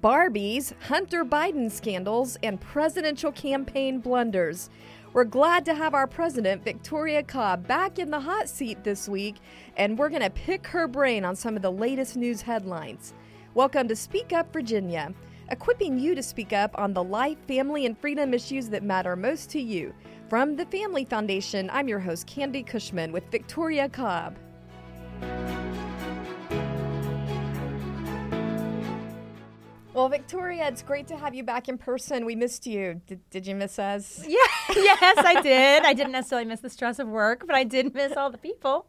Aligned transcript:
Barbies, 0.00 0.72
Hunter 0.82 1.24
Biden 1.24 1.68
scandals, 1.68 2.36
and 2.44 2.60
presidential 2.60 3.32
campaign 3.32 3.98
blunders. 3.98 4.70
We're 5.12 5.24
glad 5.24 5.64
to 5.64 5.74
have 5.74 5.92
our 5.92 6.06
president, 6.06 6.62
Victoria 6.62 7.24
Cobb, 7.24 7.66
back 7.66 7.98
in 7.98 8.12
the 8.12 8.20
hot 8.20 8.48
seat 8.48 8.84
this 8.84 9.08
week, 9.08 9.36
and 9.76 9.98
we're 9.98 10.08
going 10.08 10.22
to 10.22 10.30
pick 10.30 10.68
her 10.68 10.86
brain 10.86 11.24
on 11.24 11.34
some 11.34 11.56
of 11.56 11.62
the 11.62 11.72
latest 11.72 12.16
news 12.16 12.42
headlines. 12.42 13.12
Welcome 13.54 13.88
to 13.88 13.96
Speak 13.96 14.32
Up 14.32 14.52
Virginia, 14.52 15.12
equipping 15.50 15.98
you 15.98 16.14
to 16.14 16.22
speak 16.22 16.52
up 16.52 16.78
on 16.78 16.92
the 16.92 17.02
life, 17.02 17.38
family, 17.48 17.84
and 17.84 17.98
freedom 17.98 18.32
issues 18.32 18.68
that 18.68 18.84
matter 18.84 19.16
most 19.16 19.50
to 19.50 19.60
you. 19.60 19.92
From 20.28 20.54
the 20.54 20.66
Family 20.66 21.06
Foundation, 21.06 21.70
I'm 21.72 21.88
your 21.88 21.98
host, 21.98 22.28
Candi 22.28 22.64
Cushman, 22.64 23.10
with 23.10 23.28
Victoria 23.32 23.88
Cobb. 23.88 24.36
Well, 29.98 30.08
Victoria, 30.08 30.68
it's 30.68 30.80
great 30.80 31.08
to 31.08 31.16
have 31.16 31.34
you 31.34 31.42
back 31.42 31.68
in 31.68 31.76
person. 31.76 32.24
We 32.24 32.36
missed 32.36 32.68
you. 32.68 33.00
Did, 33.08 33.18
did 33.30 33.48
you 33.48 33.56
miss 33.56 33.80
us? 33.80 34.24
Yeah, 34.28 34.36
yes, 34.76 35.18
I 35.18 35.42
did. 35.42 35.82
I 35.82 35.92
didn't 35.92 36.12
necessarily 36.12 36.46
miss 36.46 36.60
the 36.60 36.70
stress 36.70 37.00
of 37.00 37.08
work, 37.08 37.48
but 37.48 37.56
I 37.56 37.64
did 37.64 37.92
miss 37.94 38.16
all 38.16 38.30
the 38.30 38.38
people. 38.38 38.86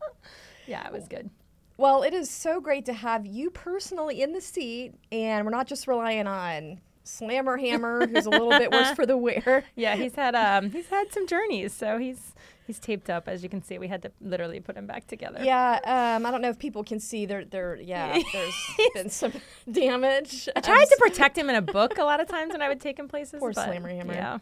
Yeah, 0.67 0.85
it 0.85 0.93
was 0.93 1.07
good. 1.07 1.31
Well, 1.77 2.03
it 2.03 2.13
is 2.13 2.29
so 2.29 2.61
great 2.61 2.85
to 2.85 2.93
have 2.93 3.25
you 3.25 3.49
personally 3.49 4.21
in 4.21 4.33
the 4.33 4.41
seat, 4.41 4.93
and 5.11 5.45
we're 5.45 5.51
not 5.51 5.65
just 5.65 5.87
relying 5.87 6.27
on 6.27 6.79
Slammer 7.05 7.57
Hammer, 7.57 8.05
who's 8.05 8.27
a 8.27 8.29
little 8.29 8.51
bit 8.51 8.71
worse 8.71 8.91
for 8.95 9.07
the 9.07 9.17
wear. 9.17 9.63
Yeah, 9.75 9.95
he's 9.95 10.13
had 10.13 10.35
um 10.35 10.69
he's 10.69 10.89
had 10.89 11.11
some 11.11 11.25
journeys, 11.25 11.73
so 11.73 11.97
he's 11.97 12.35
he's 12.69 12.79
taped 12.79 13.09
up 13.09 13.27
as 13.27 13.41
you 13.41 13.49
can 13.49 13.63
see. 13.63 13.79
We 13.79 13.87
had 13.87 14.03
to 14.03 14.11
literally 14.21 14.59
put 14.59 14.77
him 14.77 14.85
back 14.85 15.07
together. 15.07 15.39
Yeah, 15.43 15.79
um, 16.17 16.23
I 16.23 16.29
don't 16.29 16.39
know 16.39 16.49
if 16.49 16.59
people 16.59 16.83
can 16.83 16.99
see. 16.99 17.25
There, 17.25 17.43
there. 17.43 17.77
Yeah, 17.81 18.21
there's 18.33 18.53
been 18.93 19.09
some 19.09 19.33
damage. 19.71 20.47
I 20.55 20.61
tried 20.61 20.85
to 20.85 20.97
protect 20.99 21.35
him 21.35 21.49
in 21.49 21.55
a 21.55 21.63
book 21.63 21.97
a 21.97 22.03
lot 22.03 22.21
of 22.21 22.27
times 22.27 22.51
when 22.51 22.61
I 22.61 22.67
would 22.67 22.79
take 22.79 22.99
him 22.99 23.07
places. 23.07 23.39
Poor 23.39 23.53
Slammer 23.53 23.89
Hammer. 23.89 24.13
Yeah. 24.13 24.37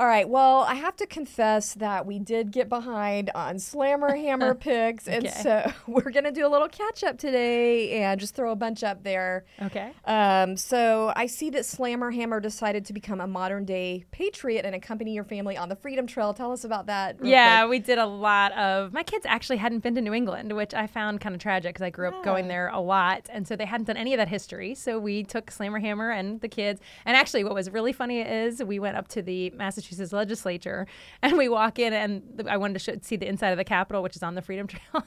All 0.00 0.06
right. 0.06 0.26
Well, 0.26 0.62
I 0.62 0.76
have 0.76 0.96
to 0.96 1.06
confess 1.06 1.74
that 1.74 2.06
we 2.06 2.18
did 2.18 2.52
get 2.52 2.70
behind 2.70 3.30
on 3.34 3.58
Slammer 3.58 4.16
Hammer 4.16 4.54
picks, 4.54 5.06
and 5.06 5.28
so 5.30 5.70
we're 5.86 6.10
gonna 6.10 6.32
do 6.32 6.46
a 6.46 6.48
little 6.48 6.68
catch 6.68 7.04
up 7.04 7.18
today 7.18 8.00
and 8.00 8.18
just 8.18 8.34
throw 8.34 8.50
a 8.50 8.56
bunch 8.56 8.82
up 8.82 9.04
there. 9.04 9.44
Okay. 9.60 9.92
Um, 10.06 10.56
so 10.56 11.12
I 11.16 11.26
see 11.26 11.50
that 11.50 11.66
Slammer 11.66 12.12
Hammer 12.12 12.40
decided 12.40 12.86
to 12.86 12.94
become 12.94 13.20
a 13.20 13.26
modern 13.26 13.66
day 13.66 14.06
patriot 14.10 14.64
and 14.64 14.74
accompany 14.74 15.12
your 15.12 15.24
family 15.24 15.58
on 15.58 15.68
the 15.68 15.76
Freedom 15.76 16.06
Trail. 16.06 16.32
Tell 16.32 16.50
us 16.50 16.64
about 16.64 16.86
that. 16.86 17.22
Yeah, 17.22 17.60
quick. 17.60 17.70
we 17.70 17.78
did 17.80 17.98
a 17.98 18.06
lot 18.06 18.52
of. 18.52 18.94
My 18.94 19.02
kids 19.02 19.26
actually 19.28 19.58
hadn't 19.58 19.80
been 19.80 19.94
to 19.96 20.00
New 20.00 20.14
England, 20.14 20.56
which 20.56 20.72
I 20.72 20.86
found 20.86 21.20
kind 21.20 21.34
of 21.34 21.42
tragic 21.42 21.74
because 21.74 21.84
I 21.84 21.90
grew 21.90 22.08
up 22.08 22.24
going 22.24 22.48
there 22.48 22.68
a 22.68 22.80
lot, 22.80 23.28
and 23.30 23.46
so 23.46 23.54
they 23.54 23.66
hadn't 23.66 23.84
done 23.84 23.98
any 23.98 24.14
of 24.14 24.18
that 24.18 24.28
history. 24.28 24.74
So 24.74 24.98
we 24.98 25.24
took 25.24 25.50
Slammer 25.50 25.78
Hammer 25.78 26.10
and 26.10 26.40
the 26.40 26.48
kids. 26.48 26.80
And 27.04 27.18
actually, 27.18 27.44
what 27.44 27.52
was 27.52 27.68
really 27.68 27.92
funny 27.92 28.22
is 28.22 28.64
we 28.64 28.78
went 28.78 28.96
up 28.96 29.06
to 29.08 29.20
the 29.20 29.50
Massachusetts 29.50 29.89
legislature, 30.12 30.86
and 31.22 31.36
we 31.36 31.48
walk 31.48 31.78
in, 31.78 31.92
and 31.92 32.46
I 32.48 32.56
wanted 32.56 32.78
to 32.80 32.98
see 33.02 33.16
the 33.16 33.26
inside 33.26 33.50
of 33.50 33.56
the 33.58 33.64
Capitol, 33.64 34.02
which 34.02 34.16
is 34.16 34.22
on 34.22 34.34
the 34.34 34.42
Freedom 34.42 34.66
Trail. 34.68 35.04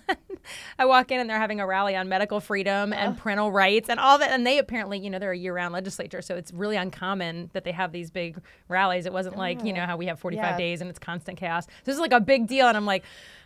I 0.78 0.86
walk 0.86 1.12
in, 1.12 1.20
and 1.20 1.30
they're 1.30 1.40
having 1.40 1.60
a 1.62 1.66
rally 1.68 1.96
on 1.96 2.10
medical 2.10 2.40
freedom 2.42 2.92
and 2.92 3.18
parental 3.18 3.52
rights 3.52 3.90
and 3.90 4.00
all 4.00 4.18
that. 4.18 4.32
And 4.32 4.46
they 4.46 4.58
apparently, 4.58 5.00
you 5.00 5.10
know, 5.10 5.18
they're 5.20 5.32
a 5.32 5.38
year-round 5.38 5.74
legislature, 5.74 6.22
so 6.22 6.36
it's 6.36 6.52
really 6.52 6.76
uncommon 6.76 7.50
that 7.54 7.64
they 7.64 7.72
have 7.72 7.92
these 7.92 8.12
big 8.12 8.38
rallies. 8.68 9.06
It 9.06 9.14
wasn't 9.14 9.38
like 9.38 9.64
you 9.64 9.72
know 9.74 9.86
how 9.86 9.96
we 9.98 10.08
have 10.08 10.20
45 10.20 10.44
Yeah. 10.44 10.58
days 10.58 10.82
and 10.82 10.90
it's 10.90 11.00
constant 11.00 11.38
chaos. 11.38 11.66
This 11.86 11.96
is 11.96 12.02
like 12.02 12.12
a 12.12 12.20
big 12.20 12.48
deal, 12.48 12.68
and 12.68 12.76
I'm 12.76 12.86
like, 12.86 13.04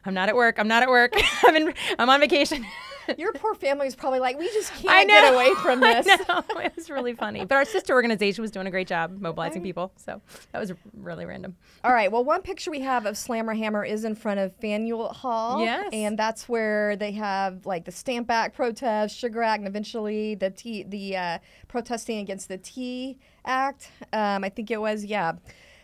I'm 0.08 0.14
not 0.14 0.30
at 0.30 0.36
work. 0.36 0.58
I'm 0.58 0.68
not 0.70 0.84
at 0.84 0.90
work. 0.90 1.14
I'm 1.44 1.56
in. 1.56 1.74
I'm 2.00 2.10
on 2.10 2.20
vacation. 2.20 2.66
Your 3.18 3.32
poor 3.32 3.56
family 3.56 3.86
was 3.86 3.96
probably 3.96 4.20
like, 4.20 4.38
we 4.38 4.46
just 4.52 4.74
can't 4.74 5.08
get 5.08 5.34
away 5.34 5.54
from 5.62 5.82
I 5.84 6.02
this. 6.02 6.28
know. 6.28 6.44
It 6.62 6.76
was 6.76 6.90
really 6.90 7.14
funny. 7.14 7.46
But 7.46 7.56
our 7.56 7.64
sister 7.64 7.94
organization 7.94 8.42
was 8.42 8.52
doing 8.52 8.68
a 8.68 8.72
great 8.72 8.88
job 8.88 9.22
mobilizing 9.22 9.64
people, 9.64 9.94
so 9.96 10.22
that 10.52 10.60
was 10.60 10.74
really 10.94 11.26
random. 11.26 11.56
All 11.86 11.94
right. 11.94 12.12
Well, 12.12 12.26
one 12.26 12.42
picture 12.42 12.70
we 12.70 12.82
have 12.82 13.06
of 13.06 13.18
Slammer 13.18 13.54
Hammer 13.54 13.86
is 13.86 14.04
in 14.04 14.14
front 14.16 14.42
of 14.42 14.54
Faneuil 14.58 15.10
Hall. 15.10 15.62
Yes. 15.62 15.90
And 15.94 16.20
that's 16.20 16.50
where 16.50 16.98
they 16.98 17.12
have 17.14 17.66
like 17.66 17.86
the 17.86 17.94
Stamp 17.94 18.30
Act 18.30 18.56
protest, 18.56 19.18
Sugar 19.18 19.42
Act, 19.42 19.60
and 19.60 19.68
eventually 19.70 20.36
the 20.36 20.50
T, 20.50 20.84
the 20.84 21.16
uh, 21.16 21.38
protesting 21.70 22.20
against 22.20 22.50
the 22.50 22.58
Tea 22.58 23.20
Act. 23.46 23.90
Um, 24.12 24.44
I 24.44 24.50
think 24.50 24.70
it 24.70 24.82
was, 24.82 25.06
yeah. 25.06 25.34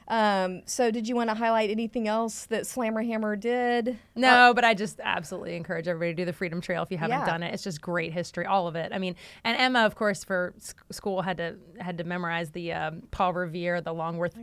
Um, 0.08 0.62
so, 0.66 0.92
did 0.92 1.08
you 1.08 1.16
want 1.16 1.30
to 1.30 1.36
highlight 1.36 1.70
anything 1.70 2.08
else 2.08 2.46
that 2.48 2.68
Slammer 2.68 3.02
Hammer 3.02 3.36
did? 3.36 3.98
No, 4.16 4.54
but 4.54 4.64
I 4.66 4.74
just 4.74 5.00
absolutely 5.04 5.56
encourage 5.56 5.88
everybody 5.88 6.12
to 6.12 6.16
do 6.16 6.26
the 6.26 6.34
Freedom 6.34 6.60
Trail 6.62 6.84
if 6.84 6.92
you 6.92 6.98
haven't 6.98 7.20
Yeah. 7.20 7.26
done 7.26 7.44
it. 7.44 7.54
It's 7.54 7.64
just 7.64 7.82
great 7.82 8.12
history, 8.14 8.46
all 8.46 8.68
of 8.68 8.76
it. 8.76 8.92
I 8.94 8.98
mean, 9.00 9.16
and 9.44 9.58
Emma, 9.58 9.80
of 9.86 9.96
course, 9.96 10.24
for 10.24 10.54
sc- 10.58 10.78
school 10.92 11.22
had 11.22 11.38
to 11.38 11.56
had 11.80 11.98
to 12.00 12.04
memorize 12.04 12.52
the 12.52 12.74
um, 12.74 13.04
Paul 13.12 13.34
Revere, 13.34 13.82
the 13.82 13.94
Longworth 13.94 14.36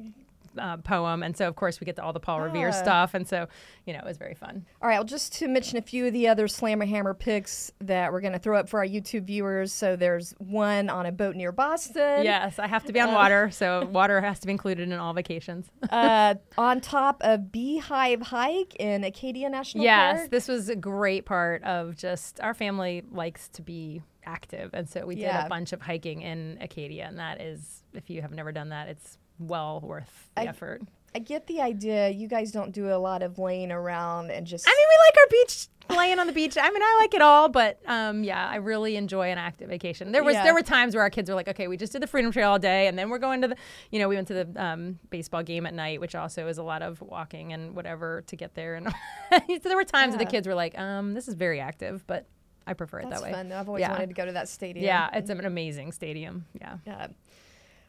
uh, 0.59 0.77
poem, 0.79 1.23
and 1.23 1.37
so 1.37 1.47
of 1.49 1.57
course 1.57 1.81
we 1.81 1.85
get 1.85 1.97
to 1.97 2.03
all 2.03 2.13
the 2.13 2.21
Paul 2.21 2.41
Revere 2.41 2.69
Ah. 2.69 2.73
stuff, 2.73 3.15
and 3.15 3.27
so 3.27 3.47
you 3.87 3.93
know 3.93 3.99
it 4.01 4.05
was 4.05 4.17
very 4.19 4.35
fun. 4.35 4.67
All 4.83 4.89
right, 4.89 4.97
well, 4.97 5.05
just 5.05 5.33
to 5.35 5.49
mention 5.49 5.79
a 5.79 5.83
few 5.83 6.07
of 6.07 6.13
the 6.13 6.27
other 6.29 6.49
Slammer 6.49 6.87
Hammer 6.87 7.15
picks 7.15 7.73
that 7.81 8.13
we're 8.13 8.21
going 8.21 8.33
to 8.33 8.39
throw 8.39 8.59
up 8.59 8.69
for 8.69 8.81
our 8.81 8.87
YouTube 8.87 9.25
viewers. 9.25 9.73
So 9.73 9.97
there's 9.97 10.33
one 10.39 10.89
on 10.89 11.07
a 11.07 11.13
boat 11.13 11.37
near 11.37 11.53
Boston. 11.53 12.25
Yes, 12.25 12.59
I 12.59 12.67
have 12.67 12.85
to 12.87 12.93
be 12.93 13.01
on 13.01 13.13
water, 13.13 13.51
so 13.51 13.85
water 13.93 14.21
has 14.21 14.41
to 14.41 14.47
be 14.47 14.53
included 14.53 14.89
in 14.91 14.95
all 14.99 15.13
vacations. 15.13 15.67
uh, 15.91 16.35
on 16.59 16.81
top 16.81 17.19
of 17.23 17.53
Beehive 17.53 18.23
Hike 18.23 18.75
in 18.77 19.05
Acadia 19.05 19.49
National 19.51 19.85
Yes, 19.85 20.19
Park. 20.21 20.31
this 20.31 20.49
was 20.49 20.69
a 20.69 20.77
great 20.77 21.25
part 21.27 21.63
of 21.65 21.97
just 21.97 22.41
our 22.41 22.55
family 22.55 23.03
likes 23.13 23.49
to 23.51 23.63
be 23.63 24.03
active, 24.27 24.71
and 24.75 24.89
so 24.89 25.07
we 25.07 25.15
did 25.15 25.23
Yeah. 25.23 25.47
a 25.47 25.49
bunch 25.49 25.73
of 25.73 25.81
hiking 25.81 26.23
in 26.23 26.59
Acadia, 26.61 27.07
and 27.07 27.19
that 27.19 27.41
is, 27.41 27.83
if 27.95 28.11
you 28.11 28.21
have 28.23 28.33
never 28.33 28.53
done 28.53 28.69
that, 28.69 28.89
it's 28.89 29.17
well 29.41 29.81
worth 29.83 30.29
the 30.37 30.43
I- 30.43 30.47
effort. 30.47 30.83
I 31.13 31.19
get 31.19 31.49
the 31.49 31.61
idea. 31.61 32.09
You 32.11 32.29
guys 32.29 32.53
don't 32.53 32.71
do 32.71 32.89
a 32.93 32.95
lot 32.95 33.25
of 33.25 33.37
laying 33.37 33.73
around 33.73 34.31
and 34.31 34.47
just. 34.47 34.65
I 34.65 34.71
mean, 34.71 34.87
we 34.89 34.97
like 35.09 35.17
our 35.19 35.29
beach, 35.29 35.67
laying 35.99 36.19
on 36.21 36.29
the 36.29 36.33
beach. 36.33 36.57
I 36.57 36.71
mean, 36.71 36.81
I 36.81 36.99
like 37.01 37.15
it 37.15 37.21
all, 37.21 37.49
but 37.49 37.81
um, 37.85 38.23
yeah, 38.23 38.49
I 38.49 38.57
really 38.57 38.95
enjoy 38.95 39.33
an 39.33 39.37
active 39.39 39.69
vacation. 39.69 40.13
There 40.13 40.23
was 40.23 40.35
Yeah. 40.35 40.45
there 40.45 40.55
were 40.55 40.63
times 40.63 40.95
where 40.95 41.03
our 41.03 41.11
kids 41.11 41.29
were 41.29 41.35
like, 41.35 41.49
okay, 41.49 41.67
we 41.67 41.77
just 41.77 41.91
did 41.93 42.01
the 42.01 42.07
Freedom 42.07 42.31
Trail 42.31 42.51
all 42.53 42.61
day, 42.61 42.87
and 42.87 42.97
then 42.97 43.11
we're 43.11 43.19
going 43.19 43.43
to 43.43 43.49
the, 43.49 43.57
you 43.91 43.99
know, 43.99 44.09
we 44.09 44.15
went 44.15 44.29
to 44.29 44.35
the 44.45 44.65
um, 44.65 45.01
baseball 45.11 45.43
game 45.43 45.67
at 45.67 45.75
night, 45.75 46.01
which 46.01 46.15
also 46.15 46.47
is 46.47 46.59
a 46.59 46.63
lot 46.63 46.81
of 46.81 47.01
walking 47.03 47.53
and 47.53 47.75
whatever 47.75 48.23
to 48.29 48.37
get 48.37 48.55
there. 48.55 48.77
And 48.77 48.87
so 49.33 49.59
there 49.69 49.75
were 49.77 49.83
times 49.83 50.13
that 50.15 50.21
the 50.25 50.31
kids 50.31 50.47
were 50.47 50.55
like, 50.55 50.79
um, 50.79 51.15
this 51.15 51.27
is 51.27 51.35
very 51.35 51.59
active, 51.59 52.07
but 52.07 52.27
I 52.69 52.75
prefer 52.75 53.01
it 53.01 53.11
that's 53.11 53.21
that 53.23 53.27
way. 53.27 53.33
fun. 53.33 53.51
I've 53.51 53.67
always 53.69 53.81
Yeah. 53.81 53.91
wanted 53.91 54.11
to 54.11 54.15
go 54.15 54.27
to 54.27 54.33
that 54.33 54.49
stadium. 54.49 54.85
Yeah, 54.85 55.11
it's 55.13 55.29
an 55.29 55.45
amazing 55.45 55.91
stadium. 55.91 56.45
Yeah. 56.61 56.77
Yeah. 56.87 57.09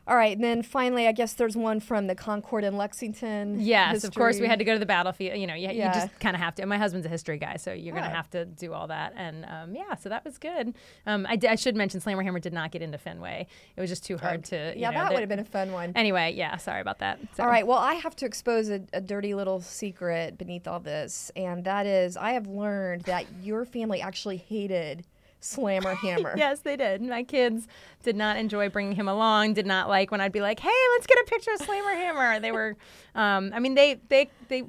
All 0.07 0.15
right, 0.17 0.35
and 0.35 0.43
then 0.43 0.63
finally, 0.63 1.07
I 1.07 1.11
guess 1.11 1.33
there's 1.33 1.55
one 1.55 1.79
from 1.79 2.07
the 2.07 2.15
Concord 2.15 2.63
in 2.63 2.75
Lexington. 2.75 3.59
Yes, 3.61 4.03
of 4.03 4.13
course 4.15 4.39
we 4.39 4.47
had 4.47 4.57
to 4.59 4.65
go 4.65 4.73
to 4.73 4.79
the 4.79 4.85
battlefield. 4.85 5.37
You 5.37 5.45
know, 5.45 5.53
you, 5.53 5.69
Yeah. 5.69 5.87
you 5.89 5.93
just 6.01 6.19
kind 6.19 6.35
of 6.35 6.41
have 6.41 6.55
to. 6.55 6.63
And 6.63 6.69
my 6.69 6.77
husband's 6.79 7.05
a 7.05 7.09
history 7.09 7.37
guy, 7.37 7.57
so 7.57 7.71
you're 7.71 7.93
going 7.93 8.05
Oh. 8.05 8.09
to 8.09 8.15
have 8.15 8.29
to 8.31 8.45
do 8.45 8.73
all 8.73 8.87
that. 8.87 9.13
And 9.15 9.45
um, 9.45 9.75
yeah, 9.75 9.93
so 9.95 10.09
that 10.09 10.25
was 10.25 10.39
good. 10.39 10.73
Um, 11.05 11.27
I, 11.29 11.55
should 11.55 11.75
mention 11.75 11.99
Slammer 12.01 12.23
Hammer 12.23 12.39
did 12.39 12.51
not 12.51 12.71
get 12.71 12.81
into 12.81 12.97
Fenway. 12.97 13.45
It 13.75 13.79
was 13.79 13.89
just 13.91 14.03
too 14.03 14.17
hard 14.17 14.43
to. 14.45 14.73
you 14.75 14.81
Yeah, 14.81 14.89
know, 14.89 14.99
that 14.99 15.09
the- 15.09 15.13
would 15.13 15.19
have 15.21 15.29
been 15.29 15.39
a 15.39 15.45
fun 15.45 15.71
one. 15.71 15.93
Anyway, 15.95 16.33
yeah, 16.35 16.57
sorry 16.57 16.81
about 16.81 16.97
that. 16.99 17.19
So. 17.35 17.43
All 17.43 17.49
right. 17.49 17.65
Well, 17.65 17.77
I 17.77 17.93
have 17.93 18.15
to 18.17 18.25
expose 18.25 18.69
a, 18.69 18.81
a 18.93 19.01
dirty 19.01 19.35
little 19.35 19.61
secret 19.61 20.37
beneath 20.37 20.67
all 20.67 20.79
this, 20.79 21.31
and 21.35 21.63
that 21.65 21.85
is 21.85 22.17
I 22.17 22.31
have 22.31 22.47
learned 22.47 23.03
that 23.03 23.25
your 23.43 23.65
family 23.65 24.01
actually 24.01 24.37
hated 24.37 25.05
Slammer 25.41 25.93
Hammer. 26.01 26.33
Yes, 26.37 26.61
they 26.61 26.77
did. 26.77 27.01
My 27.01 27.23
kids 27.23 27.67
did 28.03 28.15
not 28.15 28.37
enjoy 28.37 28.69
bringing 28.69 28.95
him 28.95 29.07
along. 29.09 29.53
Did 29.55 29.65
not 29.65 29.89
like 29.89 30.11
when 30.11 30.21
I'd 30.21 30.31
be 30.31 30.39
like, 30.41 30.59
"Hey, 30.59 30.69
let's 30.93 31.05
get 31.07 31.17
a 31.19 31.25
picture 31.25 31.51
of 31.53 31.61
Slammer 31.61 31.91
Hammer." 31.95 32.39
They 32.39 32.51
were, 32.51 32.77
um, 33.15 33.51
I 33.53 33.59
mean, 33.59 33.75
they 33.75 33.99
they 34.09 34.29
they 34.47 34.63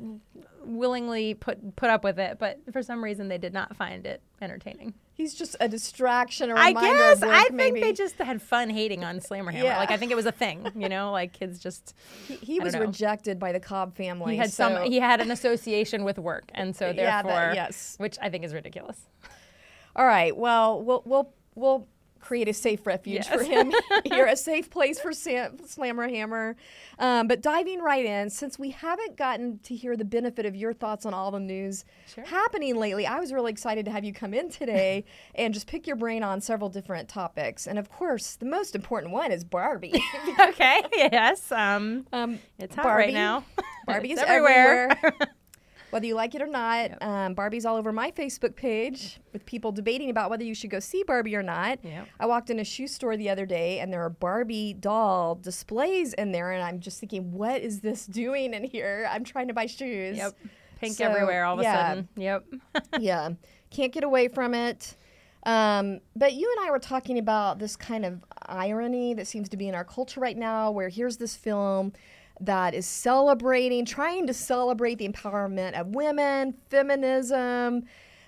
willingly 0.65 1.34
put 1.34 1.77
put 1.77 1.91
up 1.91 2.05
with 2.05 2.19
it, 2.19 2.38
but 2.38 2.59
for 2.72 2.82
some 2.82 3.03
reason 3.03 3.28
they 3.28 3.38
did 3.38 3.53
not 3.53 3.77
find 3.77 4.06
it 4.06 4.21
entertaining. 4.41 4.94
He's 5.15 5.34
just 5.34 5.55
a 5.61 5.69
distraction, 5.69 6.50
a 6.50 6.55
I 6.55 6.72
guess 6.72 7.16
of 7.16 7.22
work, 7.28 7.31
I 7.31 7.43
think 7.44 7.55
maybe. 7.55 7.81
they 7.81 7.93
just 7.93 8.17
had 8.17 8.41
fun 8.41 8.70
hating 8.70 9.05
on 9.05 9.20
Slammer 9.20 9.50
Hammer. 9.52 9.64
Yeah. 9.67 9.76
Like 9.79 9.91
I 9.91 9.96
think 9.96 10.11
it 10.11 10.14
was 10.14 10.26
a 10.26 10.32
thing, 10.32 10.67
you 10.75 10.88
know, 10.88 11.12
like 11.12 11.32
kids 11.32 11.58
just 11.58 11.94
he, 12.26 12.37
he 12.37 12.61
was 12.61 12.75
know. 12.75 12.81
rejected 12.81 13.38
by 13.38 13.52
the 13.52 13.61
Cobb 13.61 13.94
family. 13.94 14.32
he 14.35 14.38
had 14.38 14.50
so- 14.52 14.69
some 14.75 14.91
he 14.91 14.99
had 15.00 15.20
an 15.20 15.31
association 15.31 16.05
with 16.05 16.19
work, 16.19 16.50
and 16.55 16.75
so 16.75 16.87
Yeah, 16.87 16.93
that- 16.93 17.25
therefore, 17.26 17.52
yes. 17.55 17.94
which 17.99 18.17
I 18.23 18.31
think 18.31 18.44
is 18.44 18.55
ridiculous. 18.55 18.99
All 19.97 20.06
right. 20.06 20.37
Well, 20.37 20.83
we'll 20.83 21.03
we'll 21.05 21.33
we'll 21.55 21.89
create 22.21 22.47
a 22.49 22.53
safe 22.55 22.87
refuge 22.87 23.27
for 23.27 23.43
Yes. 23.43 23.49
him 23.49 23.73
here, 24.05 24.27
a 24.27 24.37
safe 24.37 24.71
place 24.71 25.00
for 25.00 25.12
Sam, 25.12 25.59
Slammer 25.67 26.06
Hammer. 26.09 26.55
Um, 27.00 27.27
but 27.27 27.43
diving 27.43 27.81
right 27.81 28.05
in, 28.05 28.31
since 28.31 28.61
we 28.61 28.71
haven't 28.71 29.17
gotten 29.17 29.59
to 29.65 29.75
hear 29.75 29.97
the 29.97 30.05
benefit 30.05 30.47
of 30.47 30.55
your 30.55 30.73
thoughts 30.73 31.05
on 31.05 31.15
all 31.15 31.33
the 31.33 31.41
news 31.41 31.85
Sure. 32.06 32.25
happening 32.25 32.77
lately, 32.77 33.06
I 33.09 33.19
was 33.19 33.33
really 33.33 33.50
excited 33.50 33.87
to 33.87 33.91
have 33.91 34.05
you 34.05 34.12
come 34.12 34.35
in 34.35 34.50
today 34.50 35.05
and 35.35 35.53
just 35.53 35.67
pick 35.67 35.85
your 35.89 35.97
brain 35.97 36.23
on 36.23 36.41
several 36.41 36.71
different 36.71 37.09
topics. 37.09 37.67
And 37.67 37.77
of 37.77 37.91
course, 37.91 38.37
the 38.37 38.47
most 38.47 38.77
important 38.77 39.12
one 39.12 39.33
is 39.33 39.43
Barbie. 39.43 40.00
okay, 40.41 40.81
yes, 40.94 41.50
um, 41.50 42.06
um, 42.12 42.39
it's 42.56 42.77
hot 42.77 42.85
Barbie. 42.85 43.03
right 43.06 43.15
now. 43.15 43.44
Barbie 43.85 44.12
is 44.12 44.21
everywhere. 44.21 44.97
Whether 45.93 46.06
you 46.06 46.15
like 46.15 46.35
it 46.35 46.41
or 46.41 46.47
not, 46.47 47.03
um, 47.03 47.35
Barbie's 47.35 47.67
all 47.67 47.77
over 47.77 47.93
my 47.93 48.11
Facebook 48.11 48.56
page 48.56 49.21
with 49.35 49.44
people 49.44 49.73
debating 49.73 50.09
about 50.09 50.31
whether 50.31 50.43
you 50.43 50.55
should 50.55 50.71
go 50.71 50.81
see 50.81 51.03
Barbie 51.03 51.37
or 51.37 51.43
not. 51.43 51.81
Yep. 51.85 52.09
I 52.19 52.25
walked 52.25 52.49
in 52.49 52.59
a 52.59 52.65
shoe 52.65 52.87
store 52.87 53.15
the 53.15 53.29
other 53.29 53.44
day 53.44 53.79
and 53.79 53.93
there 53.93 54.03
are 54.03 54.09
Barbie 54.09 54.73
doll 54.73 55.35
displays 55.35 56.15
in 56.15 56.33
there, 56.33 56.53
and 56.53 56.62
I'm 56.62 56.81
just 56.81 56.99
thinking, 56.99 57.33
what 57.33 57.61
is 57.61 57.81
this 57.81 58.06
doing 58.06 58.55
in 58.55 58.65
here? 58.65 59.06
I'm 59.11 59.23
trying 59.23 59.49
to 59.49 59.55
buy 59.55 59.67
shoes. 59.67 60.17
Yep. 60.17 60.35
Pink 60.81 60.97
So, 60.97 61.05
everywhere 61.05 61.44
all 61.44 61.59
of 61.59 61.62
yeah. 61.62 61.75
a 61.75 61.89
sudden. 61.91 62.09
Yep. 62.17 62.44
yeah, 62.99 63.29
can't 63.71 63.93
get 63.93 64.03
away 64.03 64.29
from 64.29 64.55
it. 64.55 64.97
Um, 65.44 66.00
but 66.17 66.33
you 66.33 66.53
and 66.56 66.67
I 66.67 66.71
were 66.71 66.79
talking 66.79 67.19
about 67.19 67.59
this 67.59 67.77
kind 67.77 68.06
of 68.06 68.25
irony 68.47 69.12
that 69.15 69.27
seems 69.27 69.50
to 69.50 69.59
be 69.59 69.69
in 69.69 69.75
our 69.75 69.85
culture 69.85 70.21
right 70.21 70.39
now, 70.39 70.71
where 70.71 70.89
here's 70.89 71.19
this 71.19 71.37
film 71.37 71.93
that 72.40 72.75
is 72.75 72.87
celebrating, 72.87 73.84
trying 73.84 74.26
to 74.26 74.34
celebrate 74.34 74.96
the 74.96 75.08
empowerment 75.08 75.79
of 75.79 75.94
women, 75.94 76.55
feminism, 76.70 77.84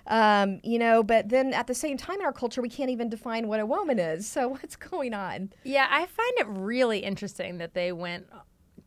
um, 0.07 0.59
you 0.63 0.77
know, 0.77 1.01
but 1.01 1.29
then 1.29 1.53
at 1.53 1.67
the 1.67 1.73
same 1.73 1.97
time 1.97 2.19
in 2.19 2.25
our 2.25 2.33
culture, 2.33 2.61
we 2.61 2.69
can't 2.69 2.89
even 2.89 3.09
define 3.09 3.47
what 3.47 3.59
a 3.59 3.65
woman 3.65 3.99
is. 3.99 4.27
So 4.27 4.47
what's 4.49 4.75
going 4.75 5.13
on? 5.13 5.51
Yeah, 5.63 5.87
I 5.89 6.05
find 6.05 6.31
it 6.37 6.47
really 6.47 6.99
interesting 6.99 7.57
that 7.57 7.73
they 7.73 7.91
went 7.91 8.27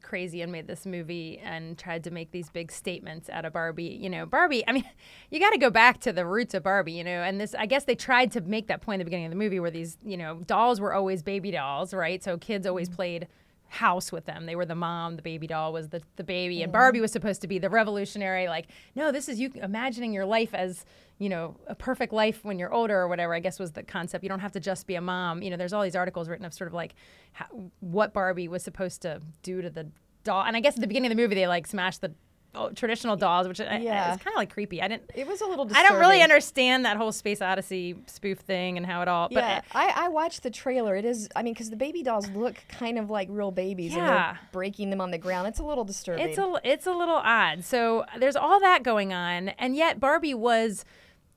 crazy 0.00 0.40
and 0.40 0.50
made 0.50 0.66
this 0.66 0.86
movie 0.86 1.38
and 1.38 1.76
tried 1.76 2.04
to 2.04 2.10
make 2.10 2.30
these 2.30 2.48
big 2.48 2.72
statements 2.72 3.28
out 3.28 3.44
of 3.44 3.52
Barbie. 3.52 3.98
You 4.00 4.08
know, 4.08 4.26
Barbie, 4.26 4.64
I 4.66 4.72
mean, 4.72 4.84
you 5.30 5.40
got 5.40 5.50
to 5.50 5.58
go 5.58 5.70
back 5.70 6.00
to 6.00 6.12
the 6.12 6.24
roots 6.24 6.54
of 6.54 6.62
Barbie, 6.62 6.92
you 6.92 7.04
know, 7.04 7.22
and 7.22 7.40
this, 7.40 7.54
I 7.54 7.66
guess 7.66 7.84
they 7.84 7.94
tried 7.94 8.32
to 8.32 8.40
make 8.40 8.68
that 8.68 8.80
point 8.80 9.00
at 9.00 9.04
the 9.04 9.10
beginning 9.10 9.26
of 9.26 9.32
the 9.32 9.36
movie 9.36 9.60
where 9.60 9.70
these, 9.70 9.98
you 10.04 10.16
know, 10.16 10.36
dolls 10.46 10.80
were 10.80 10.94
always 10.94 11.22
baby 11.22 11.50
dolls, 11.50 11.92
right? 11.92 12.22
So 12.22 12.38
kids 12.38 12.66
always 12.66 12.88
played 12.88 13.28
house 13.68 14.10
with 14.10 14.24
them. 14.24 14.46
They 14.46 14.56
were 14.56 14.64
the 14.64 14.74
mom, 14.74 15.16
the 15.16 15.22
baby 15.22 15.46
doll 15.46 15.72
was 15.72 15.90
the, 15.90 16.02
the 16.16 16.24
baby, 16.24 16.62
and 16.62 16.72
mm-hmm. 16.72 16.78
Barbie 16.78 17.00
was 17.00 17.12
supposed 17.12 17.42
to 17.42 17.46
be 17.46 17.58
the 17.58 17.68
revolutionary, 17.68 18.48
like, 18.48 18.68
no, 18.94 19.12
this 19.12 19.28
is 19.28 19.38
you 19.38 19.52
imagining 19.56 20.12
your 20.12 20.24
life 20.24 20.54
as, 20.54 20.84
you 21.18 21.28
know, 21.28 21.56
a 21.66 21.74
perfect 21.74 22.12
life 22.12 22.44
when 22.44 22.58
you're 22.58 22.72
older 22.72 22.98
or 22.98 23.08
whatever, 23.08 23.34
I 23.34 23.40
guess 23.40 23.58
was 23.58 23.72
the 23.72 23.82
concept. 23.82 24.22
You 24.24 24.28
don't 24.28 24.40
have 24.40 24.52
to 24.52 24.60
just 24.60 24.86
be 24.86 24.94
a 24.94 25.00
mom. 25.00 25.42
You 25.42 25.50
know, 25.50 25.56
there's 25.56 25.72
all 25.72 25.82
these 25.82 25.96
articles 25.96 26.28
written 26.28 26.46
of 26.46 26.54
sort 26.54 26.68
of 26.68 26.74
like 26.74 26.94
how, 27.32 27.46
what 27.80 28.12
Barbie 28.12 28.48
was 28.48 28.62
supposed 28.62 29.02
to 29.02 29.20
do 29.42 29.60
to 29.60 29.68
the 29.68 29.90
doll. 30.24 30.44
And 30.44 30.56
I 30.56 30.60
guess 30.60 30.74
at 30.74 30.80
the 30.80 30.86
beginning 30.86 31.10
of 31.10 31.16
the 31.16 31.22
movie, 31.22 31.34
they 31.34 31.46
like 31.46 31.66
smashed 31.66 32.00
the 32.00 32.12
oh, 32.54 32.70
traditional 32.70 33.16
dolls, 33.16 33.46
which 33.48 33.60
I, 33.60 33.78
Yeah. 33.78 34.14
it's 34.14 34.22
kind 34.22 34.34
of 34.34 34.38
like 34.38 34.50
creepy. 34.52 34.80
I 34.82 34.88
didn't. 34.88 35.10
It 35.14 35.26
was 35.26 35.40
a 35.40 35.46
little 35.46 35.68
I 35.74 35.82
don't 35.82 35.98
really 36.00 36.22
understand 36.22 36.84
that 36.84 36.96
whole 36.96 37.12
Space 37.12 37.40
Odyssey 37.42 37.96
spoof 38.06 38.38
thing 38.38 38.76
and 38.76 38.84
how 38.86 39.02
it 39.02 39.08
all. 39.08 39.28
But 39.28 39.44
yeah, 39.44 39.60
I, 39.72 39.92
I 40.04 40.08
watched 40.08 40.42
the 40.42 40.50
trailer. 40.50 40.96
It 40.96 41.04
is, 41.04 41.28
I 41.36 41.42
mean, 41.42 41.54
because 41.54 41.70
the 41.70 41.76
baby 41.76 42.02
dolls 42.02 42.28
look 42.30 42.56
kind 42.68 42.98
of 42.98 43.10
like 43.10 43.28
real 43.30 43.50
babies 43.50 43.92
and 43.94 44.02
Yeah. 44.02 44.32
they're 44.32 44.38
breaking 44.52 44.90
them 44.90 45.00
on 45.00 45.10
the 45.10 45.18
ground. 45.18 45.48
It's 45.48 45.58
a 45.60 45.64
little 45.64 45.84
disturbing. 45.84 46.26
It's 46.28 46.38
a 46.38 46.60
it's 46.64 46.86
a 46.86 46.92
little 46.92 47.16
odd. 47.22 47.64
So 47.64 48.04
there's 48.18 48.36
all 48.36 48.60
that 48.60 48.82
going 48.82 49.12
on, 49.12 49.48
and 49.50 49.76
yet 49.76 50.00
Barbie 50.00 50.34
was 50.34 50.84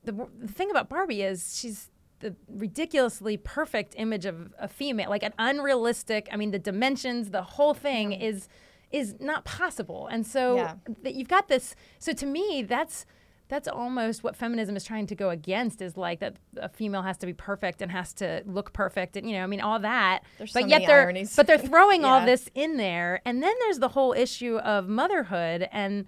the, 0.03 0.27
the 0.39 0.47
thing 0.47 0.71
about 0.71 0.89
Barbie 0.89 1.21
is 1.21 1.57
she's 1.59 1.89
the 2.21 2.35
ridiculously 2.47 3.35
perfect 3.37 3.95
image 3.97 4.25
of 4.25 4.53
a 4.59 4.67
female, 4.67 5.09
like 5.09 5.23
an 5.23 5.33
unrealistic. 5.39 6.27
I 6.31 6.37
mean, 6.37 6.51
the 6.51 6.59
dimensions, 6.59 7.31
the 7.31 7.41
whole 7.43 7.73
thing 7.73 8.11
is 8.11 8.47
is 8.91 9.15
not 9.19 9.45
possible, 9.45 10.07
and 10.07 10.25
so 10.25 10.55
Yeah. 10.55 10.75
that 11.03 11.15
you've 11.15 11.27
got 11.27 11.47
this. 11.47 11.75
So 11.99 12.13
to 12.13 12.25
me, 12.25 12.63
that's. 12.63 13.05
That's 13.47 13.67
almost 13.67 14.23
what 14.23 14.37
feminism 14.37 14.77
is 14.77 14.85
trying 14.85 15.07
to 15.07 15.15
go 15.15 15.29
against 15.29 15.81
is 15.81 15.97
like 15.97 16.21
that 16.21 16.37
a 16.55 16.69
female 16.69 17.01
has 17.01 17.17
to 17.17 17.25
be 17.25 17.33
perfect 17.33 17.81
and 17.81 17.91
has 17.91 18.13
to 18.13 18.43
look 18.45 18.71
perfect 18.71 19.17
and 19.17 19.29
you 19.29 19.35
know 19.35 19.43
I 19.43 19.47
mean 19.47 19.59
all 19.59 19.77
that 19.79 20.21
There's 20.37 20.53
but 20.53 20.61
so 20.61 20.67
yet 20.67 20.83
they're 20.87 21.01
ironies. 21.01 21.35
but 21.35 21.47
they're 21.47 21.57
throwing 21.57 22.05
all 22.05 22.25
this 22.25 22.49
in 22.55 22.77
there 22.77 23.19
and 23.25 23.43
then 23.43 23.53
there's 23.59 23.79
the 23.79 23.89
whole 23.89 24.13
issue 24.13 24.55
of 24.59 24.87
motherhood 24.87 25.67
and 25.73 26.05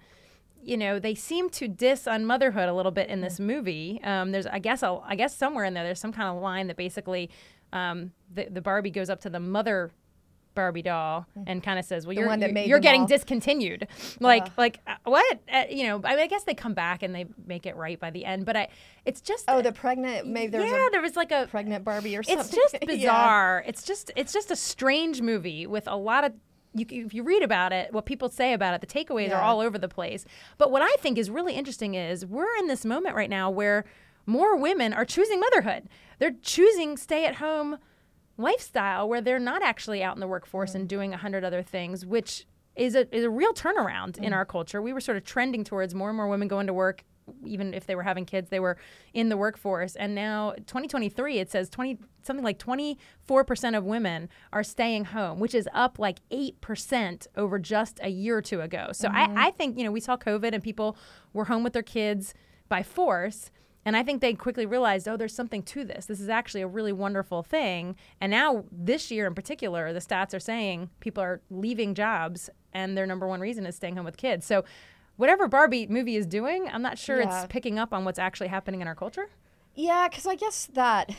you 0.62 0.78
know 0.78 0.98
they 0.98 1.14
seem 1.14 1.50
to 1.50 1.68
diss 1.68 2.06
on 2.06 2.24
motherhood 2.24 2.66
a 2.66 2.72
little 2.72 2.92
bit 2.92 3.10
in 3.10 3.20
this 3.20 3.38
movie 3.38 4.00
um, 4.04 4.32
there's 4.32 4.46
i 4.46 4.58
guess 4.58 4.82
I 4.82 5.14
guess 5.14 5.36
somewhere 5.36 5.66
in 5.66 5.74
there 5.74 5.84
there's 5.84 6.00
some 6.00 6.14
kind 6.14 6.34
of 6.34 6.42
line 6.42 6.68
that 6.68 6.78
basically 6.78 7.28
um, 7.74 8.12
the, 8.32 8.48
the 8.50 8.62
barbie 8.62 8.88
goes 8.90 9.10
up 9.10 9.20
to 9.20 9.28
the 9.28 9.40
mother 9.40 9.90
Barbie 10.54 10.82
doll 10.82 11.26
and 11.46 11.62
kind 11.62 11.78
of 11.78 11.84
says, 11.84 12.06
"Well, 12.06 12.14
you're 12.14 12.32
you're, 12.36 12.58
you're 12.58 12.78
getting 12.78 13.02
all. 13.02 13.06
discontinued." 13.06 13.88
Like, 14.20 14.56
like 14.56 14.80
uh, 14.86 14.94
what? 15.04 15.40
Uh, 15.52 15.64
you 15.70 15.84
know, 15.84 16.00
I, 16.04 16.10
mean, 16.10 16.20
I 16.20 16.26
guess 16.26 16.44
they 16.44 16.54
come 16.54 16.74
back 16.74 17.02
and 17.02 17.14
they 17.14 17.26
make 17.46 17.66
it 17.66 17.76
right 17.76 17.98
by 17.98 18.10
the 18.10 18.24
end, 18.24 18.46
but 18.46 18.56
I, 18.56 18.68
it's 19.04 19.20
just 19.20 19.44
oh, 19.48 19.62
the 19.62 19.72
pregnant, 19.72 20.26
maybe 20.26 20.52
there's 20.52 20.70
yeah, 20.70 20.88
a 20.88 20.90
there 20.90 21.02
was 21.02 21.16
like 21.16 21.32
a 21.32 21.46
pregnant 21.50 21.84
Barbie 21.84 22.16
or 22.16 22.22
something. 22.22 22.40
it's 22.44 22.54
just 22.54 22.76
Yeah. 22.82 22.86
bizarre. 22.86 23.64
It's 23.66 23.82
just 23.84 24.10
it's 24.16 24.32
just 24.32 24.50
a 24.50 24.56
strange 24.56 25.20
movie 25.20 25.66
with 25.66 25.86
a 25.88 25.96
lot 25.96 26.24
of 26.24 26.32
you, 26.74 26.86
if 26.88 27.14
you 27.14 27.22
read 27.22 27.42
about 27.42 27.72
it, 27.72 27.92
what 27.92 28.04
people 28.04 28.28
say 28.28 28.52
about 28.52 28.74
it, 28.74 28.80
the 28.80 28.86
takeaways 28.86 29.32
are 29.32 29.40
all 29.40 29.60
over 29.60 29.78
the 29.78 29.88
place. 29.88 30.24
But 30.58 30.70
what 30.70 30.82
I 30.82 30.92
think 30.96 31.18
is 31.18 31.30
really 31.30 31.54
interesting 31.54 31.94
is 31.94 32.26
we're 32.26 32.56
in 32.58 32.66
this 32.66 32.84
moment 32.84 33.14
right 33.14 33.30
now 33.30 33.48
where 33.48 33.84
more 34.26 34.56
women 34.56 34.92
are 34.92 35.04
choosing 35.04 35.40
motherhood. 35.40 35.88
They're 36.18 36.34
choosing 36.42 36.96
stay 36.96 37.26
at 37.26 37.36
home 37.36 37.78
lifestyle 38.36 39.08
where 39.08 39.20
they're 39.20 39.38
not 39.38 39.62
actually 39.62 40.02
out 40.02 40.16
in 40.16 40.20
the 40.20 40.26
workforce 40.28 40.72
Mm. 40.72 40.74
and 40.76 40.88
doing 40.88 41.14
a 41.14 41.16
hundred 41.18 41.44
other 41.44 41.62
things, 41.62 42.04
which 42.04 42.46
is 42.76 42.94
a 42.94 43.14
is 43.14 43.24
a 43.24 43.30
real 43.30 43.52
turnaround 43.52 44.14
Mm. 44.18 44.24
in 44.24 44.32
our 44.32 44.44
culture. 44.44 44.82
We 44.82 44.92
were 44.92 45.00
sort 45.00 45.16
of 45.16 45.24
trending 45.24 45.64
towards 45.64 45.94
more 45.94 46.08
and 46.10 46.16
more 46.16 46.28
women 46.28 46.48
going 46.48 46.66
to 46.66 46.72
work, 46.74 47.04
even 47.44 47.72
if 47.72 47.86
they 47.86 47.94
were 47.94 48.02
having 48.02 48.24
kids, 48.26 48.50
they 48.50 48.58
were 48.60 48.76
in 49.12 49.28
the 49.28 49.36
workforce. 49.36 49.94
And 49.96 50.14
now 50.14 50.54
2023, 50.66 51.38
it 51.38 51.50
says 51.50 51.70
20 51.70 51.98
something 52.22 52.44
like 52.44 52.58
24 52.58 53.44
percent 53.44 53.76
of 53.76 53.84
women 53.84 54.28
are 54.52 54.64
staying 54.64 55.04
home, 55.06 55.38
which 55.38 55.54
is 55.54 55.68
up 55.72 55.98
like 55.98 56.18
eight 56.32 56.60
percent 56.60 57.26
over 57.36 57.58
just 57.60 58.00
a 58.02 58.08
year 58.08 58.38
or 58.38 58.42
two 58.42 58.60
ago. 58.60 58.88
So 58.92 59.08
Mm-hmm. 59.08 59.38
I, 59.38 59.46
I 59.46 59.50
think 59.52 59.78
you 59.78 59.84
know 59.84 59.92
we 59.92 60.00
saw 60.00 60.16
COVID 60.16 60.52
and 60.52 60.62
people 60.62 60.96
were 61.32 61.44
home 61.44 61.62
with 61.62 61.72
their 61.74 61.82
kids 61.82 62.34
by 62.68 62.82
force. 62.82 63.50
And 63.84 63.96
I 63.96 64.02
think 64.02 64.20
they 64.20 64.34
quickly 64.34 64.66
realized, 64.66 65.06
oh, 65.06 65.16
there's 65.16 65.34
something 65.34 65.62
to 65.64 65.84
this. 65.84 66.06
This 66.06 66.20
is 66.20 66.28
actually 66.28 66.62
a 66.62 66.66
really 66.66 66.92
wonderful 66.92 67.42
thing. 67.42 67.96
And 68.20 68.30
now, 68.30 68.64
this 68.72 69.10
year 69.10 69.26
in 69.26 69.34
particular, 69.34 69.92
the 69.92 69.98
stats 69.98 70.34
are 70.34 70.40
saying 70.40 70.90
people 71.00 71.22
are 71.22 71.42
leaving 71.50 71.94
jobs, 71.94 72.48
and 72.72 72.96
their 72.96 73.06
number 73.06 73.26
one 73.28 73.40
reason 73.40 73.66
is 73.66 73.76
staying 73.76 73.96
home 73.96 74.04
with 74.04 74.16
kids. 74.16 74.46
So, 74.46 74.64
whatever 75.16 75.46
Barbie 75.48 75.86
movie 75.86 76.16
is 76.16 76.26
doing, 76.26 76.68
I'm 76.72 76.82
not 76.82 76.98
sure 76.98 77.20
Yeah. 77.20 77.42
it's 77.42 77.52
picking 77.52 77.78
up 77.78 77.92
on 77.92 78.04
what's 78.04 78.18
actually 78.18 78.48
happening 78.48 78.80
in 78.80 78.88
our 78.88 78.94
culture. 78.94 79.28
Yeah, 79.74 80.08
because 80.08 80.26
I 80.26 80.34
guess 80.36 80.66
that 80.74 81.14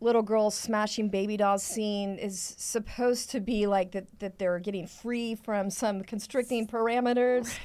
little 0.00 0.22
girl 0.22 0.50
smashing 0.50 1.08
baby 1.08 1.36
dolls 1.36 1.62
scene 1.62 2.18
is 2.18 2.54
supposed 2.58 3.30
to 3.30 3.40
be 3.40 3.66
like 3.66 3.92
that, 3.92 4.06
that 4.20 4.38
they're 4.38 4.58
getting 4.58 4.86
free 4.86 5.34
from 5.34 5.70
some 5.70 6.02
constricting 6.02 6.66
parameters. 6.66 7.56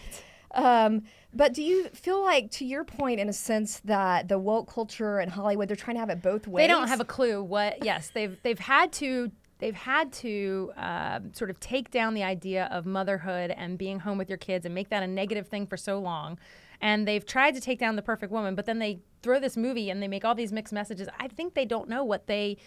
Um, 0.53 1.03
but 1.33 1.53
do 1.53 1.63
you 1.63 1.89
feel 1.89 2.21
like, 2.21 2.51
to 2.51 2.65
your 2.65 2.83
point, 2.83 3.19
in 3.19 3.27
a 3.27 3.33
sense, 3.33 3.81
that 3.85 4.27
the 4.27 4.37
woke 4.37 4.71
culture 4.71 5.19
and 5.19 5.31
Hollywood, 5.31 5.67
they're 5.67 5.75
trying 5.75 5.95
to 5.95 5.99
have 5.99 6.09
it 6.09 6.21
both 6.21 6.47
ways? 6.47 6.63
They 6.63 6.67
don't 6.67 6.87
have 6.87 6.99
a 6.99 7.05
clue 7.05 7.43
what. 7.43 7.83
Yes, 7.83 8.11
they've 8.13 8.37
they've 8.43 8.59
had 8.59 8.91
to 8.93 9.31
they've 9.59 9.75
had 9.75 10.11
to 10.11 10.71
um, 10.75 11.33
sort 11.33 11.49
of 11.49 11.59
take 11.59 11.89
down 11.89 12.13
the 12.13 12.23
idea 12.23 12.67
of 12.71 12.85
motherhood 12.85 13.49
and 13.51 13.77
being 13.77 13.99
home 13.99 14.17
with 14.17 14.29
your 14.29 14.37
kids 14.37 14.65
and 14.65 14.75
make 14.75 14.89
that 14.89 15.03
a 15.03 15.07
negative 15.07 15.47
thing 15.47 15.65
for 15.65 15.77
so 15.77 15.99
long. 15.99 16.37
And 16.81 17.07
they've 17.07 17.25
tried 17.25 17.55
to 17.55 17.61
take 17.61 17.79
down 17.79 17.95
the 17.95 18.01
perfect 18.01 18.31
woman, 18.31 18.55
but 18.55 18.65
then 18.65 18.79
they 18.79 18.99
throw 19.21 19.39
this 19.39 19.55
movie 19.55 19.89
and 19.89 20.03
they 20.03 20.07
make 20.09 20.25
all 20.25 20.35
these 20.35 20.51
mixed 20.51 20.73
messages. 20.73 21.07
I 21.17 21.29
think 21.29 21.53
they 21.53 21.65
don't 21.65 21.87
know 21.87 22.03
what 22.03 22.27
they 22.27 22.57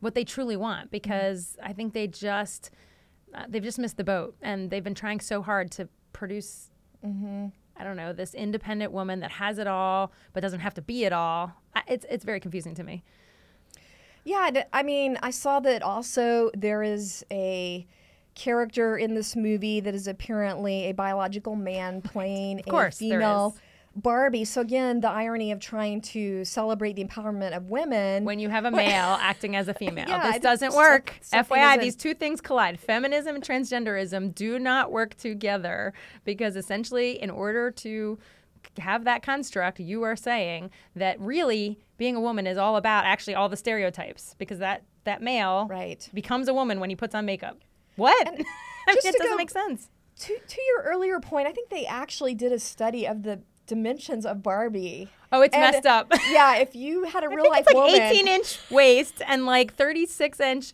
what 0.00 0.14
they 0.14 0.24
truly 0.24 0.56
want 0.56 0.90
because 0.90 1.56
I 1.62 1.72
think 1.72 1.92
they 1.92 2.06
just 2.06 2.70
uh, 3.34 3.44
they've 3.48 3.62
just 3.62 3.78
missed 3.78 3.96
the 3.96 4.04
boat 4.04 4.36
and 4.40 4.70
they've 4.70 4.84
been 4.84 4.94
trying 4.94 5.20
so 5.20 5.42
hard 5.42 5.70
to 5.72 5.88
produce 6.12 6.70
Mm-hmm. 7.04 7.46
I 7.78 7.84
don't 7.84 7.96
know, 7.96 8.12
this 8.12 8.34
independent 8.34 8.92
woman 8.92 9.20
that 9.20 9.32
has 9.32 9.58
it 9.58 9.66
all 9.66 10.12
but 10.32 10.40
doesn't 10.40 10.60
have 10.60 10.74
to 10.74 10.82
be 10.82 11.04
it 11.04 11.12
all. 11.12 11.52
It's 11.86 12.06
it's 12.08 12.24
very 12.24 12.40
confusing 12.40 12.74
to 12.76 12.84
me. 12.84 13.02
Yeah, 14.24 14.62
I 14.72 14.82
mean, 14.82 15.18
I 15.22 15.30
saw 15.30 15.60
that 15.60 15.82
also 15.82 16.50
there 16.52 16.82
is 16.82 17.24
a 17.30 17.86
character 18.34 18.96
in 18.96 19.14
this 19.14 19.36
movie 19.36 19.80
that 19.80 19.94
is 19.94 20.08
apparently 20.08 20.86
a 20.86 20.92
biological 20.92 21.54
man 21.54 22.02
playing 22.02 22.62
a 22.66 22.90
female. 22.90 23.56
Barbie. 23.96 24.44
So 24.44 24.60
again, 24.60 25.00
the 25.00 25.08
irony 25.08 25.50
of 25.52 25.58
trying 25.58 26.00
to 26.02 26.44
celebrate 26.44 26.94
the 26.96 27.04
empowerment 27.04 27.56
of 27.56 27.70
women. 27.70 28.24
when 28.24 28.38
you 28.38 28.48
have 28.50 28.64
a 28.64 28.70
male 28.84 29.16
acting 29.20 29.56
as 29.56 29.68
a 29.68 29.74
female. 29.74 30.04
Yeah, 30.08 30.32
this 30.32 30.40
doesn't 30.42 30.74
work. 30.74 31.14
FYI, 31.32 31.80
these 31.80 31.96
two 31.96 32.14
things 32.14 32.40
collide. 32.40 32.78
Feminism 32.78 33.34
and 33.34 33.42
transgenderism 33.44 34.34
do 34.34 34.58
not 34.58 34.92
work 34.92 35.14
together 35.16 35.92
because 36.24 36.56
essentially, 36.56 37.20
in 37.20 37.30
order 37.30 37.70
to 37.70 38.18
have 38.78 39.04
that 39.04 39.22
construct, 39.22 39.80
you 39.80 40.02
are 40.02 40.16
saying 40.16 40.70
that 40.94 41.18
really 41.20 41.78
being 41.96 42.14
a 42.16 42.20
woman 42.20 42.46
is 42.46 42.58
all 42.58 42.76
about 42.76 43.04
actually 43.06 43.34
all 43.34 43.48
the 43.48 43.56
stereotypes 43.56 44.34
because 44.38 44.58
that 44.58 44.82
that 45.04 45.22
male 45.22 45.66
Right. 45.70 46.08
becomes 46.12 46.48
a 46.48 46.52
woman 46.54 46.80
when 46.80 46.90
he 46.90 46.96
puts 46.96 47.14
on 47.14 47.24
makeup. 47.24 47.58
What? 47.94 48.26
I 48.26 48.30
mean, 48.32 48.44
it 48.88 49.02
doesn't 49.02 49.22
go- 49.30 49.36
make 49.36 49.50
sense. 49.50 49.88
to, 50.20 50.36
to 50.36 50.60
your 50.74 50.82
earlier 50.82 51.20
point, 51.20 51.46
I 51.46 51.52
think 51.52 51.70
they 51.70 51.86
actually 51.86 52.34
did 52.34 52.50
a 52.52 52.58
study 52.58 53.06
of 53.06 53.22
the 53.22 53.40
dimensions 53.66 54.24
of 54.26 54.42
Barbie. 54.42 55.08
Oh, 55.32 55.42
it's 55.42 55.54
And, 55.54 55.72
messed 55.72 55.86
up. 55.86 56.12
yeah, 56.30 56.56
if 56.56 56.74
you 56.74 57.04
had 57.04 57.24
a 57.24 57.28
real 57.28 57.48
life 57.48 57.64
it's 57.66 57.74
like 57.74 57.76
woman, 57.76 58.00
18 58.00 58.28
inch 58.28 58.58
waist 58.70 59.22
and 59.26 59.44
like 59.46 59.74
36 59.74 60.40
inch 60.40 60.72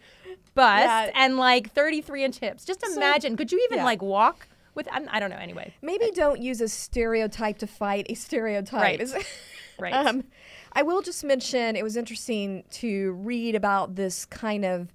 bust 0.54 0.84
Yeah. 0.84 1.10
and 1.14 1.36
like 1.36 1.72
33 1.72 2.24
inch 2.24 2.38
hips. 2.38 2.64
Just 2.64 2.80
So- 2.84 2.92
imagine. 2.96 3.36
could 3.36 3.50
you 3.52 3.60
even 3.64 3.78
yeah. 3.78 3.84
like 3.84 4.02
walk 4.02 4.48
with 4.74 4.88
I'm, 4.90 5.08
I 5.10 5.20
do 5.20 5.28
not 5.28 5.36
know 5.36 5.42
anyway. 5.42 5.74
Maybe 5.82 6.10
don't 6.14 6.40
use 6.40 6.60
a 6.60 6.68
stereotype 6.68 7.58
to 7.58 7.66
fight 7.66 8.06
a 8.08 8.14
stereotype. 8.14 9.00
Right. 9.00 9.26
right. 9.78 9.92
Um, 9.94 10.24
I 10.72 10.82
will 10.82 11.02
just 11.02 11.22
mention 11.24 11.76
it 11.76 11.82
was 11.82 11.96
interesting 11.96 12.64
to 12.72 13.12
read 13.12 13.54
about 13.54 13.96
this 13.96 14.24
kind 14.24 14.64
of 14.64 14.88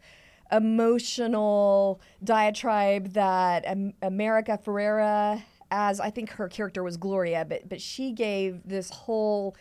emotional 0.51 1.99
diatribe 2.23 3.13
that 3.13 3.63
um, 3.67 3.93
America 4.01 4.59
Ferrera, 4.63 5.43
as 5.71 5.99
I 5.99 6.09
think 6.09 6.31
her 6.31 6.47
character 6.47 6.83
was 6.83 6.97
Gloria, 6.97 7.45
but 7.47 7.67
but 7.69 7.81
she 7.81 8.11
gave 8.11 8.61
this 8.65 8.89
whole 8.89 9.55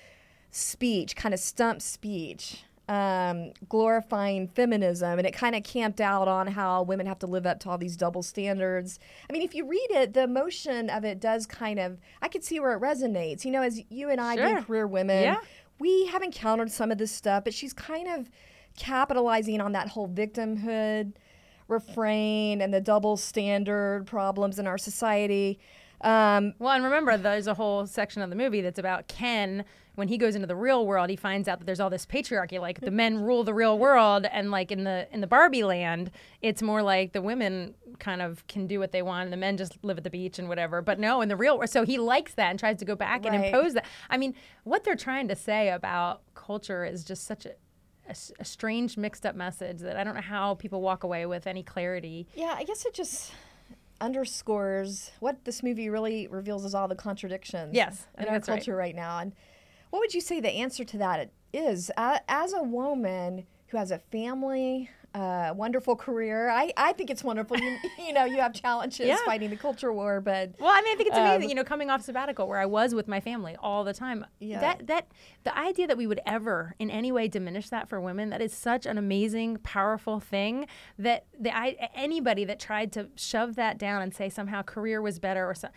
speech, 0.50 1.16
kind 1.16 1.34
of 1.34 1.40
stump 1.40 1.82
speech, 1.82 2.64
um, 2.88 3.52
glorifying 3.68 4.48
feminism, 4.48 5.18
and 5.18 5.26
it 5.26 5.32
kind 5.34 5.54
of 5.56 5.64
camped 5.64 6.00
out 6.00 6.28
on 6.28 6.46
how 6.46 6.82
women 6.82 7.06
have 7.06 7.18
to 7.18 7.26
live 7.26 7.44
up 7.46 7.58
to 7.60 7.68
all 7.70 7.76
these 7.78 7.96
double 7.96 8.22
standards. 8.22 8.98
I 9.28 9.32
mean, 9.32 9.42
if 9.42 9.54
you 9.54 9.66
read 9.66 9.88
it, 9.90 10.14
the 10.14 10.22
emotion 10.22 10.88
of 10.88 11.04
it 11.04 11.20
does 11.20 11.46
kind 11.46 11.78
of, 11.78 11.98
I 12.22 12.28
could 12.28 12.44
see 12.44 12.60
where 12.60 12.72
it 12.74 12.80
resonates. 12.80 13.44
You 13.44 13.50
know, 13.50 13.62
as 13.62 13.80
you 13.90 14.08
and 14.08 14.20
I 14.20 14.36
Sure. 14.36 14.44
being 14.46 14.62
career 14.62 14.86
women, 14.86 15.24
Yeah. 15.24 15.38
we 15.80 16.06
have 16.06 16.22
encountered 16.22 16.70
some 16.70 16.92
of 16.92 16.98
this 16.98 17.10
stuff, 17.12 17.44
but 17.44 17.52
she's 17.52 17.72
kind 17.72 18.06
of 18.08 18.30
capitalizing 18.78 19.60
on 19.60 19.72
that 19.72 19.88
whole 19.88 20.08
victimhood 20.08 21.14
refrain 21.68 22.60
and 22.60 22.72
the 22.72 22.80
double 22.80 23.16
standard 23.16 24.06
problems 24.06 24.58
in 24.58 24.66
our 24.66 24.78
society. 24.78 25.58
Um, 26.00 26.54
Well, 26.58 26.72
and 26.72 26.84
remember, 26.84 27.16
there's 27.16 27.46
a 27.46 27.54
whole 27.54 27.86
section 27.86 28.22
of 28.22 28.30
the 28.30 28.36
movie 28.36 28.60
that's 28.60 28.78
about 28.78 29.08
Ken. 29.08 29.64
When 29.94 30.08
he 30.08 30.18
goes 30.18 30.34
into 30.34 30.46
the 30.46 30.54
real 30.56 30.86
world, 30.86 31.08
he 31.08 31.16
finds 31.16 31.48
out 31.48 31.58
that 31.58 31.64
there's 31.64 31.80
all 31.80 31.88
this 31.88 32.04
patriarchy. 32.04 32.60
Like 32.60 32.80
the 32.82 32.90
men 32.90 33.18
rule 33.22 33.44
the 33.44 33.54
real 33.54 33.78
world, 33.78 34.26
and 34.30 34.50
like 34.50 34.70
in 34.70 34.84
the 34.84 35.08
in 35.10 35.22
the 35.22 35.26
Barbie 35.26 35.64
land, 35.64 36.10
it's 36.42 36.60
more 36.60 36.82
like 36.82 37.12
the 37.14 37.22
women 37.22 37.74
kind 37.98 38.20
of 38.20 38.46
can 38.46 38.66
do 38.66 38.78
what 38.78 38.92
they 38.92 39.00
want, 39.00 39.24
and 39.24 39.32
the 39.32 39.38
men 39.38 39.56
just 39.56 39.82
live 39.82 39.96
at 39.96 40.04
the 40.04 40.10
beach 40.10 40.38
and 40.38 40.50
whatever. 40.50 40.82
But 40.82 40.98
no, 40.98 41.22
in 41.22 41.30
the 41.30 41.36
real, 41.36 41.56
world, 41.56 41.70
so 41.70 41.82
he 41.86 41.96
likes 41.96 42.34
that 42.34 42.50
and 42.50 42.58
tries 42.58 42.76
to 42.80 42.84
go 42.84 42.94
back 42.94 43.24
and 43.24 43.34
impose 43.34 43.72
that. 43.72 43.86
I 44.10 44.18
mean, 44.18 44.34
what 44.64 44.84
they're 44.84 44.96
trying 44.96 45.28
to 45.28 45.34
say 45.36 45.70
about 45.70 46.20
culture 46.34 46.84
is 46.84 47.02
just 47.02 47.24
such 47.26 47.46
a 47.46 48.44
strange, 48.44 48.96
mixed 48.98 49.24
up 49.24 49.34
message 49.34 49.78
that 49.78 49.96
I 49.96 50.04
don't 50.04 50.14
know 50.14 50.20
how 50.20 50.54
people 50.56 50.80
walk 50.82 51.04
away 51.04 51.24
with 51.26 51.46
any 51.46 51.62
clarity. 51.62 52.28
yeah, 52.34 52.54
I 52.56 52.64
guess 52.64 52.84
it 52.84 52.92
just 52.94 53.32
underscores 54.00 55.10
what 55.20 55.44
this 55.44 55.62
movie 55.62 55.88
really 55.88 56.26
reveals 56.26 56.64
is 56.64 56.74
all 56.74 56.88
the 56.88 56.94
contradictions 56.94 57.74
Yes, 57.74 58.06
in 58.18 58.26
our 58.26 58.32
that's 58.32 58.48
right. 58.48 58.56
culture 58.56 58.76
right. 58.76 58.94
now. 58.94 59.18
And 59.18 59.32
what 59.90 60.00
would 60.00 60.14
you 60.14 60.20
say 60.20 60.40
the 60.40 60.50
answer 60.50 60.84
to 60.84 60.98
that 60.98 61.30
is? 61.52 61.90
As 61.96 62.52
a 62.52 62.62
woman 62.62 63.46
who 63.68 63.76
has 63.78 63.90
a 63.90 63.98
family, 63.98 64.90
a 65.16 65.52
wonderful 65.54 65.96
career, 65.96 66.48
I, 66.50 66.72
I 66.76 66.92
think 66.92 67.10
it's 67.10 67.24
wonderful. 67.24 67.58
You, 67.58 67.78
you 67.98 68.12
know, 68.12 68.24
you 68.24 68.40
have 68.40 68.52
challenges 68.52 69.06
Yeah. 69.06 69.16
fighting 69.24 69.50
the 69.50 69.56
culture 69.56 69.92
war, 69.92 70.20
but 70.20 70.52
Well, 70.58 70.70
I 70.70 70.82
mean, 70.82 70.92
I 70.92 70.96
think 70.96 71.08
it's 71.08 71.18
amazing, 71.18 71.44
Um, 71.44 71.48
you 71.48 71.54
know, 71.54 71.64
coming 71.64 71.90
off 71.90 72.02
sabbatical 72.02 72.46
where 72.48 72.58
I 72.58 72.66
was 72.66 72.94
with 72.94 73.08
my 73.08 73.20
family 73.20 73.56
all 73.60 73.84
the 73.84 73.94
time. 73.94 74.26
Yeah. 74.38 74.60
That 74.60 74.86
that 74.86 75.06
the 75.44 75.56
idea 75.56 75.86
that 75.86 75.96
we 75.96 76.06
would 76.06 76.20
ever 76.26 76.74
in 76.78 76.90
any 76.90 77.12
way 77.12 77.28
diminish 77.28 77.68
that 77.70 77.88
for 77.88 78.00
women, 78.00 78.30
that 78.30 78.42
is 78.42 78.52
such 78.52 78.86
an 78.86 78.98
amazing, 78.98 79.58
powerful 79.62 80.20
thing 80.20 80.66
that 80.98 81.24
the 81.38 81.56
I, 81.56 81.88
anybody 81.94 82.44
that 82.44 82.60
tried 82.60 82.92
to 82.92 83.08
shove 83.16 83.56
that 83.56 83.78
down 83.78 84.02
and 84.02 84.14
say 84.14 84.28
somehow 84.28 84.62
career 84.62 85.00
was 85.00 85.18
better 85.18 85.48
or 85.48 85.54
so 85.54 85.68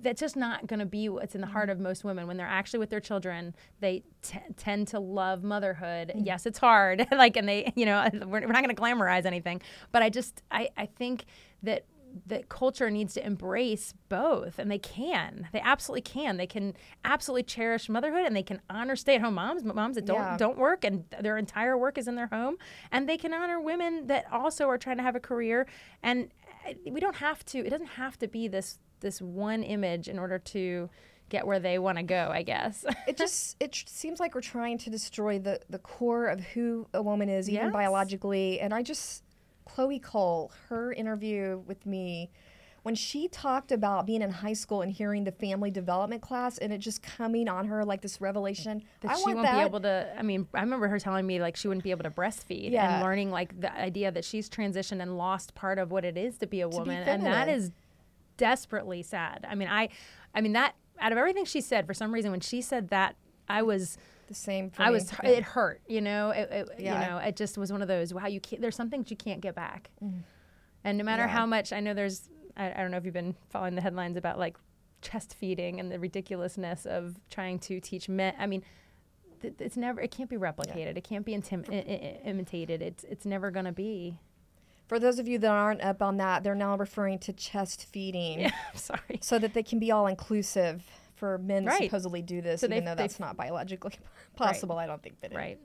that's 0.00 0.20
just 0.20 0.36
not 0.36 0.66
going 0.66 0.80
to 0.80 0.86
be 0.86 1.08
what's 1.08 1.34
in 1.34 1.40
the 1.40 1.46
heart 1.48 1.70
of 1.70 1.78
most 1.80 2.04
women. 2.04 2.26
When 2.26 2.36
they're 2.36 2.46
actually 2.46 2.78
with 2.80 2.90
their 2.90 3.00
children 3.00 3.54
they 3.80 4.02
t- 4.22 4.38
tend 4.56 4.88
to 4.88 5.00
love 5.00 5.42
motherhood. 5.42 6.12
Yes 6.16 6.46
it's 6.46 6.58
hard 6.58 7.06
like 7.12 7.36
and 7.36 7.48
they 7.48 7.72
you 7.76 7.84
know 7.86 8.08
we're, 8.26 8.40
we're 8.40 8.46
not 8.52 8.62
going 8.64 8.74
to 8.74 8.80
glamorize 8.80 9.24
anything 9.24 9.60
but 9.92 10.02
i 10.02 10.08
just 10.10 10.42
i, 10.50 10.68
I 10.76 10.86
think 10.86 11.24
that 11.62 11.84
that 12.26 12.48
culture 12.48 12.90
needs 12.90 13.12
to 13.14 13.24
embrace 13.24 13.92
both 14.08 14.58
and 14.58 14.70
they 14.70 14.78
can. 14.78 15.46
They 15.52 15.60
absolutely 15.60 16.00
can. 16.00 16.38
They 16.38 16.46
can 16.46 16.72
absolutely 17.04 17.42
cherish 17.42 17.88
motherhood 17.90 18.24
and 18.24 18.34
they 18.34 18.42
can 18.42 18.62
honor 18.70 18.96
stay-at-home 18.96 19.34
moms 19.34 19.62
moms 19.62 19.94
that 19.96 20.06
don't 20.06 20.16
Yeah. 20.16 20.36
don't 20.38 20.56
work 20.56 20.84
and 20.84 21.04
their 21.20 21.36
entire 21.36 21.76
work 21.76 21.98
is 21.98 22.08
in 22.08 22.14
their 22.14 22.28
home. 22.28 22.56
And 22.90 23.06
they 23.08 23.18
can 23.18 23.34
honor 23.34 23.60
women 23.60 24.06
that 24.06 24.24
also 24.32 24.68
are 24.68 24.78
trying 24.78 24.96
to 24.96 25.02
have 25.02 25.16
a 25.16 25.20
career 25.20 25.66
and 26.02 26.30
uh, 26.66 26.72
we 26.90 26.98
don't 26.98 27.16
have 27.16 27.44
to 27.46 27.58
it 27.58 27.68
doesn't 27.70 27.86
have 27.88 28.18
to 28.20 28.26
be 28.26 28.48
this 28.48 28.78
this 29.00 29.20
one 29.20 29.62
image 29.62 30.08
in 30.08 30.18
order 30.18 30.38
to 30.38 30.88
get 31.30 31.46
where 31.46 31.60
they 31.60 31.78
want 31.78 31.98
to 31.98 32.02
go 32.04 32.30
i 32.32 32.42
guess 32.42 32.84
it 33.06 33.16
just 33.24 33.56
it 33.60 33.74
seems 33.86 34.18
like 34.18 34.34
we're 34.34 34.40
trying 34.40 34.78
to 34.78 34.88
destroy 34.90 35.38
the 35.38 35.60
the 35.68 35.78
core 35.78 36.26
of 36.26 36.40
who 36.40 36.86
a 36.94 37.02
woman 37.02 37.28
is 37.28 37.48
even 37.50 37.66
Yes. 37.66 37.72
biologically 37.72 38.60
and 38.60 38.72
i 38.72 38.82
just 38.82 39.22
chloe 39.66 39.98
cole 39.98 40.50
her 40.70 40.92
interview 40.92 41.60
with 41.66 41.84
me 41.84 42.30
when 42.84 42.94
she 42.94 43.28
talked 43.28 43.70
about 43.72 44.06
being 44.06 44.22
in 44.22 44.30
high 44.30 44.54
school 44.54 44.80
and 44.80 44.90
hearing 44.90 45.24
the 45.24 45.32
family 45.32 45.70
development 45.70 46.22
class 46.22 46.56
and 46.56 46.72
it 46.72 46.78
just 46.78 47.02
coming 47.02 47.46
on 47.46 47.66
her 47.66 47.84
like 47.84 48.00
this 48.00 48.18
revelation 48.22 48.82
that 49.00 49.10
i 49.10 49.14
she 49.14 49.24
want 49.24 49.34
won't 49.36 49.46
that 49.48 49.56
be 49.56 49.66
able 49.66 49.80
to 49.80 50.08
i 50.18 50.22
mean 50.22 50.48
i 50.54 50.60
remember 50.62 50.88
her 50.88 50.98
telling 50.98 51.26
me 51.26 51.38
like 51.42 51.56
she 51.56 51.68
wouldn't 51.68 51.84
be 51.84 51.90
able 51.90 52.04
to 52.04 52.10
breastfeed 52.10 52.70
Yeah. 52.70 52.94
and 52.94 53.02
learning 53.04 53.30
like 53.30 53.60
the 53.60 53.70
idea 53.78 54.10
that 54.12 54.24
she's 54.24 54.48
transitioned 54.48 55.02
and 55.02 55.18
lost 55.18 55.54
part 55.54 55.78
of 55.78 55.90
what 55.90 56.06
it 56.06 56.16
is 56.16 56.38
to 56.38 56.46
be 56.46 56.62
a 56.62 56.68
be 56.70 56.76
woman 56.78 57.02
and 57.06 57.26
that 57.26 57.50
is 57.50 57.70
desperately 58.38 59.02
sad 59.02 59.44
i 59.50 59.54
mean 59.54 59.68
i 59.68 59.88
i 60.34 60.40
mean 60.40 60.54
that 60.54 60.74
out 61.00 61.12
of 61.12 61.18
everything 61.18 61.44
she 61.44 61.60
said 61.60 61.86
for 61.86 61.92
some 61.92 62.12
reason 62.14 62.30
when 62.30 62.40
she 62.40 62.62
said 62.62 62.88
that 62.88 63.14
i 63.48 63.60
was 63.62 63.98
the 64.28 64.34
same 64.34 64.68
for 64.70 64.82
I 64.82 64.90
was. 64.90 65.10
Yeah. 65.22 65.30
It 65.30 65.42
hurt. 65.42 65.80
You 65.88 66.02
know. 66.02 66.32
It, 66.32 66.50
it, 66.50 66.68
Yeah. 66.78 67.00
You 67.00 67.08
know. 67.08 67.16
It 67.16 67.34
just 67.34 67.56
was 67.56 67.72
one 67.72 67.80
of 67.80 67.88
those. 67.88 68.12
Wow. 68.12 68.26
You 68.26 68.40
can't. 68.42 68.60
There's 68.60 68.76
some 68.76 68.90
things 68.90 69.10
you 69.10 69.16
can't 69.16 69.40
get 69.40 69.54
back. 69.54 69.88
Mm-hmm. 70.04 70.18
And 70.84 70.98
no 70.98 71.04
matter 71.04 71.22
Yeah. 71.22 71.28
how 71.28 71.46
much 71.46 71.72
I 71.72 71.80
know, 71.80 71.94
there's. 71.94 72.28
I, 72.54 72.70
I 72.72 72.82
don't 72.82 72.90
know 72.90 72.98
if 72.98 73.06
you've 73.06 73.14
been 73.14 73.36
following 73.48 73.74
the 73.74 73.80
headlines 73.80 74.18
about 74.18 74.38
like 74.38 74.58
chest 75.00 75.34
feeding 75.34 75.80
and 75.80 75.90
the 75.90 75.98
ridiculousness 75.98 76.84
of 76.84 77.16
trying 77.30 77.58
to 77.60 77.80
teach 77.80 78.10
men. 78.10 78.34
I 78.38 78.46
mean, 78.46 78.62
th- 79.40 79.54
it's 79.60 79.78
never. 79.78 79.98
It 80.02 80.10
can't 80.10 80.28
be 80.28 80.36
replicated. 80.36 80.98
It 80.98 81.04
can't 81.04 81.24
be 81.24 81.32
intim- 81.32 81.66
I- 81.72 81.76
I- 81.78 82.28
imitated. 82.28 82.82
It's. 82.82 83.04
It's 83.04 83.24
never 83.24 83.50
gonna 83.50 83.72
be. 83.72 84.18
For 84.88 84.98
those 84.98 85.18
of 85.20 85.28
you 85.28 85.38
that 85.38 85.50
aren't 85.50 85.80
up 85.82 86.02
on 86.02 86.16
that 86.16 86.42
they're 86.42 86.54
now 86.56 86.76
referring 86.76 87.18
to 87.20 87.32
chest 87.32 87.86
feeding 87.92 88.40
Yeah. 88.40 88.50
I'm 88.72 88.78
sorry. 88.78 89.18
so 89.20 89.38
that 89.38 89.54
they 89.54 89.62
can 89.62 89.78
be 89.78 89.92
all 89.92 90.06
inclusive 90.08 90.82
for 91.14 91.38
men 91.38 91.64
Right. 91.64 91.84
supposedly 91.84 92.22
do 92.22 92.40
this 92.40 92.60
So 92.62 92.66
even 92.66 92.84
though 92.84 92.94
that's 92.94 93.20
not 93.20 93.36
biologically 93.36 93.92
possible 94.36 94.76
i 94.78 94.86
don't 94.86 95.02
think 95.02 95.20
that 95.20 95.32
it 95.32 95.36
Right. 95.36 95.58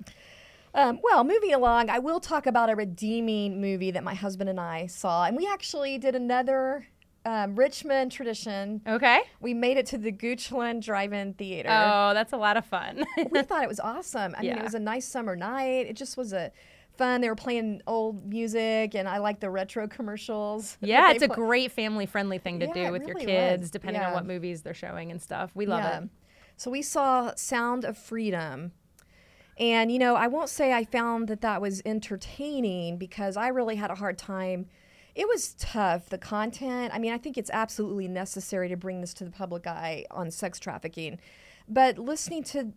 Um, 0.76 1.00
well, 1.04 1.24
moving 1.24 1.54
along, 1.54 1.92
I 1.92 2.00
will 2.00 2.20
talk 2.20 2.48
about 2.48 2.72
a 2.72 2.76
redeeming 2.76 3.62
movie 3.62 3.92
that 3.92 4.04
my 4.04 4.16
husband 4.16 4.50
and 4.50 4.60
I 4.60 4.88
saw, 4.88 5.26
and 5.26 5.38
we 5.38 5.46
actually 5.48 6.00
did 6.00 6.16
another 6.16 6.88
um, 7.28 7.56
Richmond 7.56 8.12
tradition. 8.12 8.82
Okay. 8.88 9.20
We 9.40 9.54
made 9.54 9.78
it 9.78 9.86
to 9.88 10.00
the 10.00 10.12
Goochland 10.12 10.84
Drive-In 10.84 11.36
Theater. 11.36 11.70
Oh, 11.72 12.16
that's 12.16 12.34
a 12.34 12.38
lot 12.38 12.58
of 12.58 12.66
fun. 12.66 13.06
we 13.30 13.42
thought 13.44 13.62
it 13.62 13.70
was 13.70 13.80
awesome. 13.80 14.34
I 14.36 14.42
mean, 14.42 14.58
it 14.58 14.64
was 14.64 14.74
a 14.74 14.80
nice 14.80 15.08
summer 15.08 15.36
night. 15.36 15.86
It 15.86 15.96
just 15.96 16.18
was 16.18 16.34
a 16.34 16.52
fun. 16.98 17.22
They 17.22 17.30
were 17.30 17.36
playing 17.36 17.82
old 17.88 18.26
music, 18.28 18.96
and 18.96 19.08
I 19.08 19.18
like 19.18 19.40
the 19.40 19.50
retro 19.50 19.88
commercials. 19.88 20.78
Yeah, 20.82 21.12
it's 21.12 21.24
a 21.24 21.28
play. 21.28 21.36
great 21.36 21.72
family 21.72 22.06
friendly 22.06 22.38
thing 22.38 22.60
to 22.60 22.68
Yeah, 22.68 22.74
do 22.74 22.80
it 22.82 22.92
with 22.92 23.08
your 23.08 23.16
kids, 23.16 23.62
was. 23.64 23.72
depending 23.72 24.02
on 24.02 24.14
what 24.14 24.26
movies 24.26 24.62
they're 24.62 24.74
showing 24.74 25.12
and 25.12 25.22
stuff. 25.22 25.52
We 25.54 25.66
love 25.66 25.84
Yeah. 25.84 26.00
it. 26.00 26.10
So 26.58 26.70
we 26.72 26.82
saw 26.82 27.34
Sound 27.36 27.84
of 27.84 27.98
Freedom. 27.98 28.72
And, 29.60 29.92
you 29.92 30.00
know, 30.00 30.16
I 30.16 30.28
won't 30.28 30.50
say 30.50 30.74
I 30.74 30.84
found 30.84 31.28
that 31.28 31.42
that 31.42 31.62
was 31.62 31.82
entertaining 31.86 32.98
because 32.98 33.38
I 33.38 33.50
really 33.50 33.76
had 33.76 33.92
a 33.92 33.96
hard 33.96 34.18
time. 34.18 34.68
It 35.14 35.28
was 35.28 35.54
tough, 35.60 36.10
the 36.10 36.18
content. 36.18 36.92
I 36.92 36.98
mean, 36.98 37.14
I 37.14 37.20
think 37.20 37.38
it's 37.38 37.52
absolutely 37.54 38.08
necessary 38.08 38.68
to 38.70 38.76
bring 38.78 39.02
this 39.02 39.14
to 39.16 39.24
the 39.24 39.30
public 39.30 39.68
eye 39.68 40.06
on 40.10 40.32
sex 40.32 40.60
trafficking. 40.60 41.20
But 41.70 42.00
listening 42.00 42.44
to 42.46 42.74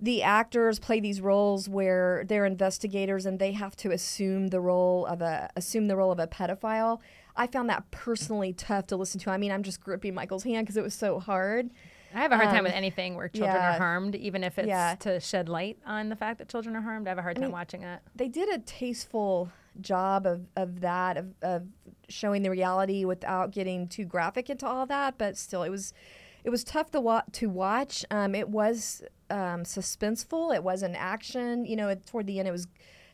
the 0.00 0.22
actors 0.22 0.78
play 0.78 0.98
these 1.00 1.20
roles 1.20 1.68
where 1.68 2.24
they're 2.26 2.46
investigators 2.46 3.26
and 3.26 3.38
they 3.38 3.52
have 3.52 3.76
to 3.76 3.90
assume 3.90 4.48
the 4.48 4.60
role 4.60 5.04
of 5.06 5.20
a 5.20 5.50
assume 5.56 5.88
the 5.88 5.96
role 5.96 6.10
of 6.12 6.18
a 6.18 6.26
pedophile. 6.26 7.00
I 7.36 7.46
found 7.46 7.68
that 7.68 7.90
personally 7.90 8.52
tough 8.52 8.86
to 8.88 8.96
listen 8.96 9.20
to. 9.20 9.30
I 9.30 9.36
mean, 9.36 9.52
I'm 9.52 9.62
just 9.62 9.80
gripping 9.80 10.14
Michael's 10.14 10.44
hand 10.44 10.66
because 10.66 10.76
it 10.76 10.82
was 10.82 10.94
so 10.94 11.20
hard. 11.20 11.70
I 12.14 12.20
have 12.22 12.32
a 12.32 12.36
hard 12.36 12.48
time 12.48 12.58
Um, 12.58 12.64
with 12.64 12.72
anything 12.72 13.14
where 13.14 13.28
children 13.28 13.54
yeah. 13.54 13.76
are 13.76 13.78
harmed, 13.78 14.16
even 14.16 14.42
if 14.42 14.58
it's 14.58 14.66
Yeah. 14.66 14.96
to 15.00 15.20
shed 15.20 15.48
light 15.48 15.78
on 15.86 16.08
the 16.08 16.16
fact 16.16 16.38
that 16.38 16.48
children 16.48 16.74
are 16.74 16.80
harmed. 16.80 17.06
I 17.06 17.10
have 17.10 17.18
a 17.18 17.22
hard 17.22 17.36
time 17.36 17.44
mean, 17.44 17.52
watching 17.52 17.82
it. 17.84 18.00
they 18.16 18.26
did 18.28 18.48
a 18.48 18.58
tasteful 18.58 19.50
job 19.80 20.26
of, 20.26 20.46
of 20.56 20.80
that 20.80 21.16
of, 21.16 21.34
of 21.42 21.62
showing 22.08 22.42
the 22.42 22.50
reality 22.50 23.04
without 23.04 23.52
getting 23.52 23.86
too 23.86 24.04
graphic 24.04 24.50
into 24.50 24.66
all 24.66 24.84
that 24.84 25.16
but 25.16 25.36
still 25.36 25.62
it 25.62 25.68
was 25.70 25.94
it 26.42 26.50
was 26.50 26.64
tough 26.64 26.90
to, 26.90 27.00
wa- 27.00 27.22
to 27.30 27.48
watch 27.48 28.04
um, 28.10 28.34
it 28.34 28.48
was 28.48 29.00
um, 29.30 29.64
suspenseful 29.64 30.54
it 30.54 30.62
was 30.62 30.82
an 30.82 30.94
action 30.96 31.64
you 31.64 31.76
know 31.76 31.88
it, 31.88 32.06
toward 32.06 32.26
the 32.26 32.38
end 32.38 32.48
it 32.48 32.52
was 32.52 32.66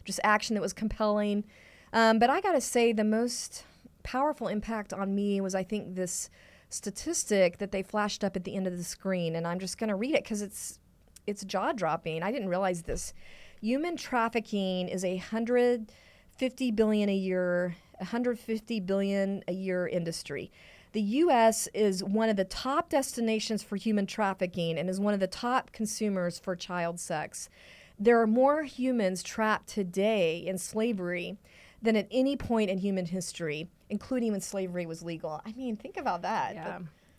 just 0.05 0.21
action 0.25 0.55
that 0.55 0.61
was 0.61 0.73
compelling 0.73 1.45
um, 1.93 2.19
but 2.19 2.31
i 2.31 2.41
gotta 2.41 2.61
say 2.61 2.93
the 2.93 3.05
most 3.05 3.65
powerful 4.03 4.49
impact 4.49 4.93
on 4.93 5.15
me 5.15 5.41
was 5.41 5.55
i 5.55 5.63
think 5.63 5.95
this 5.95 6.31
statistic 6.69 7.59
that 7.59 7.71
they 7.71 7.83
flashed 7.83 8.25
up 8.25 8.37
at 8.37 8.45
the 8.45 8.55
end 8.55 8.67
of 8.67 8.77
the 8.77 8.85
screen 8.85 9.37
and 9.37 9.47
i'm 9.47 9.59
just 9.59 9.79
gonna 9.79 9.97
read 9.97 10.15
it 10.15 10.25
because 10.25 10.43
it's 10.43 10.79
it's 11.27 11.45
jaw 11.45 11.73
dropping. 11.73 12.23
I 12.23 12.31
didn't 12.31 12.49
realize 12.49 12.83
this. 12.83 13.13
Human 13.61 13.97
trafficking 13.97 14.89
is 14.89 15.05
a 15.05 15.17
hundred 15.17 15.93
fifty 16.37 16.71
billion 16.71 17.09
a 17.09 17.15
year, 17.15 17.77
hundred 18.01 18.39
fifty 18.39 18.81
billion 18.81 19.43
a 19.49 19.53
year 19.53 19.87
industry. 19.87 20.53
The 20.97 21.03
U.S. 21.03 21.69
is 21.75 22.03
one 22.03 22.31
of 22.31 22.37
the 22.37 22.45
top 22.47 22.89
destinations 22.89 23.63
for 23.63 23.77
human 23.77 24.07
trafficking 24.07 24.79
and 24.79 24.89
is 24.89 24.99
one 24.99 25.13
of 25.13 25.21
the 25.21 25.27
top 25.27 25.71
consumers 25.71 26.39
for 26.39 26.57
child 26.57 26.99
sex. 26.99 27.51
There 27.99 28.19
are 28.19 28.27
more 28.27 28.63
humans 28.63 29.23
trapped 29.23 29.69
today 29.69 30.39
in 30.39 30.57
slavery 30.57 31.37
than 31.83 31.97
at 31.97 32.09
any 32.11 32.35
point 32.35 32.71
in 32.71 32.79
human 32.79 33.05
history, 33.05 33.69
including 33.91 34.33
when 34.33 34.41
slavery 34.41 34.87
was 34.87 35.03
legal. 35.03 35.43
I 35.45 35.53
mean, 35.53 35.77
think 35.77 35.99
about 35.99 36.23
that. 36.23 36.55
Yeah. 36.55 36.79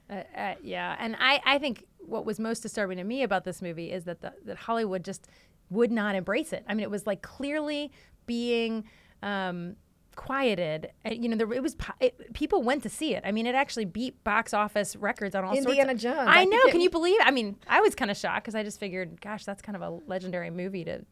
Uh, 0.10 0.24
uh, 0.36 0.56
yeah. 0.64 0.96
And 0.98 1.16
I, 1.20 1.40
I 1.46 1.60
think 1.60 1.86
what 2.00 2.26
was 2.26 2.40
most 2.40 2.62
disturbing 2.62 2.98
to 2.98 3.04
me 3.04 3.22
about 3.22 3.44
this 3.44 3.62
movie 3.62 3.92
is 3.92 4.06
that 4.06 4.22
the, 4.22 4.34
that 4.46 4.58
Hollywood 4.58 5.06
just 5.06 5.28
would 5.70 5.92
not 5.92 6.16
embrace 6.16 6.52
it. 6.52 6.66
I 6.68 6.74
mean, 6.74 6.82
it 6.82 6.90
was 6.90 7.06
like 7.06 7.22
clearly 7.22 7.92
being 8.26 8.86
um, 9.22 9.76
quieted. 10.18 10.92
You 11.10 11.30
know, 11.30 11.38
there, 11.38 11.54
it 11.54 11.64
was 11.64 11.78
it, 12.02 12.34
people 12.34 12.62
went 12.62 12.84
to 12.84 12.90
see 12.90 13.16
it. 13.16 13.24
I 13.26 13.32
mean, 13.32 13.48
it 13.48 13.56
actually 13.56 13.86
beat 13.86 14.22
box 14.26 14.54
office 14.54 14.98
records 14.98 15.34
on 15.34 15.46
all 15.46 15.56
Indiana 15.56 15.92
sorts. 15.92 16.04
Of, 16.04 16.12
Jones. 16.12 16.30
I, 16.30 16.42
I 16.42 16.44
know. 16.44 16.66
Can 16.70 16.82
you 16.82 16.90
believe? 16.90 17.20
I 17.24 17.32
mean, 17.32 17.56
I 17.68 17.80
was 17.80 17.96
kind 17.96 18.12
of 18.12 18.18
shocked 18.18 18.44
because 18.44 18.56
I 18.56 18.64
just 18.64 18.80
figured, 18.80 19.22
gosh, 19.22 19.46
that's 19.46 19.62
kind 19.62 19.78
of 19.78 19.82
a 19.82 19.90
legendary 20.08 20.50
movie 20.50 20.84
to 20.84 21.06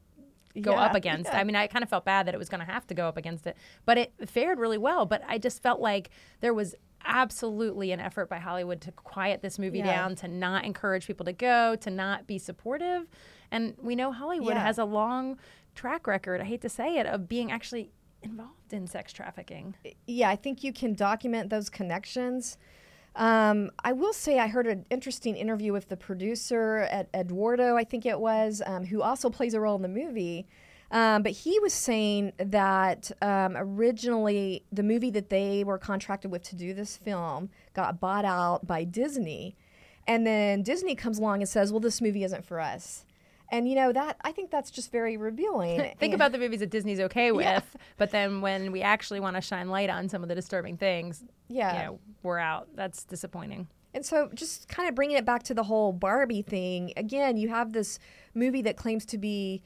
go 0.59 0.71
yeah, 0.71 0.81
up 0.81 0.95
against. 0.95 1.31
Yeah. 1.31 1.39
I 1.39 1.43
mean, 1.45 1.55
I 1.55 1.67
kind 1.67 1.83
of 1.83 1.89
felt 1.89 2.03
bad 2.03 2.27
that 2.27 2.33
it 2.33 2.37
was 2.37 2.49
going 2.49 2.65
to 2.65 2.71
have 2.71 2.85
to 2.87 2.93
go 2.93 3.07
up 3.07 3.15
against 3.15 3.47
it, 3.47 3.55
but 3.85 3.97
it 3.97 4.13
fared 4.25 4.59
really 4.59 4.77
well. 4.77 5.05
But 5.05 5.21
I 5.27 5.37
just 5.37 5.63
felt 5.63 5.79
like 5.79 6.09
there 6.41 6.53
was 6.53 6.75
absolutely 7.05 7.91
an 7.91 7.99
effort 7.99 8.29
by 8.29 8.39
Hollywood 8.39 8.81
to 8.81 8.91
quiet 8.91 9.41
this 9.41 9.59
movie 9.59 9.79
Yeah. 9.79 9.95
down, 9.95 10.15
to 10.15 10.27
not 10.27 10.65
encourage 10.65 11.05
people 11.05 11.25
to 11.25 11.33
go, 11.33 11.75
to 11.75 11.91
not 11.91 12.25
be 12.25 12.39
supportive. 12.39 13.07
And 13.51 13.75
we 13.79 13.95
know 13.95 14.11
Hollywood 14.11 14.57
has 14.57 14.79
a 14.79 14.85
long 14.85 15.37
track 15.75 16.07
record, 16.07 16.41
I 16.41 16.45
hate 16.45 16.61
to 16.61 16.69
say 16.69 16.97
it, 16.97 17.05
of 17.05 17.27
being 17.27 17.51
actually 17.51 17.91
involved 18.25 18.73
in 18.73 18.87
sex 18.87 19.13
trafficking. 19.13 19.75
yeah, 20.07 20.29
I 20.29 20.35
think 20.35 20.63
you 20.63 20.73
can 20.73 20.93
document 20.93 21.49
those 21.49 21.69
connections. 21.69 22.57
Um, 23.15 23.71
I 23.83 23.93
will 23.93 24.13
say 24.13 24.39
I 24.39 24.47
heard 24.47 24.67
an 24.67 24.85
interesting 24.89 25.37
interview 25.37 25.71
with 25.71 25.87
the 25.87 25.95
producer 25.95 26.79
at 26.91 27.07
Eduardo, 27.13 27.77
I 27.77 27.85
think 27.85 28.05
it 28.05 28.19
was, 28.19 28.61
um, 28.65 28.85
who 28.85 29.01
also 29.01 29.29
plays 29.29 29.53
a 29.53 29.59
role 29.59 29.77
in 29.77 29.81
the 29.81 29.87
movie. 29.87 30.45
Um, 30.91 31.23
but 31.23 31.31
he 31.31 31.57
was 31.59 31.73
saying 31.73 32.33
that 32.37 33.11
um, 33.21 33.55
originally 33.57 34.63
the 34.71 34.83
movie 34.83 35.11
that 35.11 35.29
they 35.29 35.63
were 35.63 35.77
contracted 35.77 36.29
with 36.29 36.43
to 36.43 36.55
do 36.55 36.73
this 36.73 36.97
film 36.97 37.49
got 37.73 37.99
bought 37.99 38.25
out 38.25 38.67
by 38.67 38.83
Disney. 38.83 39.55
And 40.07 40.27
then 40.27 40.61
Disney 40.61 40.93
comes 40.93 41.17
along 41.17 41.41
and 41.41 41.49
says, 41.49 41.71
well, 41.71 41.79
this 41.79 42.01
movie 42.01 42.23
isn't 42.23 42.45
for 42.45 42.59
us. 42.59 43.04
And, 43.51 43.67
you 43.69 43.75
know, 43.75 43.91
that 43.93 44.17
I 44.21 44.31
think 44.31 44.49
that's 44.51 44.71
just 44.71 44.91
very 44.91 45.17
revealing. 45.17 45.77
Think 45.79 45.97
And- 46.01 46.13
about 46.15 46.31
the 46.31 46.37
movies 46.39 46.59
that 46.61 46.69
Disney's 46.71 46.99
okay 46.99 47.31
with, 47.31 47.45
Yeah. 47.45 47.61
but 47.97 48.09
then 48.11 48.41
when 48.41 48.71
we 48.71 48.81
actually 48.81 49.19
want 49.19 49.35
to 49.35 49.41
shine 49.41 49.69
light 49.69 49.89
on 49.89 50.09
some 50.09 50.23
of 50.23 50.29
the 50.29 50.35
disturbing 50.35 50.77
things, 50.77 51.23
Yeah. 51.47 51.73
you 51.73 51.83
know, 51.85 51.99
we're 52.23 52.39
out. 52.39 52.67
That's 52.75 53.03
disappointing. 53.03 53.67
And 53.93 54.05
so, 54.05 54.29
just 54.33 54.67
kind 54.67 54.89
of 54.89 54.95
bringing 54.95 55.15
it 55.15 55.25
back 55.25 55.43
to 55.43 55.53
the 55.53 55.63
whole 55.63 55.93
Barbie 55.93 56.41
thing, 56.41 56.91
again, 56.97 57.37
you 57.37 57.47
have 57.49 57.71
this 57.71 57.97
movie 58.33 58.61
that 58.63 58.75
claims 58.75 59.05
to 59.05 59.17
be 59.17 59.61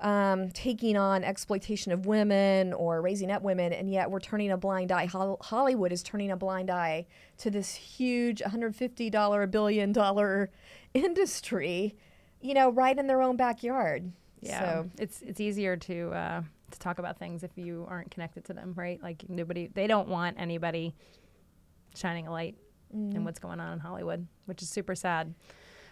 um, 0.00 0.50
taking 0.50 0.96
on 0.96 1.22
exploitation 1.22 1.92
of 1.92 2.04
women 2.06 2.72
or 2.72 3.00
raising 3.02 3.30
up 3.30 3.42
women, 3.42 3.72
and 3.72 3.90
yet 3.90 4.10
we're 4.10 4.20
turning 4.20 4.50
a 4.50 4.56
blind 4.56 4.90
eye. 4.90 5.06
Hol- 5.06 5.38
Hollywood 5.40 5.92
is 5.92 6.02
turning 6.02 6.30
a 6.30 6.36
blind 6.36 6.70
eye 6.70 7.06
to 7.38 7.50
this 7.50 7.74
huge 7.74 8.40
$150 8.42 9.50
billion 9.50 9.94
industry, 10.94 11.94
you 12.44 12.54
know, 12.54 12.70
right 12.70 12.96
in 12.98 13.06
their 13.06 13.22
own 13.22 13.36
backyard. 13.36 14.12
Yeah, 14.40 14.60
So, 14.60 14.90
it's 14.98 15.22
it's 15.22 15.40
easier 15.40 15.76
to 15.78 16.10
uh, 16.12 16.42
to 16.70 16.78
talk 16.78 16.98
about 16.98 17.18
things 17.18 17.42
if 17.42 17.56
you 17.56 17.86
aren't 17.88 18.10
connected 18.10 18.44
to 18.46 18.52
them, 18.52 18.74
right? 18.76 19.02
Like 19.02 19.24
nobody, 19.28 19.68
they 19.68 19.86
don't 19.86 20.08
want 20.08 20.36
anybody 20.38 20.94
shining 21.94 22.26
a 22.26 22.30
light 22.32 22.56
Mm-hmm. 22.94 23.16
in 23.16 23.24
what's 23.24 23.40
going 23.40 23.58
on 23.58 23.72
in 23.72 23.78
Hollywood, 23.80 24.24
which 24.44 24.62
is 24.62 24.68
super 24.68 24.94
sad. 24.94 25.34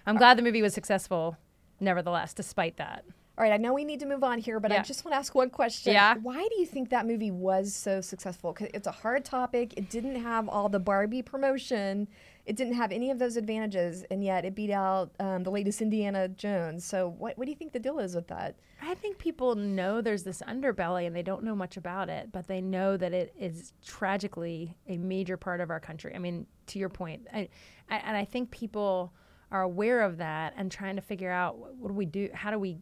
I'm 0.07 0.17
glad 0.17 0.39
the 0.39 0.43
movie 0.43 0.63
was 0.63 0.73
successful, 0.73 1.37
nevertheless, 1.81 2.33
despite 2.33 2.77
that. 2.77 3.05
all 3.37 3.43
right, 3.43 3.53
I 3.53 3.57
know 3.57 3.73
we 3.75 3.83
need 3.85 3.99
to 4.01 4.07
move 4.07 4.23
on 4.23 4.39
here, 4.39 4.61
but 4.61 4.71
I 4.71 4.83
just 4.83 5.05
want 5.05 5.15
to 5.15 5.19
ask 5.19 5.35
one 5.35 5.51
question. 5.51 5.95
Yeah. 5.95 6.15
Why 6.23 6.37
do 6.49 6.61
you 6.61 6.67
think 6.67 6.91
that 6.91 7.05
movie 7.05 7.33
was 7.33 7.75
so 7.75 8.01
successful? 8.03 8.53
'Cause 8.55 8.69
it's 8.73 8.87
a 8.87 8.93
hard 8.93 9.25
topic. 9.25 9.75
It 9.77 9.91
didn't 9.91 10.15
have 10.23 10.49
all 10.49 10.69
the 10.69 10.79
Barbie 10.79 11.23
promotion. 11.23 12.07
It 12.45 12.57
didn't 12.57 12.75
have 12.75 12.91
any 12.91 13.11
of 13.11 13.19
those 13.19 13.37
advantages, 13.37 14.05
and 14.11 14.23
yet 14.23 14.45
it 14.45 14.55
beat 14.55 14.71
out 14.71 15.13
um, 15.21 15.45
the 15.45 15.51
latest 15.51 15.81
Indiana 15.81 16.29
Jones. 16.29 16.85
So, 16.85 17.09
what, 17.09 17.39
what 17.39 17.45
do 17.45 17.51
you 17.51 17.57
think 17.57 17.73
the 17.73 17.79
deal 17.79 18.01
is 18.01 18.17
with 18.17 18.27
that? 18.29 18.57
I 18.81 18.95
think 18.95 19.19
people 19.19 19.55
know 19.55 20.01
there's 20.01 20.25
this 20.25 20.43
underbelly 20.43 21.07
and 21.07 21.15
they 21.15 21.23
don't 21.23 21.45
know 21.45 21.55
much 21.55 21.77
about 21.77 22.09
it, 22.09 22.33
but 22.33 22.49
they 22.49 22.61
know 22.61 22.97
that 22.97 23.13
it 23.13 23.33
is 23.39 23.73
tragically 23.87 24.77
a 24.89 24.99
major 24.99 25.37
part 25.37 25.61
of 25.61 25.71
our 25.71 25.79
country. 25.79 26.13
I 26.17 26.19
mean, 26.19 26.47
to 26.69 26.81
your 26.81 26.89
point, 26.89 27.29
I, 27.33 27.49
I, 27.89 27.99
and 27.99 28.17
I 28.17 28.25
think 28.25 28.51
people 28.51 29.13
are 29.53 29.63
aware 29.63 30.01
of 30.01 30.17
that 30.17 30.55
and 30.57 30.71
trying 30.71 30.97
to 30.97 31.03
figure 31.03 31.31
out 31.31 31.59
what, 31.59 31.77
what 31.77 31.89
do 31.89 31.95
we 31.95 32.07
do? 32.07 32.29
How 32.35 32.51
do 32.51 32.59
we? 32.59 32.79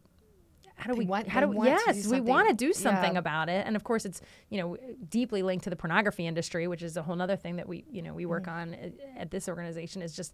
How 0.81 0.91
do 0.91 0.97
we? 0.97 1.05
want- 1.05 1.27
how 1.27 1.39
do 1.41 1.47
we? 1.47 1.55
to 1.57 1.61
do 1.63 1.69
Yes, 1.69 2.07
we 2.07 2.19
want 2.21 2.49
to 2.49 2.55
do 2.55 2.73
something 2.73 3.13
Yeah. 3.13 3.19
about 3.19 3.49
it, 3.49 3.65
and 3.67 3.75
of 3.75 3.83
course, 3.83 4.03
it's 4.03 4.19
you 4.49 4.59
know 4.59 4.77
deeply 5.09 5.43
linked 5.43 5.63
to 5.65 5.69
the 5.69 5.75
pornography 5.75 6.25
industry, 6.25 6.67
which 6.67 6.81
is 6.81 6.97
a 6.97 7.03
whole 7.03 7.21
other 7.21 7.35
thing 7.35 7.57
that 7.57 7.67
we 7.69 7.83
you 7.91 8.01
know 8.01 8.13
we 8.13 8.25
work 8.25 8.43
Mm-hmm. 8.45 8.59
on 8.59 8.73
at, 8.73 8.91
at 9.17 9.31
this 9.31 9.47
organization. 9.47 10.01
Is 10.01 10.15
just 10.15 10.33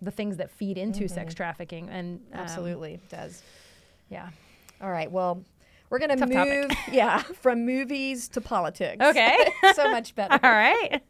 the 0.00 0.10
things 0.12 0.36
that 0.38 0.50
feed 0.50 0.78
into 0.78 1.08
sex 1.08 1.34
trafficking, 1.34 1.88
and 1.88 2.18
um, 2.18 2.24
Mm-hmm. 2.30 2.38
Absolutely, 2.40 2.94
it 2.94 3.08
does. 3.08 3.42
yeah. 4.08 4.28
All 4.80 4.90
right, 4.90 5.10
well, 5.10 5.42
we're 5.90 5.98
going 5.98 6.16
to 6.16 6.26
move, 6.26 6.68
topic. 6.70 6.78
yeah, 6.92 7.18
from 7.22 7.66
movies 7.66 8.28
to 8.30 8.40
politics. 8.40 9.04
Okay. 9.04 9.36
so 9.74 9.90
much 9.90 10.14
better. 10.20 10.38
All 10.42 10.50
right. 10.52 11.02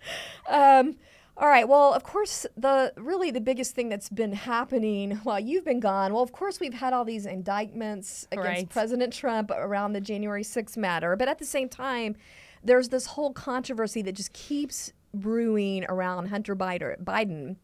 Um, 0.49 0.97
all 1.37 1.49
right. 1.49 1.67
Well, 1.69 1.95
of 1.95 2.03
course, 2.03 2.47
the 2.57 2.93
really 2.97 3.31
the 3.31 3.41
biggest 3.41 3.75
thing 3.75 3.89
that's 3.89 4.09
been 4.09 4.33
happening 4.33 5.13
while 5.23 5.41
you've 5.41 5.65
been 5.65 5.81
gone. 5.81 6.13
Well, 6.13 6.23
of 6.23 6.33
course, 6.33 6.61
we've 6.61 6.75
had 6.75 6.93
all 6.93 7.05
these 7.05 7.27
indictments 7.27 8.27
against 8.31 8.49
Right. 8.49 8.69
President 8.69 9.13
Trump 9.13 9.51
around 9.51 9.93
the 9.93 10.01
January 10.01 10.43
6th 10.43 10.77
matter, 10.77 11.17
but 11.17 11.29
at 11.29 11.39
the 11.39 11.47
same 11.47 11.69
time, 11.69 12.17
there's 12.63 12.91
this 12.91 13.07
whole 13.07 13.33
controversy 13.33 14.03
that 14.03 14.13
just 14.13 14.33
keeps 14.33 14.93
brewing 15.15 15.85
around 15.89 16.27
Hunter 16.29 16.55
Biden. 16.55 17.57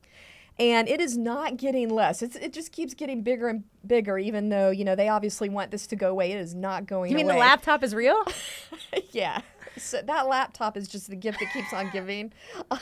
And 0.59 0.88
it 0.88 1.02
is 1.02 1.18
not 1.18 1.59
getting 1.59 1.90
less. 1.90 2.22
It's, 2.22 2.35
it 2.37 2.55
just 2.55 2.72
keeps 2.72 2.94
getting 2.94 3.22
bigger 3.22 3.48
and 3.48 3.64
bigger, 3.87 4.16
even 4.18 4.48
though, 4.48 4.70
you 4.70 4.87
know, 4.87 4.94
they 4.94 5.09
obviously 5.09 5.50
want 5.50 5.70
this 5.70 5.87
to 5.88 5.96
go 5.96 6.09
away. 6.11 6.33
It 6.33 6.38
is 6.38 6.55
not 6.55 6.87
going 6.87 7.11
away. 7.11 7.11
You 7.11 7.16
mean 7.16 7.26
away. 7.26 7.35
the 7.35 7.40
laptop 7.40 7.85
is 7.85 7.94
real? 7.94 8.22
yeah. 9.11 9.42
So 9.76 10.00
that 10.00 10.26
laptop 10.29 10.79
is 10.79 10.88
just 10.88 11.11
the 11.11 11.16
gift 11.16 11.40
that 11.40 11.52
keeps 11.52 11.74
on 11.74 11.90
giving. 11.92 12.33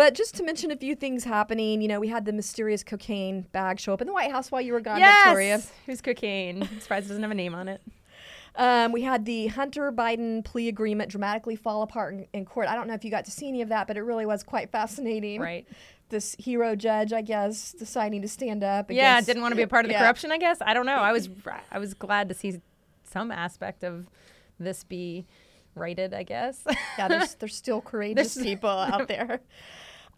but 0.00 0.14
just 0.14 0.34
to 0.36 0.42
mention 0.42 0.70
a 0.70 0.76
few 0.78 0.94
things 0.94 1.24
happening, 1.24 1.82
you 1.82 1.88
know, 1.88 2.00
we 2.00 2.08
had 2.08 2.24
the 2.24 2.32
mysterious 2.32 2.82
cocaine 2.82 3.42
bag 3.52 3.78
show 3.78 3.92
up 3.92 4.00
in 4.00 4.06
the 4.06 4.14
White 4.14 4.30
House 4.30 4.50
while 4.50 4.62
you 4.62 4.72
were 4.72 4.80
gone, 4.80 4.98
Victoria. 4.98 5.60
Who's 5.84 6.00
cocaine? 6.00 6.66
Surprised 6.80 7.04
it 7.04 7.08
doesn't 7.08 7.22
have 7.22 7.30
a 7.30 7.34
name 7.34 7.54
on 7.54 7.68
it. 7.68 7.82
Um, 8.56 8.92
we 8.92 9.02
had 9.02 9.26
the 9.26 9.48
Hunter 9.48 9.92
Biden 9.92 10.42
plea 10.42 10.68
agreement 10.68 11.10
dramatically 11.10 11.54
fall 11.54 11.82
apart 11.82 12.14
in, 12.14 12.26
in 12.32 12.44
court. 12.46 12.66
I 12.66 12.76
don't 12.76 12.88
know 12.88 12.94
if 12.94 13.04
you 13.04 13.10
got 13.10 13.26
to 13.26 13.30
see 13.30 13.46
any 13.46 13.60
of 13.60 13.68
that, 13.68 13.86
but 13.86 13.98
it 13.98 14.00
really 14.02 14.24
was 14.24 14.42
quite 14.42 14.70
fascinating. 14.72 15.38
Right. 15.38 15.66
This 16.08 16.34
hero 16.38 16.74
judge, 16.74 17.12
I 17.12 17.20
guess, 17.20 17.72
deciding 17.72 18.22
to 18.22 18.28
stand 18.28 18.64
up. 18.64 18.88
Against, 18.88 18.96
Yeah, 18.96 19.20
didn't 19.20 19.42
want 19.42 19.52
to 19.52 19.56
be 19.56 19.62
a 19.62 19.68
part 19.68 19.84
of 19.84 19.90
the 19.90 19.92
Yeah. 19.92 20.00
corruption, 20.00 20.32
I 20.32 20.38
guess. 20.38 20.56
I 20.62 20.72
don't 20.72 20.86
know. 20.86 20.96
I 20.96 21.12
was 21.12 21.28
I 21.70 21.78
was 21.78 21.92
glad 21.92 22.30
to 22.30 22.34
see 22.34 22.58
some 23.04 23.30
aspect 23.30 23.84
of 23.84 24.06
this 24.58 24.82
be 24.82 25.26
righted, 25.74 26.12
I 26.14 26.22
guess. 26.22 26.64
yeah, 26.98 27.06
there's, 27.06 27.34
there's 27.38 27.54
still 27.54 27.80
courageous 27.82 28.34
There's- 28.34 28.48
people 28.50 28.70
out 28.70 29.06
there. 29.14 29.40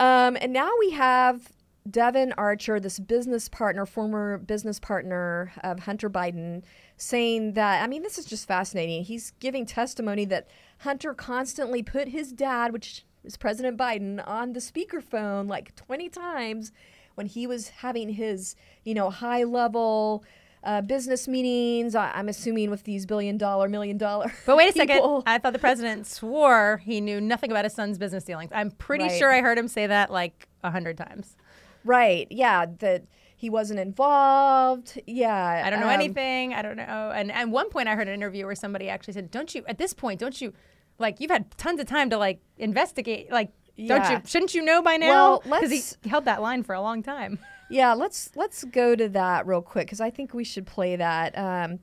Um, 0.02 0.36
and 0.40 0.52
now 0.52 0.68
we 0.80 0.90
have 0.90 1.52
Devon 1.88 2.34
Archer, 2.36 2.80
this 2.80 2.98
business 2.98 3.48
partner, 3.48 3.86
former 3.86 4.36
business 4.36 4.80
partner 4.80 5.52
of 5.62 5.78
Hunter 5.78 6.10
Biden, 6.10 6.64
saying 6.96 7.52
that, 7.52 7.84
I 7.84 7.86
mean, 7.86 8.02
this 8.02 8.18
is 8.18 8.24
just 8.24 8.48
fascinating. 8.48 9.04
He's 9.04 9.30
giving 9.38 9.64
testimony 9.64 10.24
that 10.24 10.48
Hunter 10.78 11.14
constantly 11.14 11.84
put 11.84 12.08
his 12.08 12.32
dad, 12.32 12.72
which 12.72 13.06
is 13.22 13.36
President 13.36 13.78
Biden, 13.78 14.20
on 14.26 14.54
the 14.54 14.58
speakerphone 14.58 15.48
like 15.48 15.76
20 15.76 16.08
times 16.08 16.72
when 17.14 17.28
he 17.28 17.46
was 17.46 17.68
having 17.68 18.08
his, 18.08 18.56
you 18.82 18.94
know, 18.94 19.08
high 19.08 19.44
level. 19.44 20.24
Uh, 20.64 20.80
business 20.80 21.26
meetings. 21.26 21.96
I, 21.96 22.12
I'm 22.12 22.28
assuming 22.28 22.70
with 22.70 22.84
these 22.84 23.04
billion 23.04 23.36
dollar, 23.36 23.68
million 23.68 23.98
dollar. 23.98 24.32
But 24.46 24.56
wait 24.56 24.70
a 24.70 24.72
second. 24.72 25.22
I 25.26 25.38
thought 25.38 25.52
the 25.52 25.58
president 25.58 26.06
swore 26.18 26.80
he 26.84 27.00
knew 27.00 27.20
nothing 27.20 27.50
about 27.50 27.64
his 27.64 27.74
son's 27.74 27.98
business 27.98 28.22
dealings. 28.22 28.50
I'm 28.54 28.70
pretty 28.70 29.04
Right. 29.04 29.18
sure 29.18 29.32
I 29.32 29.40
heard 29.40 29.58
him 29.58 29.66
say 29.66 29.88
that 29.88 30.12
like 30.12 30.48
a 30.62 30.70
hundred 30.70 30.96
times. 30.96 31.36
Right. 31.84 32.28
Yeah. 32.30 32.66
That 32.78 33.04
he 33.36 33.50
wasn't 33.50 33.80
involved. 33.80 35.00
Yeah. 35.06 35.62
I 35.66 35.68
don't 35.70 35.80
know 35.80 35.88
um, 35.88 35.94
anything. 35.94 36.54
I 36.54 36.62
don't 36.62 36.76
know. 36.76 37.12
And 37.12 37.32
at 37.32 37.48
one 37.48 37.68
point, 37.70 37.88
I 37.88 37.96
heard 37.96 38.06
an 38.06 38.14
interview 38.14 38.46
where 38.46 38.54
somebody 38.54 38.88
actually 38.88 39.14
said, 39.14 39.32
"Don't 39.32 39.52
you? 39.54 39.64
At 39.66 39.78
this 39.78 39.92
point, 39.92 40.20
don't 40.20 40.40
you? 40.40 40.52
Like 40.98 41.20
you've 41.20 41.30
had 41.32 41.50
tons 41.58 41.80
of 41.80 41.86
time 41.86 42.08
to 42.10 42.18
like 42.18 42.40
investigate. 42.56 43.32
Like, 43.32 43.50
don't 43.88 44.08
you? 44.10 44.20
Shouldn't 44.26 44.54
you 44.54 44.62
know 44.62 44.80
by 44.80 44.96
now? 44.96 45.40
Well, 45.44 45.60
Because 45.60 45.96
he 46.02 46.08
held 46.08 46.26
that 46.26 46.40
line 46.40 46.62
for 46.62 46.74
a 46.74 46.80
long 46.80 47.02
time. 47.02 47.40
Yeah. 47.72 47.94
Let's 47.94 48.30
let's 48.36 48.64
go 48.64 48.94
to 48.94 49.08
that 49.10 49.46
real 49.46 49.62
quick 49.62 49.86
because 49.86 50.00
I 50.00 50.10
think 50.10 50.34
we 50.34 50.44
should 50.44 50.66
play 50.66 50.96
that. 50.96 51.36
Um, 51.36 51.80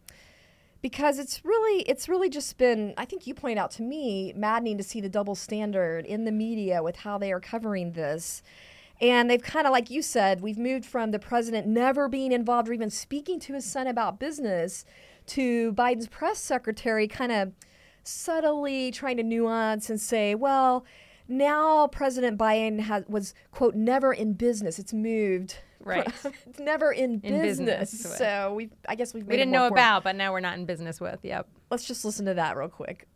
because 0.82 1.20
it's 1.20 1.44
really 1.44 1.82
it's 1.84 2.08
really 2.08 2.30
just 2.30 2.58
been 2.58 2.94
I 2.98 3.06
think 3.06 3.28
you 3.28 3.34
pointed 3.34 3.58
out 3.58 3.72
to 3.72 3.82
me 3.82 4.34
maddening 4.36 4.78
to 4.78 4.84
see 4.84 5.02
the 5.02 5.10
double 5.10 5.36
standard 5.36 6.06
in 6.06 6.26
the 6.26 6.32
media 6.32 6.82
with 6.84 6.98
how 6.98 7.18
they 7.18 7.32
are 7.32 7.40
covering 7.40 7.94
this. 7.94 8.42
And 9.02 9.30
they've 9.30 9.42
kind 9.42 9.66
of 9.66 9.72
like 9.72 9.90
you 9.90 10.02
said, 10.02 10.42
we've 10.42 10.58
moved 10.58 10.86
from 10.86 11.12
the 11.12 11.20
president 11.20 11.68
never 11.68 12.08
being 12.08 12.32
involved 12.32 12.70
or 12.70 12.74
even 12.74 12.90
speaking 12.90 13.40
to 13.42 13.54
his 13.54 13.66
son 13.66 13.88
about 13.88 14.20
business 14.20 14.86
to 15.28 15.74
Biden's 15.74 16.08
press 16.08 16.40
secretary 16.40 17.08
kind 17.08 17.32
of 17.32 17.54
subtly 18.04 18.92
trying 18.92 19.18
to 19.18 19.24
nuance 19.24 19.90
and 19.90 20.00
say, 20.00 20.36
well, 20.36 20.86
now 21.28 21.88
President 21.88 22.38
Biden 22.38 22.80
has, 22.82 23.06
was 23.08 23.34
quote 23.52 23.76
never 23.76 24.14
in 24.14 24.34
business. 24.34 24.80
It's 24.80 24.94
moved. 24.94 25.58
Right. 25.90 26.08
it's 26.48 26.60
never 26.60 26.92
in, 26.92 27.20
In 27.24 27.42
business. 27.42 27.92
business. 27.92 28.18
So 28.18 28.54
we 28.56 28.70
I 28.88 28.96
guess 28.96 29.14
we've 29.14 29.24
We 29.24 29.28
made 29.30 29.34
We 29.34 29.38
didn't 29.38 29.52
know 29.52 29.68
formal. 29.68 29.76
about, 29.78 30.04
but 30.04 30.16
now 30.16 30.32
we're 30.32 30.40
not 30.40 30.58
in 30.58 30.66
business 30.66 31.02
with. 31.02 31.20
Yep. 31.24 31.48
Let's 31.72 31.86
just 31.86 32.06
listen 32.06 32.26
to 32.28 32.34
that 32.36 32.56
real 32.58 32.70
quick. 32.70 33.08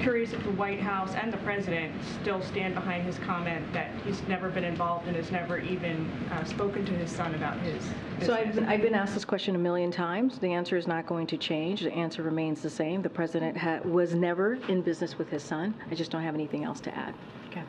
curious 0.00 0.32
if 0.32 0.42
the 0.44 0.50
White 0.52 0.80
House 0.80 1.12
and 1.16 1.32
the 1.32 1.36
president 1.38 1.92
still 2.22 2.40
stand 2.40 2.72
behind 2.74 3.04
his 3.04 3.18
comment 3.18 3.70
that 3.72 3.90
he's 4.06 4.22
never 4.28 4.48
been 4.48 4.62
involved 4.64 5.06
and 5.08 5.16
has 5.16 5.30
never 5.32 5.58
even 5.58 6.08
uh, 6.30 6.44
spoken 6.44 6.86
to 6.86 6.92
his 6.92 7.10
son 7.10 7.34
about 7.34 7.58
his 7.60 7.82
So 8.24 8.32
I've, 8.34 8.46
business. 8.46 8.64
I've 8.68 8.80
been 8.80 8.94
asked 8.94 9.14
this 9.14 9.24
question 9.24 9.56
a 9.56 9.58
million 9.58 9.90
times. 9.90 10.38
The 10.38 10.52
answer 10.52 10.76
is 10.76 10.86
not 10.86 11.06
going 11.06 11.26
to 11.26 11.36
change. 11.36 11.80
The 11.82 11.92
answer 11.92 12.22
remains 12.22 12.62
the 12.62 12.70
same. 12.70 13.02
The 13.02 13.10
president 13.10 13.56
ha- 13.56 13.80
was 13.84 14.14
never 14.14 14.54
in 14.68 14.82
business 14.82 15.18
with 15.18 15.28
his 15.28 15.42
son. 15.42 15.74
I 15.90 15.94
just 15.96 16.10
don't 16.12 16.22
have 16.22 16.34
anything 16.34 16.62
else 16.64 16.80
to 16.82 16.96
add. 16.96 17.12
Okay. 17.50 17.62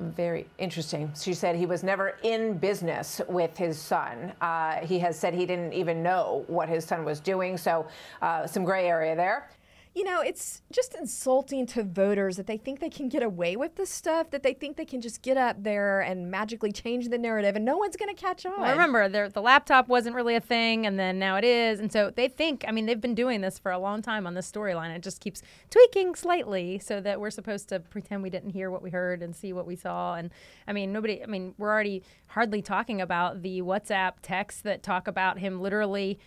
Very 0.00 0.46
interesting. 0.58 1.12
She 1.16 1.34
said 1.34 1.54
he 1.54 1.66
was 1.66 1.84
never 1.84 2.18
in 2.22 2.58
business 2.58 3.20
with 3.28 3.56
his 3.56 3.78
son. 3.78 4.32
Uh, 4.40 4.84
he 4.84 4.98
has 4.98 5.18
said 5.18 5.34
he 5.34 5.46
didn't 5.46 5.72
even 5.72 6.02
know 6.02 6.44
what 6.48 6.68
his 6.68 6.84
son 6.84 7.04
was 7.04 7.20
doing. 7.20 7.56
So, 7.56 7.86
uh, 8.20 8.46
some 8.46 8.64
gray 8.64 8.88
area 8.88 9.14
there. 9.14 9.48
You 9.94 10.02
know, 10.02 10.20
it's 10.22 10.60
just 10.72 10.96
insulting 10.96 11.66
to 11.68 11.84
voters 11.84 12.36
that 12.36 12.48
they 12.48 12.56
think 12.56 12.80
they 12.80 12.90
can 12.90 13.08
get 13.08 13.22
away 13.22 13.54
with 13.54 13.76
this 13.76 13.90
stuff, 13.90 14.30
that 14.30 14.42
they 14.42 14.52
think 14.52 14.76
they 14.76 14.84
can 14.84 15.00
just 15.00 15.22
get 15.22 15.36
up 15.36 15.62
there 15.62 16.00
and 16.00 16.32
magically 16.32 16.72
change 16.72 17.10
the 17.10 17.18
narrative 17.18 17.54
and 17.54 17.64
no 17.64 17.76
one's 17.76 17.94
going 17.94 18.12
to 18.12 18.20
catch 18.20 18.44
on. 18.44 18.60
Well, 18.60 18.72
remember, 18.72 19.08
the 19.28 19.40
laptop 19.40 19.86
wasn't 19.86 20.16
really 20.16 20.34
a 20.34 20.40
thing, 20.40 20.84
and 20.84 20.98
then 20.98 21.20
now 21.20 21.36
it 21.36 21.44
is. 21.44 21.78
And 21.78 21.92
so 21.92 22.10
they 22.10 22.26
think, 22.26 22.64
I 22.66 22.72
mean, 22.72 22.86
they've 22.86 23.00
been 23.00 23.14
doing 23.14 23.40
this 23.40 23.56
for 23.56 23.70
a 23.70 23.78
long 23.78 24.02
time 24.02 24.26
on 24.26 24.34
this 24.34 24.50
storyline. 24.50 24.90
It 24.90 25.02
just 25.02 25.20
keeps 25.20 25.42
tweaking 25.70 26.16
slightly 26.16 26.80
so 26.80 27.00
that 27.00 27.20
we're 27.20 27.30
supposed 27.30 27.68
to 27.68 27.78
pretend 27.78 28.24
we 28.24 28.30
didn't 28.30 28.50
hear 28.50 28.72
what 28.72 28.82
we 28.82 28.90
heard 28.90 29.22
and 29.22 29.34
see 29.36 29.52
what 29.52 29.64
we 29.64 29.76
saw. 29.76 30.16
And 30.16 30.30
I 30.66 30.72
mean, 30.72 30.92
nobody, 30.92 31.22
I 31.22 31.26
mean, 31.26 31.54
we're 31.56 31.70
already 31.70 32.02
hardly 32.26 32.62
talking 32.62 33.00
about 33.00 33.42
the 33.42 33.62
WhatsApp 33.62 34.14
texts 34.22 34.62
that 34.62 34.82
talk 34.82 35.06
about 35.06 35.38
him 35.38 35.60
literally. 35.60 36.18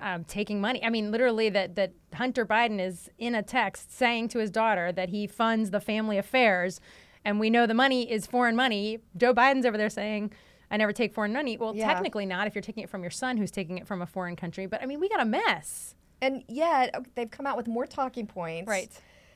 Um, 0.00 0.24
taking 0.24 0.60
money. 0.60 0.82
I 0.84 0.88
mean, 0.90 1.10
literally, 1.10 1.50
that 1.50 1.76
that 1.76 1.92
Hunter 2.14 2.46
Biden 2.46 2.80
is 2.80 3.10
in 3.18 3.34
a 3.34 3.42
text 3.42 3.92
saying 3.92 4.28
to 4.28 4.38
his 4.38 4.50
daughter 4.50 4.92
that 4.92 5.10
he 5.10 5.26
funds 5.26 5.70
the 5.70 5.80
family 5.80 6.16
affairs, 6.16 6.80
and 7.24 7.38
we 7.38 7.50
know 7.50 7.66
the 7.66 7.74
money 7.74 8.10
is 8.10 8.26
foreign 8.26 8.56
money. 8.56 8.98
Joe 9.16 9.34
Biden's 9.34 9.66
over 9.66 9.76
there 9.76 9.90
saying, 9.90 10.32
"I 10.70 10.78
never 10.78 10.92
take 10.92 11.12
foreign 11.12 11.32
money." 11.34 11.56
Well, 11.58 11.76
Yeah. 11.76 11.86
technically 11.92 12.24
not 12.24 12.46
if 12.46 12.54
you're 12.54 12.62
taking 12.62 12.82
it 12.82 12.88
from 12.88 13.02
your 13.02 13.10
son 13.10 13.36
who's 13.36 13.50
taking 13.50 13.76
it 13.78 13.86
from 13.86 14.00
a 14.00 14.06
foreign 14.06 14.36
country. 14.36 14.64
But 14.66 14.82
I 14.82 14.86
mean, 14.86 15.00
we 15.00 15.08
got 15.08 15.20
a 15.20 15.24
mess. 15.26 15.94
And 16.22 16.44
yet, 16.48 16.94
they've 17.14 17.30
come 17.30 17.46
out 17.46 17.56
with 17.58 17.68
more 17.68 17.84
talking 17.86 18.26
points. 18.26 18.66
Right. 18.68 18.88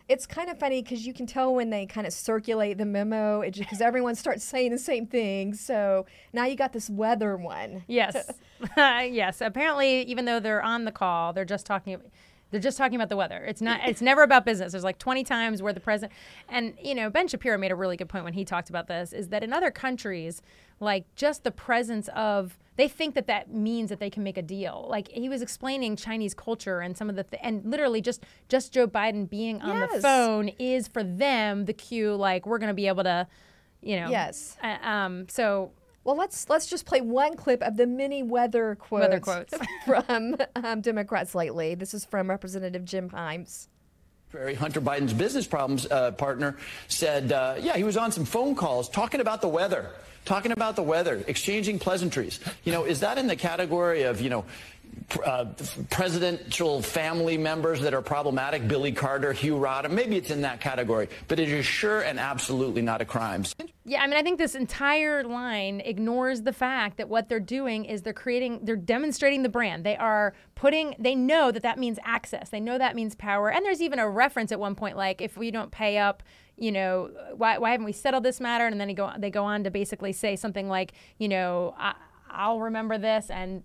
It's 0.09 0.27
kind 0.27 0.49
of 0.49 0.59
funny 0.59 0.83
because 0.83 1.07
you 1.07 1.13
can 1.13 1.27
tell 1.27 1.55
when 1.55 1.71
they 1.71 1.85
kind 1.85 2.07
of 2.07 2.13
circulate 2.13 2.79
the 2.79 2.87
memo 2.87 3.43
because 3.43 3.81
everyone 3.81 4.15
starts 4.15 4.43
saying 4.43 4.71
the 4.71 4.79
same 4.79 5.07
thing. 5.07 5.53
So 5.55 6.07
now 6.33 6.47
you 6.47 6.57
got 6.57 6.73
this 6.73 6.89
weather 6.89 7.37
one. 7.37 7.85
Yes, 7.87 8.31
yes. 8.77 9.41
Apparently, 9.41 10.03
even 10.03 10.25
though 10.25 10.41
they're 10.41 10.63
on 10.63 10.85
the 10.85 10.93
call, 10.93 11.33
they're 11.33 11.45
just 11.45 11.67
talking. 11.67 12.01
They're 12.51 12.61
just 12.61 12.79
talking 12.79 12.97
about 12.97 13.11
the 13.11 13.17
weather. 13.17 13.45
It's 13.45 13.61
not. 13.61 13.81
It's 13.87 14.01
never 14.01 14.23
about 14.23 14.47
business. 14.47 14.73
There's 14.73 14.85
like 14.85 14.99
20 14.99 15.23
times 15.25 15.61
where 15.61 15.75
the 15.75 15.81
president, 15.81 16.19
and 16.49 16.73
you 16.83 16.95
know, 16.95 17.11
Ben 17.11 17.29
Shapiro 17.29 17.59
made 17.59 17.71
a 17.71 17.77
really 17.77 17.99
good 17.99 18.09
point 18.09 18.25
when 18.25 18.33
he 18.33 18.47
talked 18.47 18.71
about 18.71 18.87
this. 18.89 19.13
Is 19.13 19.29
that 19.29 19.43
in 19.43 19.53
other 19.53 19.71
countries, 19.71 20.41
like 20.81 21.05
just 21.15 21.45
the 21.45 21.51
presence 21.51 22.09
of, 22.15 22.59
they 22.79 22.87
think 22.87 23.17
that 23.17 23.27
that 23.27 23.53
means 23.53 23.91
that 23.91 23.99
they 23.99 24.09
can 24.09 24.23
make 24.23 24.39
a 24.39 24.43
deal. 24.43 24.87
Like 24.89 25.09
he 25.09 25.29
was 25.29 25.43
explaining 25.43 25.97
Chinese 25.97 26.33
culture 26.33 26.79
and 26.79 26.97
some 26.97 27.11
of 27.11 27.17
the, 27.17 27.25
th- 27.25 27.43
and 27.45 27.69
literally 27.69 28.01
just 28.01 28.25
just 28.49 28.73
Joe 28.73 28.87
Biden 28.87 29.29
being 29.29 29.61
on 29.61 29.81
the 29.81 30.01
phone 30.01 30.49
is 30.61 30.87
for 30.87 31.03
them 31.03 31.65
the 31.65 31.73
cue. 31.73 32.15
Like 32.15 32.47
we're 32.47 32.59
going 32.59 32.69
to 32.69 32.75
be 32.75 32.87
able 32.87 33.03
to, 33.03 33.27
you 33.83 34.01
know. 34.01 34.09
Yes. 34.09 34.57
Uh, 34.63 34.77
um. 34.81 35.29
So 35.29 35.73
Well, 36.05 36.17
let's 36.17 36.49
let's 36.49 36.67
just 36.67 36.87
play 36.87 37.01
one 37.01 37.35
clip 37.37 37.63
of 37.63 37.77
the 37.77 37.87
many 37.87 38.23
weather 38.23 38.77
quotes, 38.77 39.09
Weather 39.09 39.21
quotes. 39.21 39.55
from 39.85 40.37
um, 40.55 40.81
Democrats 40.81 41.35
lately. 41.35 41.75
This 41.75 41.95
is 41.95 42.05
from 42.05 42.31
Representative 42.31 42.85
Jim 42.85 43.11
Himes. 43.11 43.67
Secretary 44.31 44.55
Hunter 44.55 44.81
Biden's 44.81 45.15
business 45.15 45.47
problems 45.47 45.87
uh, 45.91 46.11
partner 46.13 46.57
said, 46.87 47.33
uh, 47.33 47.55
yeah, 47.59 47.77
he 47.77 47.83
was 47.83 47.97
on 47.97 48.13
some 48.13 48.27
phone 48.27 48.55
calls 48.55 48.89
talking 48.91 49.23
about 49.23 49.41
the 49.41 49.49
weather, 49.49 49.91
talking 50.29 50.53
about 50.53 50.77
the 50.77 50.83
weather, 50.83 51.25
exchanging 51.27 51.79
pleasantries. 51.79 52.39
You 52.63 52.73
know, 52.73 52.85
is 52.85 53.01
that 53.01 53.17
in 53.17 53.27
the 53.27 53.37
category 53.37 54.03
of, 54.03 54.21
you 54.21 54.29
know, 54.29 54.45
uh, 55.25 55.47
presidential 55.91 56.83
family 56.83 57.39
members 57.39 57.81
that 57.81 57.95
are 57.95 58.03
problematic? 58.03 58.69
Billy 58.69 58.93
Carter, 58.93 59.33
Hugh 59.33 59.57
Rodham, 59.57 59.93
maybe 59.93 60.17
it's 60.17 60.31
in 60.31 60.43
that 60.43 60.61
category, 60.61 61.09
but 61.29 61.41
it 61.41 61.49
is 61.49 61.65
sure 61.65 62.03
and 62.03 62.21
absolutely 62.21 62.83
not 62.83 63.01
a 63.01 63.07
crime. 63.07 63.45
Yeah, 63.85 64.03
I 64.03 64.07
mean, 64.07 64.19
I 64.19 64.23
think 64.23 64.39
this 64.39 64.55
entire 64.55 65.25
line 65.25 65.81
ignores 65.81 66.43
the 66.43 66.53
fact 66.53 66.99
that 66.99 67.09
what 67.09 67.31
they're 67.31 67.41
doing 67.41 67.87
is 67.87 68.03
they're 68.03 68.13
creating, 68.13 68.61
they're 68.65 68.77
demonstrating 68.77 69.43
the 69.43 69.49
brand. 69.49 69.83
They 69.85 69.97
are 69.97 70.35
putting, 70.57 70.95
they 70.99 71.15
know 71.15 71.51
that 71.53 71.63
that 71.63 71.79
means 71.79 71.99
access. 72.05 72.51
They 72.51 72.61
know 72.61 72.77
that 72.77 72.95
means 72.95 73.15
power. 73.15 73.51
And 73.51 73.65
there's 73.65 73.81
even 73.81 73.99
a 73.99 74.09
reference 74.09 74.53
at 74.53 74.61
one 74.61 74.75
point, 74.75 74.97
like, 74.97 75.23
if 75.23 75.39
we 75.39 75.51
don't 75.51 75.71
pay 75.71 75.97
up, 75.97 76.23
you 76.59 76.73
know, 76.73 77.11
why, 77.37 77.59
why 77.59 77.71
haven't 77.71 77.87
we 77.87 77.93
settled 77.93 78.25
this 78.25 78.41
matter? 78.41 78.67
And 78.67 78.81
then 78.81 78.89
they 78.89 78.95
go, 78.95 79.13
they 79.17 79.31
go 79.31 79.45
on 79.45 79.65
to 79.65 79.71
basically 79.71 80.13
say 80.13 80.37
something 80.37 80.69
like, 80.69 80.93
you 81.19 81.29
know, 81.29 81.75
I, 81.79 81.95
I'll 82.31 82.61
remember 82.61 82.99
this 82.99 83.31
and 83.31 83.63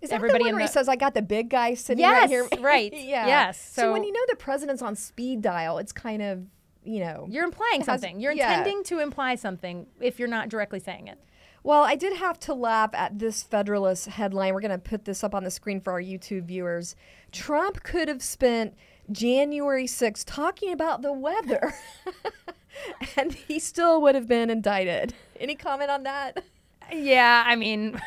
Is 0.00 0.10
that 0.10 0.16
everybody 0.16 0.44
the 0.44 0.50
one 0.50 0.54
where 0.54 0.66
the 0.66 0.68
he 0.68 0.72
says, 0.72 0.88
"I 0.88 0.96
got 0.96 1.14
the 1.14 1.22
big 1.22 1.50
guy 1.50 1.74
sitting 1.74 2.04
right 2.04 2.28
here"? 2.28 2.48
right. 2.60 2.92
yeah. 2.96 3.26
Yes, 3.26 3.60
So, 3.60 3.92
when 3.92 4.04
you 4.04 4.12
know 4.12 4.20
the 4.28 4.36
president's 4.36 4.82
on 4.82 4.94
speed 4.96 5.42
dial, 5.42 5.78
it's 5.78 5.92
kind 5.92 6.22
of 6.22 6.44
you 6.84 7.00
know. 7.00 7.26
you're 7.28 7.44
implying 7.44 7.80
has- 7.80 7.86
something. 7.86 8.20
You're 8.20 8.32
yeah. 8.32 8.58
intending 8.58 8.84
to 8.84 9.00
imply 9.00 9.34
something 9.34 9.86
if 10.00 10.18
you're 10.18 10.28
not 10.28 10.48
directly 10.48 10.80
saying 10.80 11.08
it. 11.08 11.18
Well, 11.64 11.82
I 11.82 11.96
did 11.96 12.16
have 12.16 12.38
to 12.40 12.54
laugh 12.54 12.90
at 12.94 13.18
this 13.18 13.42
Federalist 13.42 14.06
headline. 14.06 14.54
We're 14.54 14.60
going 14.60 14.70
to 14.70 14.78
put 14.78 15.04
this 15.04 15.22
up 15.24 15.34
on 15.34 15.44
the 15.44 15.50
screen 15.50 15.80
for 15.80 15.92
our 15.92 16.00
YouTube 16.00 16.44
viewers. 16.44 16.94
Trump 17.32 17.82
could 17.82 18.08
have 18.08 18.22
spent 18.22 18.74
January 19.10 19.86
6th 19.86 20.24
talking 20.26 20.72
about 20.72 21.02
the 21.02 21.12
weather, 21.12 21.74
and 23.16 23.32
he 23.32 23.58
still 23.58 24.00
would 24.02 24.14
have 24.14 24.28
been 24.28 24.50
indicted. 24.50 25.14
Any 25.38 25.54
comment 25.54 25.90
on 25.90 26.02
that? 26.04 26.42
Yeah, 26.92 27.44
I 27.46 27.56
mean, 27.56 28.00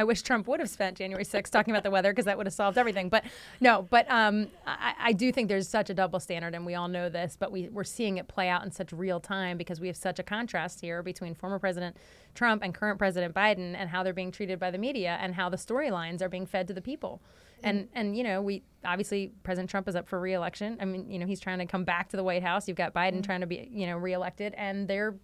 I 0.00 0.04
wish 0.04 0.22
Trump 0.22 0.48
would 0.48 0.60
have 0.60 0.70
spent 0.70 0.96
January 0.96 1.26
6th 1.26 1.50
talking 1.50 1.74
about 1.74 1.82
the 1.82 1.90
weather 1.90 2.10
because 2.10 2.24
that 2.24 2.38
would 2.38 2.46
have 2.46 2.54
solved 2.54 2.78
everything. 2.78 3.10
But 3.10 3.22
no, 3.60 3.86
but 3.90 4.10
um, 4.10 4.48
I, 4.66 4.94
I 4.98 5.12
do 5.12 5.30
think 5.30 5.50
there's 5.50 5.68
such 5.68 5.90
a 5.90 5.94
double 5.94 6.18
standard, 6.18 6.54
and 6.54 6.64
we 6.64 6.74
all 6.74 6.88
know 6.88 7.10
this, 7.10 7.36
but 7.38 7.52
we, 7.52 7.68
we're 7.68 7.84
seeing 7.84 8.16
it 8.16 8.26
play 8.26 8.48
out 8.48 8.64
in 8.64 8.70
such 8.70 8.94
real 8.94 9.20
time 9.20 9.58
because 9.58 9.78
we 9.78 9.88
have 9.88 9.98
such 9.98 10.18
a 10.18 10.22
contrast 10.22 10.80
here 10.80 11.02
between 11.02 11.34
former 11.34 11.58
President 11.58 11.98
Trump 12.34 12.62
and 12.62 12.74
current 12.74 12.98
President 12.98 13.34
Biden 13.34 13.74
and 13.76 13.90
how 13.90 14.02
they're 14.02 14.14
being 14.14 14.32
treated 14.32 14.58
by 14.58 14.70
the 14.70 14.78
media 14.78 15.18
and 15.20 15.34
how 15.34 15.50
the 15.50 15.58
storylines 15.58 16.22
are 16.22 16.30
being 16.30 16.46
fed 16.46 16.66
to 16.68 16.72
the 16.72 16.80
people. 16.80 17.20
And, 17.62 17.86
and 17.92 18.16
you 18.16 18.24
know, 18.24 18.40
we 18.40 18.62
obviously 18.86 19.32
President 19.42 19.68
Trump 19.68 19.86
is 19.86 19.96
up 19.96 20.08
for 20.08 20.18
reelection. 20.18 20.78
I 20.80 20.86
mean, 20.86 21.10
you 21.10 21.18
know, 21.18 21.26
he's 21.26 21.40
trying 21.40 21.58
to 21.58 21.66
come 21.66 21.84
back 21.84 22.08
to 22.08 22.16
the 22.16 22.24
White 22.24 22.42
House. 22.42 22.66
You've 22.66 22.78
got 22.78 22.94
Biden 22.94 23.22
trying 23.22 23.42
to 23.42 23.46
be, 23.46 23.68
you 23.70 23.86
know, 23.86 23.98
reelected, 23.98 24.54
and 24.56 24.88
they're 24.88 25.16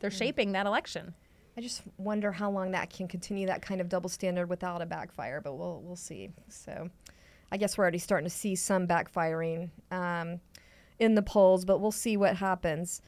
they're 0.00 0.10
shaping 0.10 0.52
that 0.52 0.66
election. 0.66 1.14
I 1.58 1.60
just 1.60 1.82
wonder 1.96 2.30
how 2.30 2.52
long 2.52 2.70
that 2.70 2.88
can 2.88 3.08
continue 3.08 3.48
that 3.48 3.62
kind 3.62 3.80
of 3.80 3.88
double 3.88 4.08
standard 4.08 4.48
without 4.48 4.80
a 4.80 4.86
backfire, 4.86 5.40
but 5.40 5.54
we'll 5.54 5.82
we'll 5.84 5.96
see. 5.96 6.30
So, 6.48 6.88
I 7.50 7.56
guess 7.56 7.76
we're 7.76 7.82
already 7.82 7.98
starting 7.98 8.28
to 8.30 8.34
see 8.34 8.54
some 8.54 8.86
backfiring 8.86 9.70
um, 9.90 10.38
in 11.00 11.16
the 11.16 11.22
polls, 11.22 11.64
but 11.64 11.80
we'll 11.80 11.90
see 11.90 12.16
what 12.16 12.36
happens. 12.36 13.02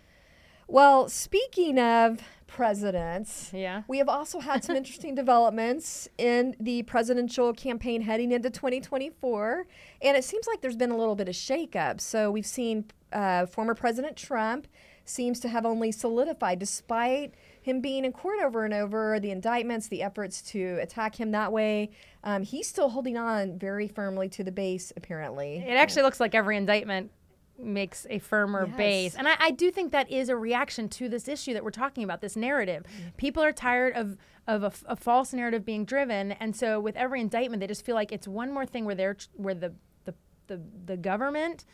Well, 0.66 1.08
speaking 1.08 1.78
of 1.78 2.22
presidents, 2.48 3.52
Yeah. 3.54 3.82
we 3.86 3.98
have 3.98 4.08
also 4.08 4.40
had 4.40 4.64
some 4.64 4.74
interesting 4.82 5.14
developments 5.14 6.08
in 6.18 6.56
the 6.58 6.82
presidential 6.82 7.52
campaign 7.52 8.02
heading 8.02 8.32
into 8.32 8.50
2024, 8.50 9.64
and 10.02 10.16
it 10.16 10.24
seems 10.24 10.48
like 10.48 10.60
there's 10.60 10.76
been 10.76 10.90
a 10.90 10.96
little 10.96 11.14
bit 11.14 11.28
of 11.28 11.36
shakeup. 11.36 12.00
So 12.00 12.32
we've 12.32 12.44
seen 12.44 12.86
uh, 13.12 13.46
former 13.46 13.76
President 13.76 14.16
Trump 14.16 14.66
seems 15.04 15.38
to 15.40 15.48
have 15.48 15.64
only 15.64 15.92
solidified, 15.92 16.58
despite 16.58 17.34
him 17.62 17.80
being 17.80 18.04
in 18.04 18.12
court 18.12 18.38
over 18.42 18.64
and 18.64 18.72
over, 18.74 19.20
the 19.20 19.30
indictments, 19.30 19.88
the 19.88 20.02
efforts 20.02 20.40
to 20.42 20.78
attack 20.80 21.16
him 21.16 21.30
that 21.32 21.52
way. 21.52 21.90
Um, 22.24 22.42
he's 22.42 22.68
still 22.68 22.88
holding 22.90 23.16
on 23.16 23.58
very 23.58 23.88
firmly 23.88 24.28
to 24.30 24.44
the 24.44 24.52
base, 24.52 24.92
apparently. 24.96 25.58
It 25.58 25.74
actually 25.74 26.02
looks 26.02 26.20
like 26.20 26.34
every 26.34 26.56
indictment 26.56 27.10
makes 27.58 28.06
a 28.08 28.18
firmer 28.18 28.66
Yes. 28.66 28.76
base. 28.76 29.14
And 29.16 29.28
I, 29.28 29.34
I 29.38 29.50
do 29.50 29.70
think 29.70 29.92
that 29.92 30.10
is 30.10 30.30
a 30.30 30.36
reaction 30.36 30.88
to 30.90 31.08
this 31.10 31.28
issue 31.28 31.52
that 31.52 31.62
we're 31.62 31.70
talking 31.70 32.04
about, 32.04 32.22
this 32.22 32.36
narrative. 32.36 32.84
People 33.16 33.42
are 33.42 33.52
tired 33.52 33.94
of 33.94 34.16
of 34.46 34.62
a, 34.64 34.72
a 34.86 34.96
false 34.96 35.32
narrative 35.34 35.64
being 35.66 35.84
driven, 35.84 36.32
and 36.32 36.56
so 36.56 36.80
with 36.80 36.96
every 36.96 37.20
indictment, 37.20 37.60
they 37.60 37.66
just 37.66 37.84
feel 37.84 37.94
like 37.94 38.10
it's 38.10 38.26
one 38.26 38.50
more 38.52 38.64
thing 38.66 38.84
where 38.86 38.94
they're 38.94 39.16
where 39.34 39.54
the 39.54 39.74
the 40.06 40.14
the, 40.46 40.60
the 40.86 40.96
government 40.96 41.66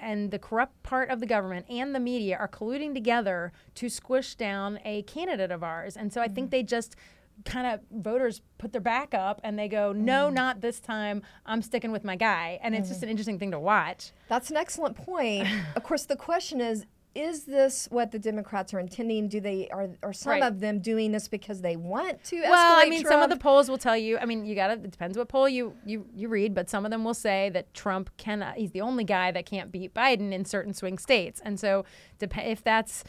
and 0.00 0.30
the 0.30 0.38
corrupt 0.38 0.82
part 0.82 1.10
of 1.10 1.20
the 1.20 1.26
government 1.26 1.66
and 1.68 1.94
the 1.94 2.00
media 2.00 2.36
are 2.36 2.48
colluding 2.48 2.94
together 2.94 3.52
to 3.76 3.88
squish 3.88 4.34
down 4.34 4.78
a 4.84 5.02
candidate 5.02 5.50
of 5.50 5.62
ours. 5.62 5.96
And 5.96 6.12
so 6.12 6.20
I 6.20 6.28
think 6.28 6.48
mm. 6.48 6.50
they 6.52 6.62
just 6.62 6.96
kind 7.44 7.66
of 7.66 7.80
voters 7.90 8.42
put 8.58 8.72
their 8.72 8.80
back 8.80 9.12
up 9.12 9.40
and 9.42 9.58
they 9.58 9.68
go, 9.68 9.92
no, 9.92 10.28
mm. 10.28 10.34
not 10.34 10.60
this 10.60 10.80
time. 10.80 11.22
I'm 11.44 11.62
sticking 11.62 11.90
with 11.90 12.04
my 12.04 12.16
guy. 12.16 12.60
And 12.62 12.74
it's 12.74 12.88
just 12.88 13.00
mm-hmm. 13.00 13.04
an 13.04 13.10
interesting 13.10 13.38
thing 13.38 13.50
to 13.50 13.60
watch. 13.60 14.12
That's 14.28 14.50
an 14.50 14.56
excellent 14.56 14.96
point. 14.96 15.48
of 15.76 15.82
course, 15.82 16.06
the 16.06 16.16
question 16.16 16.60
is. 16.60 16.86
Is 17.14 17.44
this 17.44 17.86
what 17.92 18.10
the 18.10 18.18
Democrats 18.18 18.74
are 18.74 18.80
intending? 18.80 19.28
Do 19.28 19.40
they 19.40 19.68
are 19.68 19.88
are 20.02 20.12
some 20.12 20.32
Right. 20.32 20.42
of 20.42 20.58
them 20.58 20.80
doing 20.80 21.12
this 21.12 21.28
because 21.28 21.60
they 21.60 21.76
want 21.76 22.24
to? 22.24 22.40
Well, 22.40 22.76
I 22.80 22.88
mean, 22.88 23.04
some 23.04 23.22
of 23.22 23.30
the 23.30 23.36
polls 23.36 23.68
will 23.68 23.78
tell 23.78 23.96
you. 23.96 24.18
I 24.18 24.24
mean, 24.24 24.44
you 24.44 24.56
got 24.56 24.66
to. 24.68 24.72
It 24.72 24.90
depends 24.90 25.16
what 25.16 25.28
poll 25.28 25.48
you 25.48 25.76
you 25.86 26.06
you 26.14 26.28
read, 26.28 26.54
but 26.54 26.68
some 26.68 26.84
of 26.84 26.90
them 26.90 27.04
will 27.04 27.14
say 27.14 27.50
that 27.50 27.72
Trump 27.72 28.10
cannot. 28.16 28.56
He's 28.56 28.72
the 28.72 28.80
only 28.80 29.04
guy 29.04 29.30
that 29.30 29.46
can't 29.46 29.70
beat 29.70 29.94
Biden 29.94 30.32
in 30.32 30.44
certain 30.44 30.74
swing 30.74 30.98
states, 30.98 31.40
and 31.44 31.60
so 31.60 31.84
dep- 32.18 32.36
if 32.38 32.64
that's, 32.64 33.04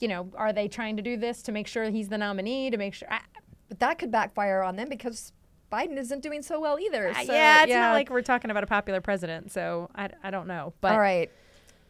you 0.00 0.08
know, 0.08 0.30
are 0.36 0.52
they 0.54 0.66
trying 0.66 0.96
to 0.96 1.02
do 1.02 1.18
this 1.18 1.42
to 1.42 1.52
make 1.52 1.66
sure 1.66 1.90
he's 1.90 2.08
the 2.08 2.18
nominee 2.18 2.70
to 2.70 2.78
make 2.78 2.94
sure? 2.94 3.08
I, 3.12 3.20
but 3.68 3.78
that 3.80 3.98
could 3.98 4.10
backfire 4.10 4.62
on 4.62 4.76
them 4.76 4.88
because 4.88 5.32
Biden 5.70 5.98
isn't 5.98 6.22
doing 6.22 6.40
so 6.40 6.60
well 6.60 6.78
either. 6.78 7.08
Uh, 7.10 7.24
So, 7.24 7.32
yeah, 7.34 7.62
it's 7.64 7.72
not 7.74 7.92
like 7.92 8.08
we're 8.08 8.22
talking 8.22 8.50
about 8.50 8.62
a 8.64 8.66
popular 8.68 9.02
president, 9.02 9.52
so 9.52 9.90
I, 9.94 10.08
I 10.22 10.30
don't 10.30 10.46
know. 10.46 10.72
But 10.80 10.92
All 10.92 11.00
right. 11.00 11.30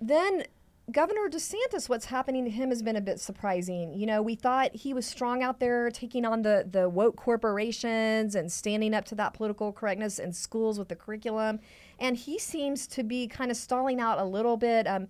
Then 0.00 0.44
Governor 0.92 1.30
DeSantis, 1.30 1.88
what's 1.88 2.04
happening 2.06 2.44
to 2.44 2.50
him 2.50 2.68
has 2.68 2.82
been 2.82 2.96
a 2.96 3.00
bit 3.00 3.18
surprising. 3.18 3.94
You 3.94 4.04
know, 4.04 4.20
we 4.20 4.34
thought 4.34 4.76
he 4.76 4.92
was 4.92 5.06
strong 5.06 5.42
out 5.42 5.58
there 5.58 5.90
taking 5.90 6.26
on 6.26 6.42
the, 6.42 6.66
the 6.70 6.90
woke 6.90 7.16
corporations 7.16 8.34
and 8.34 8.52
standing 8.52 8.92
up 8.92 9.06
to 9.06 9.14
that 9.14 9.32
political 9.32 9.72
correctness 9.72 10.18
in 10.18 10.34
schools 10.34 10.78
with 10.78 10.88
the 10.88 10.96
curriculum. 10.96 11.60
And 11.98 12.18
he 12.18 12.38
seems 12.38 12.86
to 12.88 13.02
be 13.02 13.26
kind 13.26 13.50
of 13.50 13.56
stalling 13.56 13.98
out 13.98 14.18
a 14.18 14.24
little 14.24 14.58
bit. 14.58 14.86
Um, 14.86 15.06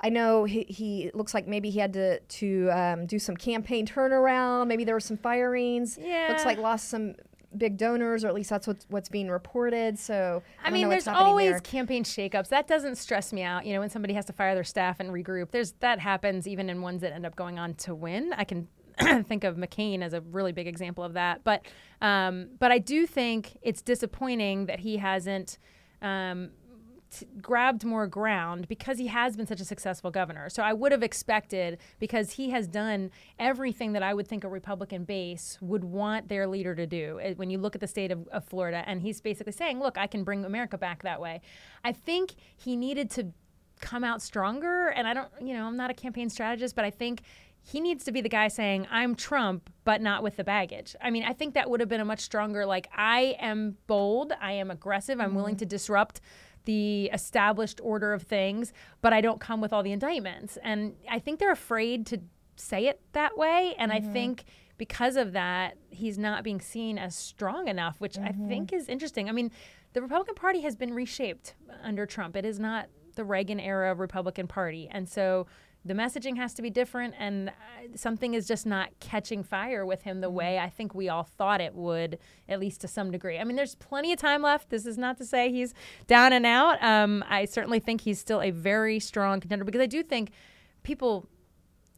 I 0.00 0.08
know 0.08 0.44
he, 0.44 0.62
he 0.62 1.10
looks 1.12 1.34
like 1.34 1.46
maybe 1.46 1.68
he 1.68 1.78
had 1.78 1.92
to 1.92 2.20
to 2.20 2.70
um, 2.70 3.04
do 3.04 3.18
some 3.18 3.36
campaign 3.36 3.86
turnaround. 3.86 4.68
Maybe 4.68 4.84
there 4.84 4.94
were 4.94 5.00
some 5.00 5.18
firings. 5.18 5.98
Yeah. 6.00 6.28
Looks 6.30 6.46
like 6.46 6.56
lost 6.56 6.88
some 6.88 7.16
big 7.56 7.76
donors, 7.76 8.24
or 8.24 8.28
at 8.28 8.34
least 8.34 8.50
that's 8.50 8.66
what's, 8.66 8.86
what's 8.88 9.08
being 9.08 9.28
reported. 9.28 9.98
So 9.98 10.42
I, 10.62 10.68
I 10.68 10.70
mean, 10.70 10.88
there's 10.88 11.08
always 11.08 11.52
there. 11.52 11.60
campaign 11.60 12.04
shakeups. 12.04 12.48
That 12.48 12.66
doesn't 12.66 12.96
stress 12.96 13.32
me 13.32 13.42
out. 13.42 13.66
You 13.66 13.74
know, 13.74 13.80
when 13.80 13.90
somebody 13.90 14.14
has 14.14 14.24
to 14.26 14.32
fire 14.32 14.54
their 14.54 14.64
staff 14.64 15.00
and 15.00 15.10
regroup, 15.10 15.50
there's 15.50 15.72
that 15.80 15.98
happens 15.98 16.46
even 16.46 16.70
in 16.70 16.82
ones 16.82 17.02
that 17.02 17.12
end 17.12 17.26
up 17.26 17.36
going 17.36 17.58
on 17.58 17.74
to 17.74 17.94
win. 17.94 18.32
I 18.36 18.44
can 18.44 18.68
think 19.24 19.44
of 19.44 19.56
McCain 19.56 20.02
as 20.02 20.12
a 20.12 20.20
really 20.20 20.52
big 20.52 20.66
example 20.66 21.04
of 21.04 21.14
that. 21.14 21.42
But 21.44 21.66
um, 22.00 22.48
but 22.58 22.72
I 22.72 22.78
do 22.78 23.06
think 23.06 23.58
it's 23.62 23.82
disappointing 23.82 24.66
that 24.66 24.80
he 24.80 24.96
hasn't. 24.96 25.58
Um, 26.02 26.50
t- 27.10 27.26
grabbed 27.40 27.84
more 27.84 28.06
ground 28.06 28.68
because 28.68 28.98
he 28.98 29.08
has 29.08 29.36
been 29.36 29.46
such 29.46 29.60
a 29.60 29.64
successful 29.64 30.10
governor. 30.10 30.48
So 30.48 30.62
I 30.62 30.72
would 30.72 30.92
have 30.92 31.02
expected 31.02 31.78
because 31.98 32.32
he 32.32 32.50
has 32.50 32.66
done 32.66 33.10
everything 33.38 33.92
that 33.92 34.02
I 34.02 34.14
would 34.14 34.28
think 34.28 34.44
a 34.44 34.48
Republican 34.48 35.04
base 35.04 35.58
would 35.60 35.84
want 35.84 36.28
their 36.28 36.46
leader 36.46 36.74
to 36.74 36.86
do. 36.86 37.20
Uh, 37.22 37.34
When 37.34 37.50
you 37.50 37.58
look 37.58 37.74
at 37.74 37.80
the 37.80 37.86
state 37.86 38.10
of, 38.10 38.28
of 38.28 38.44
Florida, 38.44 38.82
and 38.86 39.02
he's 39.02 39.20
basically 39.20 39.52
saying, 39.52 39.80
"Look, 39.80 39.98
I 39.98 40.06
can 40.06 40.24
bring 40.24 40.44
America 40.44 40.78
back 40.78 41.02
that 41.02 41.20
way." 41.20 41.40
I 41.84 41.92
think 41.92 42.34
he 42.56 42.76
needed 42.76 43.10
to 43.12 43.32
come 43.80 44.04
out 44.04 44.22
stronger. 44.22 44.88
And 44.88 45.08
I 45.08 45.14
don't, 45.14 45.28
you 45.40 45.54
know, 45.54 45.66
I'm 45.66 45.76
not 45.76 45.90
a 45.90 45.94
campaign 45.94 46.28
strategist, 46.28 46.76
but 46.76 46.84
I 46.84 46.90
think 46.90 47.22
he 47.62 47.80
needs 47.80 48.04
to 48.04 48.12
be 48.12 48.20
the 48.20 48.28
guy 48.28 48.48
saying, 48.48 48.86
I'm 48.90 49.14
Trump, 49.14 49.68
but 49.84 50.00
not 50.00 50.22
with 50.22 50.36
the 50.36 50.44
baggage. 50.44 50.96
I 51.00 51.10
mean, 51.10 51.24
I 51.24 51.32
think 51.32 51.54
that 51.54 51.68
would 51.68 51.80
have 51.80 51.90
been 51.90 52.00
a 52.00 52.06
much 52.06 52.20
stronger, 52.20 52.64
like, 52.64 52.88
I 52.96 53.36
am 53.38 53.76
bold, 53.86 54.32
I 54.40 54.52
am 54.52 54.70
aggressive, 54.70 55.20
I'm 55.20 55.34
willing 55.34 55.56
to 55.56 55.66
disrupt 55.66 56.20
the 56.64 57.06
established 57.06 57.80
order 57.82 58.12
of 58.12 58.22
things, 58.22 58.72
but 59.00 59.12
I 59.12 59.20
don't 59.20 59.40
come 59.40 59.60
with 59.60 59.72
all 59.72 59.82
the 59.82 59.92
indictments. 59.92 60.58
And 60.62 60.94
I 61.08 61.18
think 61.18 61.38
they're 61.38 61.52
afraid 61.52 62.06
to 62.06 62.20
say 62.56 62.86
it 62.86 63.00
that 63.12 63.36
way. 63.36 63.74
And 63.78 63.92
I 63.92 64.00
mm-hmm. 64.00 64.12
think 64.12 64.44
because 64.76 65.16
of 65.16 65.32
that, 65.32 65.76
he's 65.90 66.18
not 66.18 66.44
being 66.44 66.60
seen 66.60 66.98
as 66.98 67.14
strong 67.14 67.68
enough, 67.68 68.00
which 68.00 68.18
I 68.18 68.28
mm-hmm. 68.28 68.48
think 68.48 68.72
is 68.72 68.88
interesting. 68.88 69.28
I 69.28 69.32
mean, 69.32 69.50
the 69.92 70.02
Republican 70.02 70.34
Party 70.34 70.60
has 70.62 70.76
been 70.76 70.94
reshaped 70.94 71.54
under 71.82 72.06
Trump. 72.06 72.36
It 72.36 72.44
is 72.44 72.58
not 72.58 72.88
the 73.14 73.24
Reagan 73.24 73.60
era 73.60 73.94
Republican 73.94 74.46
Party. 74.46 74.88
And 74.90 75.08
so 75.08 75.46
the 75.84 75.94
messaging 75.94 76.36
has 76.36 76.52
to 76.54 76.62
be 76.62 76.68
different, 76.68 77.14
and 77.18 77.48
uh, 77.48 77.52
something 77.94 78.34
is 78.34 78.46
just 78.46 78.66
not 78.66 78.90
catching 79.00 79.42
fire 79.42 79.86
with 79.86 80.02
him 80.02 80.20
the 80.20 80.28
way 80.28 80.58
I 80.58 80.68
think 80.68 80.94
we 80.94 81.08
all 81.08 81.22
thought 81.22 81.60
it 81.60 81.74
would, 81.74 82.18
at 82.48 82.60
least 82.60 82.82
to 82.82 82.88
some 82.88 83.10
degree. 83.10 83.38
I 83.38 83.44
mean, 83.44 83.56
there's 83.56 83.76
plenty 83.76 84.12
of 84.12 84.18
time 84.18 84.42
left. 84.42 84.68
This 84.68 84.84
is 84.84 84.98
not 84.98 85.16
to 85.18 85.24
say 85.24 85.50
he's 85.50 85.72
down 86.06 86.34
and 86.34 86.44
out. 86.44 86.82
Um, 86.82 87.24
I 87.28 87.46
certainly 87.46 87.80
think 87.80 88.02
he's 88.02 88.18
still 88.18 88.42
a 88.42 88.50
very 88.50 89.00
strong 89.00 89.40
contender 89.40 89.64
because 89.64 89.80
I 89.80 89.86
do 89.86 90.02
think 90.02 90.32
people 90.82 91.28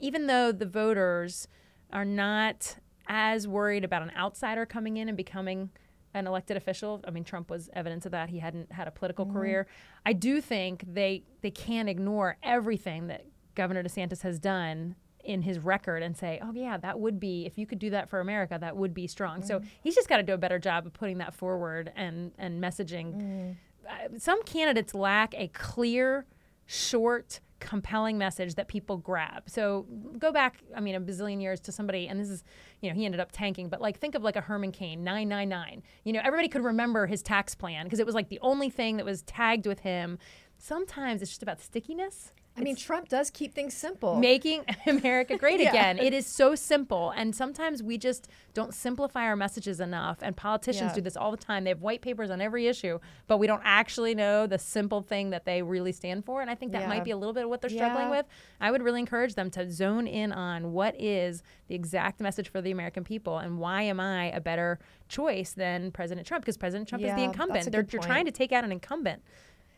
even 0.03 0.27
though 0.27 0.53
the 0.53 0.67
voters 0.67 1.49
are 1.93 2.05
not 2.05 2.77
as 3.09 3.47
worried 3.49 3.85
about 3.85 4.03
an 4.03 4.11
outsider 4.17 4.67
coming 4.67 4.97
in 4.97 5.09
and 5.09 5.17
becoming 5.17 5.71
an 6.15 6.27
elected 6.27 6.57
official, 6.57 7.01
I 7.07 7.11
mean 7.11 7.25
Trump 7.25 7.51
was 7.51 7.71
evidence 7.73 8.05
of 8.05 8.13
that. 8.13 8.29
He 8.29 8.39
hadn't 8.39 8.71
had 8.71 8.87
a 8.87 8.91
political 8.91 9.25
career. 9.25 9.67
I 10.05 10.13
do 10.13 10.41
think 10.43 10.85
they 10.87 11.23
they 11.41 11.51
can't 11.51 11.89
ignore 11.89 12.37
everything 12.43 13.07
that 13.07 13.25
Governor 13.55 13.83
DeSantis 13.83 14.23
has 14.23 14.39
done 14.39 14.97
in 15.25 15.43
his 15.43 15.59
record 15.59 16.03
and 16.03 16.17
say, 16.17 16.41
"Oh 16.43 16.53
yeah, 16.53 16.77
that 16.79 16.99
would 16.99 17.21
be 17.21 17.47
if 17.47 17.57
you 17.57 17.67
could 17.67 17.79
do 17.79 17.91
that 17.91 18.09
for 18.09 18.21
America, 18.21 18.59
that 18.61 18.77
would 18.77 18.93
be 18.93 19.07
strong." 19.07 19.43
So 19.43 19.61
he's 19.83 19.95
just 19.95 20.09
got 20.09 20.17
to 20.17 20.23
do 20.23 20.33
a 20.33 20.39
better 20.39 20.59
job 20.59 20.87
of 20.87 20.93
putting 20.93 21.19
that 21.19 21.35
forward 21.35 21.93
and 21.95 22.33
and 22.39 22.63
messaging. 22.63 23.57
Uh, 23.89 24.19
some 24.19 24.43
candidates 24.45 24.95
lack 24.95 25.35
a 25.37 25.49
clear, 25.49 26.27
short, 26.67 27.41
compelling 27.61 28.19
message 28.19 28.57
that 28.57 28.69
people 28.69 28.97
grab. 28.97 29.45
So 29.49 29.87
go 30.19 30.33
back, 30.33 30.59
I 30.77 30.81
mean, 30.81 30.95
a 30.95 31.01
bazillion 31.01 31.41
years 31.41 31.61
to 31.61 31.73
somebody, 31.73 32.09
and 32.09 32.19
this 32.19 32.29
is, 32.29 32.43
you 32.81 32.89
know, 32.89 32.95
he 32.95 33.05
ended 33.05 33.21
up 33.21 33.31
tanking, 33.33 33.69
but 33.69 33.81
like 33.81 33.99
think 33.99 34.15
of 34.15 34.23
like 34.23 34.37
a 34.37 34.41
Herman 34.41 34.73
Cain, 34.73 35.05
999. 35.05 35.83
You 36.05 36.13
know, 36.13 36.21
everybody 36.25 36.49
could 36.49 36.65
remember 36.65 37.07
his 37.07 37.23
tax 37.23 37.55
plan 37.55 37.87
because 37.87 38.01
it 38.01 38.07
was 38.07 38.15
like 38.15 38.29
the 38.29 38.41
only 38.41 38.69
thing 38.69 38.97
that 38.97 39.07
was 39.07 39.23
tagged 39.23 39.67
with 39.67 39.81
him. 39.81 40.19
Sometimes 40.59 41.23
it's 41.23 41.31
just 41.31 41.43
about 41.43 41.61
stickiness. 41.61 42.33
I 42.55 42.61
mean, 42.61 42.77
Trump 42.77 43.09
does 43.09 43.31
keep 43.31 43.55
things 43.55 43.73
simple. 43.75 44.19
Making 44.19 44.65
America 44.87 45.37
great 45.39 45.59
Yeah. 45.61 45.71
again. 45.71 45.99
It 45.99 46.13
is 46.13 46.27
so 46.27 46.55
simple. 46.73 47.11
And 47.11 47.35
sometimes 47.35 47.83
we 47.83 47.97
just 47.97 48.29
don't 48.53 48.75
simplify 48.75 49.23
our 49.25 49.37
messages 49.37 49.81
enough. 49.81 50.19
And 50.21 50.37
politicians 50.37 50.91
Yeah. 50.91 50.95
do 50.97 51.01
this 51.01 51.17
all 51.17 51.31
the 51.31 51.39
time. 51.39 51.65
They 51.65 51.71
have 51.71 51.81
white 51.81 52.03
papers 52.03 52.31
on 52.31 52.41
every 52.43 52.67
issue, 52.67 52.99
but 53.27 53.39
we 53.39 53.47
don't 53.47 53.63
actually 53.65 54.15
know 54.15 54.47
the 54.47 54.59
simple 54.59 55.01
thing 55.01 55.31
that 55.31 55.47
they 55.47 55.63
really 55.63 55.93
stand 55.93 56.27
for. 56.27 56.43
And 56.43 56.51
I 56.51 56.55
think 56.55 56.73
that 56.73 56.83
Yeah. 56.83 56.89
might 56.89 57.05
be 57.05 57.11
a 57.11 57.17
little 57.17 57.33
bit 57.33 57.45
of 57.45 57.49
what 57.49 57.63
they're 57.63 57.71
struggling 57.71 58.11
with. 58.11 58.27
I 58.61 58.71
would 58.71 58.83
really 58.83 59.01
encourage 59.01 59.35
them 59.35 59.51
to 59.53 59.71
zone 59.71 60.07
in 60.07 60.31
on 60.33 60.73
what 60.73 60.95
is 61.01 61.43
the 61.69 61.75
exact 61.75 62.21
message 62.21 62.51
for 62.51 62.61
the 62.61 62.71
American 62.71 63.03
people 63.03 63.39
and 63.39 63.59
why 63.59 63.83
am 63.83 63.99
I 63.99 64.27
a 64.31 64.41
better 64.41 64.79
choice 65.09 65.53
than 65.53 65.91
President 65.91 66.27
Trump? 66.27 66.45
Because 66.45 66.59
President 66.59 66.89
Trump 66.89 67.03
is 67.05 67.15
the 67.15 67.25
incumbent. 67.25 67.73
They're, 67.73 67.87
you're 67.91 68.03
trying 68.03 68.27
to 68.27 68.31
take 68.33 68.53
out 68.53 68.63
an 68.65 68.73
incumbent. 68.73 69.23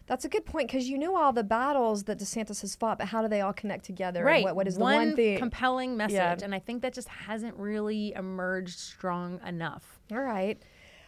That's 0.07 0.25
a 0.25 0.29
good 0.29 0.45
point 0.45 0.69
because 0.69 0.88
you 0.88 0.99
know 0.99 1.17
all 1.17 1.33
the 1.33 1.45
battles 1.45 2.05
that 2.05 2.19
DeSantis 2.19 2.61
has 2.61 2.75
fought, 2.75 2.99
but 2.99 3.09
how 3.09 3.23
do 3.23 3.29
they 3.29 3.40
all 3.40 3.55
connect 3.55 3.85
together? 3.85 4.21
and 4.21 4.27
Right. 4.27 4.45
What, 4.45 4.57
what 4.57 4.69
is 4.69 4.75
the 4.75 4.83
one, 4.83 4.95
one 4.95 5.17
thing? 5.17 5.38
compelling 5.38 5.97
message? 5.97 6.14
Yeah. 6.14 6.37
And 6.43 6.55
I 6.55 6.59
think 6.59 6.83
that 6.83 6.93
just 6.93 7.09
hasn't 7.09 7.57
really 7.57 8.12
emerged 8.14 8.79
strong 8.79 9.40
enough. 9.47 9.99
all 10.12 10.21
right. 10.21 10.62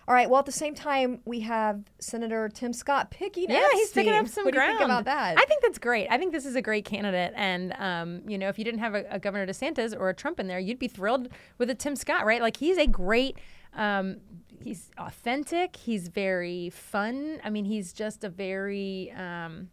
All 0.09 0.15
right. 0.15 0.31
Well, 0.31 0.39
at 0.39 0.47
the 0.47 0.53
same 0.53 0.75
time, 0.75 1.21
we 1.25 1.41
have 1.41 1.83
Senator 1.99 2.49
Tim 2.49 2.73
Scott 2.73 3.11
picking 3.11 3.51
Yeah, 3.51 3.67
he's 3.73 3.91
picking 3.91 4.13
up 4.13 4.29
some 4.29 4.45
what 4.45 4.55
do 4.55 4.61
you 4.61 4.67
think 4.67 4.81
about 4.81 5.05
that? 5.07 5.37
I 5.37 5.45
think 5.47 5.63
that's 5.63 5.79
great. 5.79 6.07
I 6.09 6.17
think 6.17 6.33
this 6.33 6.47
is 6.47 6.55
a 6.55 6.63
great 6.63 6.85
candidate. 6.85 7.33
And, 7.35 7.73
um, 7.77 8.23
you 8.29 8.39
know, 8.39 8.49
if 8.49 8.57
you 8.57 8.65
didn't 8.65 8.79
have 8.79 8.95
a, 8.95 9.05
a 9.11 9.19
Governor 9.19 9.47
DeSantis 9.47 9.99
or 9.99 10.09
a 10.09 10.15
Trump 10.15 10.39
in 10.39 10.47
there, 10.47 10.61
you'd 10.61 10.79
be 10.79 10.87
thrilled 10.87 11.29
with 11.59 11.71
a 11.71 11.75
Tim 11.75 11.97
Scott, 11.97 12.25
right? 12.25 12.41
Like, 12.41 12.57
he's 12.57 12.79
a 12.79 12.87
great, 12.87 13.39
um, 13.75 14.19
he's 14.63 14.91
authentic. 14.99 15.77
He's 15.77 16.09
very 16.09 16.71
fun. 16.71 17.41
I 17.45 17.51
mean, 17.51 17.65
he's 17.65 17.93
just 17.93 18.25
a 18.25 18.29
very, 18.29 19.13
um, 19.13 19.69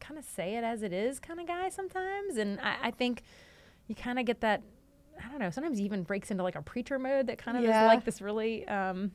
kind 0.00 0.18
of 0.18 0.24
say 0.24 0.56
it 0.56 0.64
as 0.64 0.82
it 0.82 0.92
is 0.92 1.18
kind 1.20 1.40
of 1.40 1.46
guy 1.46 1.68
sometimes. 1.68 2.36
And 2.36 2.58
I, 2.60 2.76
I 2.84 2.90
think 2.90 3.22
you 3.88 3.94
kind 3.94 4.18
of 4.18 4.24
get 4.26 4.40
that. 4.40 4.62
I 5.24 5.28
don't 5.30 5.40
know. 5.40 5.50
Sometimes 5.50 5.78
he 5.78 5.84
even 5.84 6.04
breaks 6.04 6.30
into 6.30 6.42
like 6.44 6.54
a 6.54 6.62
preacher 6.62 6.98
mode 6.98 7.26
that 7.26 7.38
kind 7.38 7.56
of 7.56 7.64
Yeah. 7.64 7.84
is 7.84 7.88
like 7.88 8.04
this 8.04 8.20
really 8.20 8.66
um, 8.68 9.10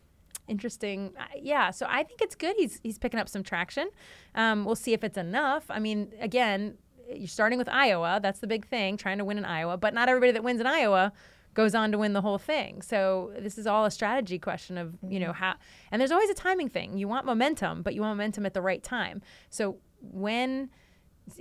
interesting. 0.47 1.13
Uh, 1.17 1.23
yeah, 1.41 1.71
so 1.71 1.85
I 1.89 2.03
think 2.03 2.21
it's 2.21 2.35
good. 2.35 2.55
He's 2.57 2.79
he's 2.83 2.97
picking 2.97 3.19
up 3.19 3.29
some 3.29 3.43
traction. 3.43 3.89
Um, 4.35 4.65
we'll 4.65 4.75
see 4.75 4.93
if 4.93 5.03
it's 5.03 5.17
enough. 5.17 5.65
I 5.69 5.79
mean, 5.79 6.11
again, 6.19 6.77
you're 7.13 7.27
starting 7.27 7.57
with 7.57 7.69
Iowa. 7.69 8.19
That's 8.21 8.39
the 8.39 8.47
big 8.47 8.65
thing, 8.67 8.97
trying 8.97 9.17
to 9.19 9.25
win 9.25 9.37
in 9.37 9.45
Iowa. 9.45 9.77
But 9.77 9.93
not 9.93 10.09
everybody 10.09 10.31
that 10.33 10.43
wins 10.43 10.59
in 10.59 10.67
Iowa 10.67 11.13
goes 11.53 11.75
on 11.75 11.91
to 11.91 11.97
win 11.97 12.13
the 12.13 12.21
whole 12.21 12.37
thing. 12.37 12.81
So 12.81 13.31
this 13.39 13.57
is 13.57 13.67
all 13.67 13.85
a 13.85 13.91
strategy 13.91 14.39
question 14.39 14.77
of 14.77 14.95
you 15.07 15.19
know 15.19 15.27
mm-hmm. 15.27 15.43
how. 15.43 15.55
And 15.91 15.99
there's 15.99 16.11
always 16.11 16.29
a 16.29 16.35
timing 16.35 16.69
thing. 16.69 16.97
You 16.97 17.07
want 17.07 17.25
momentum, 17.25 17.81
but 17.81 17.93
you 17.93 18.01
want 18.01 18.17
momentum 18.17 18.45
at 18.45 18.53
the 18.53 18.61
right 18.61 18.83
time. 18.83 19.21
So 19.49 19.77
when 20.01 20.69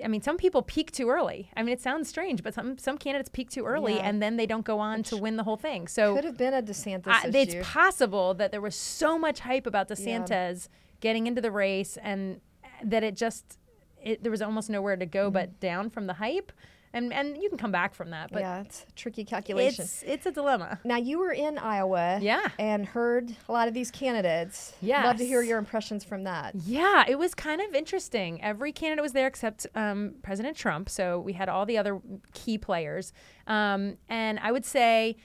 I 0.03 0.09
mean, 0.09 0.23
some 0.23 0.37
people 0.37 0.63
peak 0.63 0.93
too 0.93 1.11
early. 1.11 1.51
I 1.57 1.63
mean, 1.63 1.73
it 1.73 1.81
sounds 1.81 2.09
strange, 2.09 2.43
but 2.43 2.55
some 2.55 2.79
some 2.79 2.99
candidates 2.99 3.31
peak 3.33 3.51
too 3.51 3.65
early, 3.67 3.95
Yeah. 3.95 4.09
and 4.09 4.23
then 4.23 4.37
they 4.37 4.47
don't 4.47 4.65
go 4.65 4.79
on 4.79 5.03
to 5.05 5.17
win 5.17 5.37
the 5.37 5.43
whole 5.43 5.57
thing. 5.57 5.89
So 5.89 6.15
Could 6.15 6.25
have 6.25 6.39
been 6.39 6.55
a 6.55 6.63
DeSantis 6.63 7.09
I, 7.09 7.29
issue. 7.29 7.59
it's 7.59 7.69
possible 7.69 8.35
that 8.35 8.53
there 8.53 8.61
was 8.61 8.77
so 8.77 9.19
much 9.19 9.41
hype 9.41 9.67
about 9.67 9.89
DeSantis 9.89 10.69
getting 11.01 11.27
into 11.27 11.41
the 11.41 11.51
race, 11.51 11.99
and 12.01 12.41
that 12.85 13.03
it 13.03 13.17
just 13.17 13.59
it, 14.01 14.23
there 14.23 14.31
was 14.31 14.43
almost 14.43 14.71
nowhere 14.71 14.97
to 14.97 15.07
go 15.07 15.27
mm-hmm. 15.27 15.35
but 15.35 15.61
down 15.61 15.91
from 15.91 16.07
the 16.07 16.15
hype, 16.15 16.53
and 16.95 17.13
and 17.13 17.37
you 17.43 17.49
can 17.49 17.59
come 17.59 17.73
back 17.73 17.95
from 17.95 18.11
that, 18.11 18.31
but 18.33 18.41
yeah, 18.43 18.61
it's 18.61 18.85
a 18.89 18.93
tricky 18.93 19.25
calculation. 19.25 19.85
it's 19.85 20.03
it's 20.03 20.27
a 20.27 20.31
dilemma. 20.33 20.79
Now 20.85 20.97
you 20.97 21.19
were 21.19 21.33
in 21.33 21.59
Iowa, 21.59 22.19
Yeah. 22.21 22.49
and 22.59 22.85
heard 22.87 23.35
a 23.49 23.53
lot 23.53 23.69
of 23.69 23.75
these 23.75 23.91
candidates. 23.91 24.75
Yeah, 24.81 25.05
love 25.05 25.17
to 25.17 25.27
hear 25.27 25.43
your 25.43 25.59
impressions 25.59 26.05
from 26.05 26.25
that. 26.25 26.55
Yeah, 26.67 27.05
it 27.09 27.19
was 27.19 27.35
kind 27.35 27.61
of 27.61 27.75
interesting. 27.75 28.43
Every 28.43 28.73
candidate 28.73 29.03
was 29.03 29.13
there 29.13 29.27
except 29.27 29.67
um, 29.75 30.15
President 30.23 30.57
Trump. 30.57 30.89
So 30.89 31.19
we 31.21 31.33
had 31.33 31.49
all 31.49 31.65
the 31.67 31.79
other 31.79 32.01
key 32.35 32.59
players. 32.59 33.13
Um, 33.47 33.97
and 34.09 34.39
I 34.41 34.53
would 34.53 34.65
say 34.65 35.17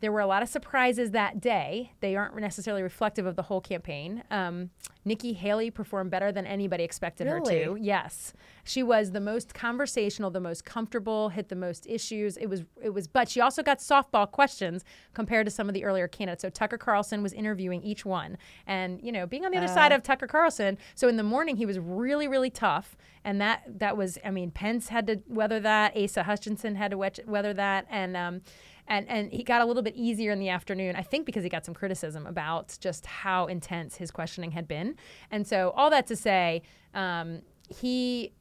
there 0.00 0.12
were 0.12 0.20
a 0.20 0.26
lot 0.26 0.42
of 0.42 0.48
surprises 0.48 1.12
that 1.12 1.40
day. 1.40 1.92
They 2.00 2.16
aren't 2.16 2.36
necessarily 2.36 2.82
reflective 2.82 3.26
of 3.26 3.36
the 3.36 3.42
whole 3.42 3.60
campaign. 3.60 4.22
Um, 4.30 4.70
Nikki 5.04 5.34
Haley 5.34 5.70
performed 5.70 6.10
better 6.10 6.32
than 6.32 6.46
anybody 6.46 6.84
expected 6.84 7.26
her 7.26 7.40
to. 7.40 7.76
Yes, 7.80 8.32
she 8.64 8.82
was 8.82 9.12
the 9.12 9.20
most 9.20 9.54
conversational, 9.54 10.30
the 10.30 10.40
most 10.40 10.64
comfortable, 10.64 11.28
hit 11.28 11.48
the 11.48 11.56
most 11.56 11.86
issues. 11.86 12.36
It 12.38 12.46
was, 12.46 12.64
it 12.82 12.90
was, 12.90 13.06
but 13.06 13.28
she 13.28 13.40
also 13.40 13.62
got 13.62 13.78
softball 13.78 14.30
questions 14.30 14.84
compared 15.12 15.46
to 15.46 15.50
some 15.50 15.68
of 15.68 15.74
the 15.74 15.84
earlier 15.84 16.08
candidates. 16.08 16.42
So 16.42 16.50
Tucker 16.50 16.78
Carlson 16.78 17.22
was 17.22 17.32
interviewing 17.32 17.82
each 17.82 18.04
one, 18.04 18.38
and 18.66 19.00
you 19.02 19.12
know, 19.12 19.26
being 19.26 19.44
on 19.44 19.52
the 19.52 19.58
other 19.58 19.68
side 19.68 19.92
of 19.92 20.02
Tucker 20.02 20.26
Carlson. 20.26 20.78
So 20.94 21.08
in 21.08 21.16
the 21.16 21.22
morning, 21.22 21.56
he 21.56 21.66
was 21.66 21.78
really, 21.78 22.26
really 22.26 22.50
tough, 22.50 22.96
and 23.24 23.40
that 23.40 23.62
that 23.78 23.96
was, 23.96 24.18
I 24.24 24.30
mean, 24.30 24.50
Pence 24.50 24.88
had 24.88 25.06
to 25.06 25.22
weather 25.28 25.60
that. 25.60 25.96
Asa 25.96 26.22
Hutchinson 26.22 26.76
had 26.76 26.90
to 26.92 26.98
weather 27.26 27.52
that, 27.54 27.86
and 27.90 28.16
um, 28.16 28.40
and 28.86 29.08
and 29.08 29.32
he 29.32 29.42
got 29.42 29.60
a 29.60 29.64
little 29.64 29.82
bit 29.82 29.94
easier 29.96 30.32
in 30.32 30.38
the 30.38 30.48
afternoon. 30.48 30.96
I 30.96 31.02
think 31.02 31.26
because 31.26 31.42
he 31.42 31.48
got 31.48 31.64
some 31.64 31.74
criticism 31.74 32.26
about 32.26 32.76
just 32.80 33.06
how 33.06 33.46
intense 33.46 33.96
his 33.96 34.10
questioning 34.10 34.50
had 34.52 34.68
been, 34.68 34.96
and 35.30 35.46
so 35.46 35.72
all 35.76 35.90
that 35.90 36.06
to 36.08 36.16
say, 36.16 36.62
um, 36.94 37.42
he 37.68 38.32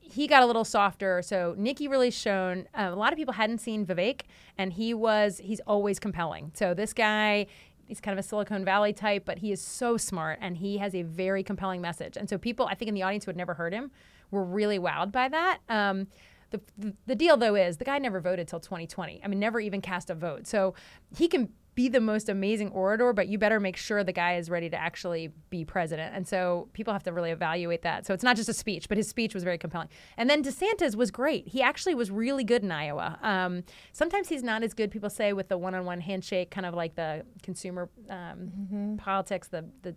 he 0.00 0.26
got 0.26 0.42
a 0.42 0.46
little 0.46 0.64
softer. 0.64 1.22
So 1.22 1.54
Nikki 1.58 1.86
really 1.86 2.10
shone. 2.10 2.66
Uh, 2.74 2.90
a 2.92 2.96
lot 2.96 3.12
of 3.12 3.18
people 3.18 3.34
hadn't 3.34 3.58
seen 3.58 3.84
Vivek, 3.86 4.22
and 4.56 4.72
he 4.72 4.94
was 4.94 5.40
he's 5.42 5.60
always 5.60 5.98
compelling. 5.98 6.52
So 6.54 6.74
this 6.74 6.92
guy. 6.92 7.46
He's 7.86 8.02
kind 8.02 8.18
of 8.18 8.22
a 8.22 8.28
Silicon 8.28 8.66
Valley 8.66 8.92
type, 8.92 9.24
but 9.24 9.38
he 9.38 9.50
is 9.50 9.62
so 9.62 9.96
smart 9.96 10.40
and 10.42 10.58
he 10.58 10.76
has 10.76 10.94
a 10.94 11.00
very 11.00 11.42
compelling 11.42 11.80
message. 11.80 12.18
And 12.18 12.28
so 12.28 12.36
people, 12.36 12.66
I 12.66 12.74
think 12.74 12.90
in 12.90 12.94
the 12.94 13.02
audience 13.02 13.24
who 13.24 13.30
had 13.30 13.36
never 13.38 13.54
heard 13.54 13.72
him, 13.72 13.90
were 14.30 14.44
really 14.44 14.78
wowed 14.78 15.10
by 15.10 15.30
that. 15.30 15.60
Um, 15.70 16.06
the, 16.50 16.60
the, 16.76 16.94
the 17.06 17.14
deal 17.14 17.36
though 17.36 17.54
is 17.54 17.76
the 17.76 17.84
guy 17.84 17.98
never 17.98 18.20
voted 18.20 18.48
till 18.48 18.60
2020. 18.60 19.20
I 19.22 19.28
mean, 19.28 19.38
never 19.38 19.60
even 19.60 19.80
cast 19.80 20.10
a 20.10 20.14
vote. 20.14 20.46
So 20.46 20.74
he 21.16 21.28
can 21.28 21.50
be 21.78 21.88
the 21.88 22.00
most 22.00 22.28
amazing 22.28 22.70
orator, 22.70 23.12
but 23.12 23.28
you 23.28 23.38
better 23.38 23.60
make 23.60 23.76
sure 23.76 24.02
the 24.02 24.12
guy 24.12 24.34
is 24.34 24.50
ready 24.50 24.68
to 24.68 24.76
actually 24.76 25.30
be 25.48 25.64
president. 25.64 26.12
And 26.12 26.26
so 26.26 26.68
people 26.72 26.92
have 26.92 27.04
to 27.04 27.12
really 27.12 27.30
evaluate 27.30 27.82
that. 27.82 28.04
So 28.04 28.12
it's 28.12 28.24
not 28.24 28.34
just 28.34 28.48
a 28.48 28.52
speech, 28.52 28.88
but 28.88 28.96
his 28.96 29.08
speech 29.08 29.32
was 29.32 29.44
very 29.44 29.58
compelling. 29.58 29.88
And 30.16 30.28
then 30.28 30.42
DeSantis 30.42 30.96
was 30.96 31.12
great. 31.12 31.46
He 31.46 31.62
actually 31.62 31.94
was 31.94 32.10
really 32.10 32.42
good 32.42 32.64
in 32.64 32.72
Iowa. 32.72 33.16
Um, 33.22 33.62
sometimes 33.92 34.28
he's 34.28 34.42
not 34.42 34.64
as 34.64 34.74
good, 34.74 34.90
people 34.90 35.08
say, 35.08 35.32
with 35.32 35.48
the 35.48 35.56
one-on-one 35.56 36.00
handshake, 36.00 36.50
kind 36.50 36.66
of 36.66 36.74
like 36.74 36.96
the 36.96 37.24
consumer 37.44 37.88
um, 38.10 38.96
politics, 38.98 39.46
the 39.46 39.64
the 39.82 39.94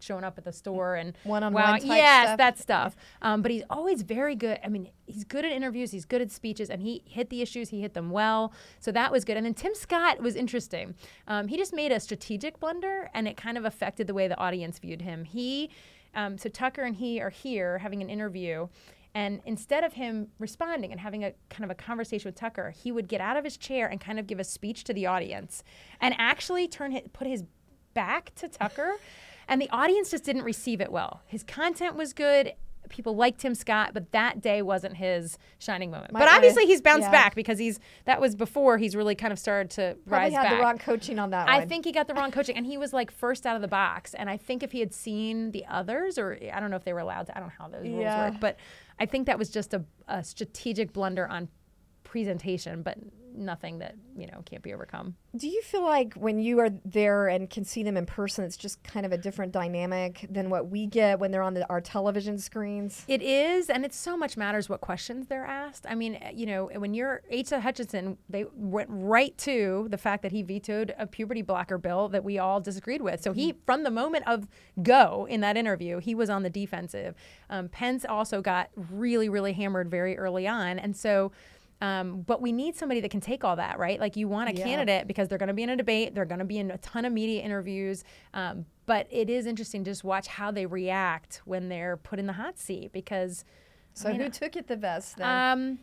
showing 0.00 0.24
up 0.24 0.38
at 0.38 0.44
the 0.44 0.52
store 0.52 0.94
and 0.94 1.16
One-on-one 1.24 1.62
wow, 1.62 1.76
yes, 1.80 2.28
stuff. 2.28 2.38
that 2.38 2.58
stuff. 2.58 2.96
Um, 3.22 3.42
but 3.42 3.50
he's 3.50 3.64
always 3.68 4.02
very 4.02 4.34
good. 4.34 4.58
I 4.64 4.68
mean, 4.68 4.90
he's 5.06 5.24
good 5.24 5.44
at 5.44 5.52
interviews. 5.52 5.90
He's 5.90 6.04
good 6.04 6.22
at 6.22 6.30
speeches, 6.30 6.70
and 6.70 6.80
he 6.80 7.02
hit 7.04 7.30
the 7.30 7.42
issues. 7.42 7.68
He 7.70 7.80
hit 7.80 7.94
them 7.94 8.10
well. 8.10 8.52
So 8.80 8.92
that 8.92 9.12
was 9.12 9.24
good. 9.24 9.36
And 9.36 9.44
then 9.44 9.54
Tim 9.54 9.74
Scott 9.74 10.20
was 10.20 10.36
interesting. 10.36 10.94
Um, 11.26 11.48
he 11.48 11.56
just 11.56 11.74
made 11.74 11.92
a 11.92 12.00
strategic 12.00 12.60
blunder, 12.60 13.10
and 13.14 13.28
it 13.28 13.36
kind 13.36 13.58
of 13.58 13.64
affected 13.64 14.06
the 14.06 14.14
way 14.14 14.28
the 14.28 14.38
audience 14.38 14.78
viewed 14.78 15.02
him. 15.02 15.24
He, 15.24 15.70
um, 16.14 16.38
so 16.38 16.48
Tucker 16.48 16.82
and 16.82 16.96
he 16.96 17.20
are 17.20 17.30
here 17.30 17.78
having 17.78 18.00
an 18.02 18.08
interview. 18.08 18.68
And 19.14 19.40
instead 19.46 19.84
of 19.84 19.94
him 19.94 20.28
responding 20.38 20.92
and 20.92 21.00
having 21.00 21.24
a 21.24 21.32
kind 21.48 21.64
of 21.64 21.70
a 21.70 21.74
conversation 21.74 22.28
with 22.28 22.36
Tucker, 22.36 22.70
he 22.70 22.92
would 22.92 23.08
get 23.08 23.20
out 23.20 23.36
of 23.36 23.42
his 23.42 23.56
chair 23.56 23.88
and 23.88 24.00
kind 24.00 24.18
of 24.18 24.26
give 24.26 24.38
a 24.38 24.44
speech 24.44 24.84
to 24.84 24.94
the 24.94 25.06
audience, 25.06 25.64
and 26.00 26.14
actually 26.18 26.68
turn 26.68 26.92
his, 26.92 27.02
put 27.12 27.26
his 27.26 27.42
back 27.94 28.32
to 28.36 28.46
Tucker, 28.48 28.96
and 29.48 29.60
the 29.60 29.70
audience 29.70 30.10
just 30.10 30.24
didn't 30.24 30.44
receive 30.44 30.80
it 30.80 30.92
well. 30.92 31.22
His 31.26 31.42
content 31.42 31.96
was 31.96 32.12
good. 32.12 32.52
People 32.88 33.16
liked 33.16 33.40
Tim 33.40 33.54
Scott, 33.54 33.90
but 33.92 34.12
that 34.12 34.40
day 34.40 34.62
wasn't 34.62 34.96
his 34.96 35.36
shining 35.58 35.90
moment. 35.90 36.12
Might 36.12 36.20
but 36.20 36.28
obviously, 36.28 36.64
he's 36.64 36.80
bounced 36.80 37.02
yeah. 37.02 37.10
back 37.10 37.34
because 37.34 37.58
he's 37.58 37.80
that 38.06 38.18
was 38.18 38.34
before 38.34 38.78
he's 38.78 38.96
really 38.96 39.14
kind 39.14 39.30
of 39.30 39.38
started 39.38 39.70
to 39.72 39.82
rise. 39.82 39.96
Probably 40.06 40.24
rise 40.24 40.32
had 40.32 40.42
back. 40.44 40.52
the 40.52 40.62
wrong 40.62 40.78
coaching 40.78 41.18
on 41.18 41.30
that 41.30 41.46
one. 41.46 41.54
I 41.54 41.58
one. 41.58 41.68
think 41.68 41.84
he 41.84 41.92
got 41.92 42.08
the 42.08 42.14
wrong 42.14 42.30
coaching, 42.30 42.56
and 42.56 42.64
he 42.64 42.78
was 42.78 42.94
like 42.94 43.10
first 43.10 43.44
out 43.44 43.56
of 43.56 43.62
the 43.62 43.68
box. 43.68 44.14
And 44.14 44.30
I 44.30 44.38
think 44.38 44.62
if 44.62 44.72
he 44.72 44.80
had 44.80 44.94
seen 44.94 45.50
the 45.50 45.66
others, 45.66 46.16
or 46.16 46.38
I 46.50 46.60
don't 46.60 46.70
know 46.70 46.76
if 46.76 46.84
they 46.84 46.94
were 46.94 47.00
allowed 47.00 47.26
to, 47.26 47.36
I 47.36 47.40
don't 47.40 47.48
know 47.48 47.54
how 47.58 47.68
those 47.68 47.86
rules 47.86 48.00
Yeah. 48.00 48.30
work, 48.30 48.40
but 48.40 48.56
I 48.98 49.04
think 49.04 49.26
that 49.26 49.38
was 49.38 49.50
just 49.50 49.74
a, 49.74 49.84
a 50.06 50.24
strategic 50.24 50.94
blunder 50.94 51.26
on 51.28 51.48
presentation, 52.08 52.82
but 52.82 52.96
nothing 53.34 53.78
that 53.78 53.94
you 54.16 54.26
know 54.26 54.42
can't 54.44 54.62
be 54.62 54.74
overcome. 54.74 55.14
Do 55.36 55.46
you 55.46 55.62
feel 55.62 55.82
like 55.84 56.14
when 56.14 56.40
you 56.40 56.58
are 56.58 56.70
there 56.84 57.28
and 57.28 57.48
can 57.48 57.64
see 57.64 57.82
them 57.82 57.96
in 57.96 58.06
person, 58.06 58.44
it's 58.44 58.56
just 58.56 58.82
kind 58.82 59.06
of 59.06 59.12
a 59.12 59.18
different 59.18 59.52
dynamic 59.52 60.26
than 60.28 60.50
what 60.50 60.68
we 60.68 60.86
get 60.86 61.20
when 61.20 61.30
they're 61.30 61.42
on 61.42 61.54
the, 61.54 61.68
our 61.68 61.80
television 61.80 62.38
screens? 62.38 63.04
It 63.06 63.22
is, 63.22 63.70
and 63.70 63.84
it 63.84 63.94
so 63.94 64.16
much 64.16 64.36
matters 64.36 64.68
what 64.68 64.80
questions 64.80 65.28
they're 65.28 65.44
asked. 65.44 65.86
I 65.88 65.94
mean, 65.94 66.18
you 66.34 66.46
know, 66.46 66.70
when 66.74 66.94
you're 66.94 67.22
H. 67.30 67.50
Hutchinson, 67.50 68.18
they 68.28 68.44
went 68.54 68.88
right 68.90 69.36
to 69.38 69.86
the 69.90 69.98
fact 69.98 70.22
that 70.22 70.32
he 70.32 70.42
vetoed 70.42 70.94
a 70.98 71.06
puberty 71.06 71.42
blocker 71.42 71.78
bill 71.78 72.08
that 72.08 72.24
we 72.24 72.38
all 72.38 72.60
disagreed 72.60 73.02
with. 73.02 73.22
So 73.22 73.32
he, 73.32 73.54
from 73.66 73.84
the 73.84 73.90
moment 73.90 74.26
of 74.26 74.48
go 74.82 75.26
in 75.28 75.40
that 75.42 75.56
interview, 75.56 75.98
he 75.98 76.14
was 76.14 76.30
on 76.30 76.42
the 76.42 76.50
defensive. 76.50 77.14
Um, 77.50 77.68
Pence 77.68 78.04
also 78.04 78.40
got 78.40 78.70
really, 78.74 79.28
really 79.28 79.52
hammered 79.52 79.90
very 79.90 80.18
early 80.18 80.48
on, 80.48 80.78
and 80.78 80.96
so. 80.96 81.30
Um, 81.80 82.22
but 82.22 82.40
we 82.42 82.50
need 82.50 82.74
somebody 82.74 83.00
that 83.00 83.10
can 83.10 83.20
take 83.20 83.44
all 83.44 83.56
that, 83.56 83.78
right? 83.78 84.00
Like 84.00 84.16
you 84.16 84.26
want 84.28 84.50
a 84.50 84.52
Yeah. 84.54 84.64
candidate 84.64 85.06
because 85.06 85.28
they're 85.28 85.38
going 85.38 85.46
to 85.48 85.54
be 85.54 85.62
in 85.62 85.70
a 85.70 85.76
debate, 85.76 86.14
they're 86.14 86.24
going 86.24 86.40
to 86.40 86.44
be 86.44 86.58
in 86.58 86.70
a 86.72 86.78
ton 86.78 87.04
of 87.04 87.12
media 87.12 87.40
interviews. 87.42 88.02
Um, 88.34 88.66
but 88.86 89.06
it 89.10 89.30
is 89.30 89.46
interesting 89.46 89.84
to 89.84 89.90
just 89.90 90.02
watch 90.02 90.26
how 90.26 90.50
they 90.50 90.66
react 90.66 91.42
when 91.44 91.68
they're 91.68 91.96
put 91.96 92.18
in 92.18 92.26
the 92.26 92.32
hot 92.32 92.58
seat 92.58 92.90
because 92.92 93.44
So 93.94 94.12
who 94.12 94.28
took 94.28 94.56
it 94.56 94.66
the 94.66 94.76
best 94.76 95.18
then? 95.18 95.26
um, 95.52 95.78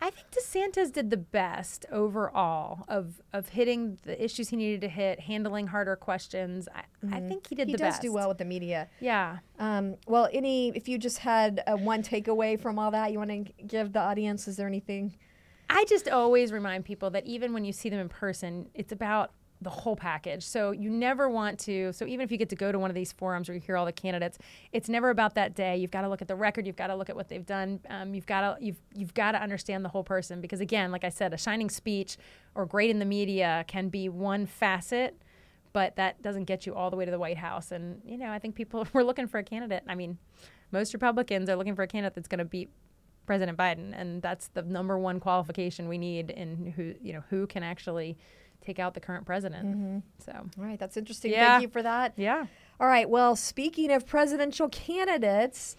I 0.00 0.10
think 0.10 0.30
DeSantis 0.30 0.92
did 0.92 1.10
the 1.10 1.16
best 1.16 1.86
overall 1.90 2.84
of 2.88 3.22
of 3.32 3.48
hitting 3.48 3.98
the 4.02 4.22
issues 4.22 4.50
he 4.50 4.56
needed 4.56 4.82
to 4.82 4.88
hit, 4.88 5.20
handling 5.20 5.68
harder 5.68 5.96
questions. 5.96 6.68
I, 6.74 6.82
I 7.10 7.20
think 7.20 7.46
he 7.46 7.54
did 7.54 7.68
he 7.68 7.72
the 7.72 7.78
best. 7.78 8.02
He 8.02 8.08
does 8.08 8.10
do 8.10 8.12
well 8.12 8.28
with 8.28 8.38
the 8.38 8.44
media. 8.44 8.88
Yeah. 9.00 9.38
Um, 9.58 9.96
well, 10.06 10.28
any 10.32 10.68
if 10.76 10.88
you 10.88 10.98
just 10.98 11.18
had 11.18 11.62
uh, 11.66 11.76
one 11.76 12.02
takeaway 12.02 12.60
from 12.60 12.78
all 12.78 12.90
that, 12.90 13.12
you 13.12 13.18
want 13.18 13.30
to 13.30 13.64
give 13.64 13.92
the 13.92 14.00
audience? 14.00 14.46
Is 14.46 14.56
there 14.56 14.66
anything? 14.66 15.16
I 15.70 15.84
just 15.88 16.08
always 16.08 16.52
remind 16.52 16.84
people 16.84 17.10
that 17.10 17.24
even 17.26 17.52
when 17.52 17.64
you 17.64 17.72
see 17.72 17.88
them 17.88 18.00
in 18.00 18.08
person, 18.08 18.68
it's 18.74 18.92
about 18.92 19.30
the 19.64 19.70
whole 19.70 19.96
package. 19.96 20.44
So 20.44 20.70
you 20.70 20.90
never 20.90 21.28
want 21.28 21.58
to. 21.60 21.92
So 21.92 22.06
even 22.06 22.22
if 22.22 22.30
you 22.30 22.38
get 22.38 22.48
to 22.50 22.56
go 22.56 22.70
to 22.70 22.78
one 22.78 22.90
of 22.90 22.94
these 22.94 23.12
forums 23.12 23.48
where 23.48 23.54
you 23.54 23.60
hear 23.60 23.76
all 23.76 23.86
the 23.86 23.92
candidates, 23.92 24.38
it's 24.72 24.88
never 24.88 25.10
about 25.10 25.34
that 25.34 25.54
day. 25.54 25.76
You've 25.76 25.90
got 25.90 26.02
to 26.02 26.08
look 26.08 26.22
at 26.22 26.28
the 26.28 26.36
record. 26.36 26.66
You've 26.66 26.76
got 26.76 26.88
to 26.88 26.94
look 26.94 27.10
at 27.10 27.16
what 27.16 27.28
they've 27.28 27.44
done. 27.44 27.80
Um, 27.90 28.14
you've 28.14 28.26
got 28.26 28.40
to 28.58 28.64
you've 28.64 28.80
you've 28.94 29.14
got 29.14 29.32
to 29.32 29.42
understand 29.42 29.84
the 29.84 29.88
whole 29.88 30.04
person 30.04 30.40
because 30.40 30.60
again, 30.60 30.92
like 30.92 31.04
I 31.04 31.08
said, 31.08 31.34
a 31.34 31.38
shining 31.38 31.70
speech 31.70 32.16
or 32.54 32.66
great 32.66 32.90
in 32.90 32.98
the 32.98 33.04
media 33.04 33.64
can 33.66 33.88
be 33.88 34.08
one 34.08 34.46
facet. 34.46 35.20
But 35.72 35.96
that 35.96 36.22
doesn't 36.22 36.44
get 36.44 36.66
you 36.66 36.74
all 36.76 36.88
the 36.88 36.96
way 36.96 37.04
to 37.04 37.10
the 37.10 37.18
White 37.18 37.36
House. 37.36 37.72
And, 37.72 38.00
you 38.04 38.16
know, 38.16 38.30
I 38.30 38.38
think 38.38 38.54
people 38.54 38.86
were 38.92 39.02
looking 39.02 39.26
for 39.26 39.38
a 39.38 39.42
candidate. 39.42 39.82
I 39.88 39.96
mean, 39.96 40.18
most 40.70 40.94
Republicans 40.94 41.50
are 41.50 41.56
looking 41.56 41.74
for 41.74 41.82
a 41.82 41.88
candidate 41.88 42.14
that's 42.14 42.28
going 42.28 42.38
to 42.38 42.44
beat 42.44 42.70
President 43.26 43.56
Biden, 43.56 43.98
and 43.98 44.20
that's 44.22 44.48
the 44.48 44.62
number 44.62 44.98
one 44.98 45.20
qualification 45.20 45.88
we 45.88 45.98
need 45.98 46.30
in 46.30 46.72
who 46.76 46.94
you 47.00 47.12
know 47.12 47.22
who 47.30 47.46
can 47.46 47.62
actually 47.62 48.16
take 48.64 48.78
out 48.78 48.94
the 48.94 49.00
current 49.00 49.26
president. 49.26 50.02
So 50.24 50.32
All 50.32 50.64
right, 50.64 50.78
that's 50.78 50.96
interesting. 50.96 51.32
Yeah. 51.32 51.52
Thank 51.54 51.62
you 51.62 51.68
for 51.68 51.82
that. 51.82 52.14
yeah, 52.16 52.46
All 52.80 52.86
right. 52.86 53.08
Well, 53.08 53.36
speaking 53.36 53.92
of 53.92 54.06
presidential 54.06 54.68
candidates, 54.68 55.76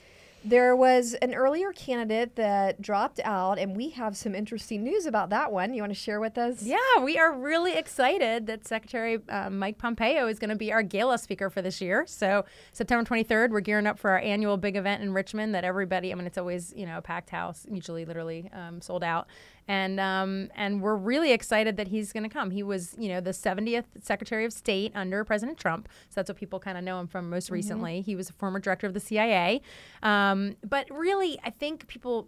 there 0.47 0.75
was 0.75 1.15
an 1.15 1.33
earlier 1.33 1.71
candidate 1.71 2.35
that 2.35 2.79
dropped 2.79 3.19
out, 3.23 3.57
and 3.57 3.75
we 3.75 3.89
have 3.89 4.15
some 4.15 4.35
interesting 4.35 4.83
news 4.83 5.07
about 5.07 5.31
that 5.31 5.51
one. 5.51 5.73
You 5.73 5.81
want 5.81 5.91
to 5.91 5.99
share 5.99 6.19
with 6.19 6.37
us? 6.37 6.61
yeah, 6.61 6.77
we 7.01 7.17
are 7.17 7.33
really 7.33 7.73
excited 7.73 8.45
that 8.45 8.67
Secretary 8.67 9.17
uh, 9.27 9.49
Mike 9.49 9.79
Pompeo 9.79 10.27
is 10.27 10.37
going 10.37 10.51
to 10.51 10.55
be 10.55 10.71
our 10.71 10.83
gala 10.83 11.17
speaker 11.17 11.49
for 11.49 11.63
this 11.63 11.81
year. 11.81 12.05
So 12.07 12.45
September 12.73 13.03
23rd, 13.09 13.49
we're 13.49 13.59
gearing 13.61 13.87
up 13.87 13.97
for 13.97 14.11
our 14.11 14.19
annual 14.19 14.55
big 14.57 14.75
event 14.75 15.01
in 15.01 15.13
Richmond 15.13 15.55
that 15.55 15.63
everybody. 15.63 16.11
I 16.11 16.15
mean, 16.15 16.27
it's 16.27 16.37
always 16.37 16.71
you 16.75 16.85
know 16.85 16.99
a 16.99 17.01
packed 17.01 17.31
house, 17.31 17.65
usually 17.67 18.05
literally 18.05 18.47
um, 18.53 18.81
sold 18.81 19.03
out. 19.03 19.25
And 19.67 19.99
um, 19.99 20.49
and 20.55 20.81
we're 20.81 20.95
really 20.95 21.31
excited 21.31 21.75
that 21.77 21.87
he's 21.87 22.13
going 22.13 22.23
to 22.23 22.29
come. 22.29 22.51
He 22.51 22.61
was, 22.61 22.95
you 22.99 23.09
know, 23.09 23.19
the 23.19 23.31
70th 23.31 23.85
Secretary 24.01 24.45
of 24.45 24.53
State 24.53 24.91
under 24.93 25.23
President 25.23 25.57
Trump, 25.57 25.89
so 26.09 26.15
that's 26.15 26.29
what 26.29 26.37
people 26.37 26.59
kind 26.59 26.77
of 26.77 26.83
know 26.83 26.99
him 26.99 27.07
from 27.07 27.29
most 27.29 27.49
recently. 27.49 28.01
He 28.01 28.15
was 28.15 28.29
a 28.29 28.33
former 28.33 28.59
director 28.59 28.85
of 28.85 28.93
the 28.93 28.99
CIA. 28.99 29.61
Um, 30.03 30.55
but 30.63 30.87
really, 30.91 31.39
I 31.43 31.49
think 31.49 31.87
people 31.87 32.27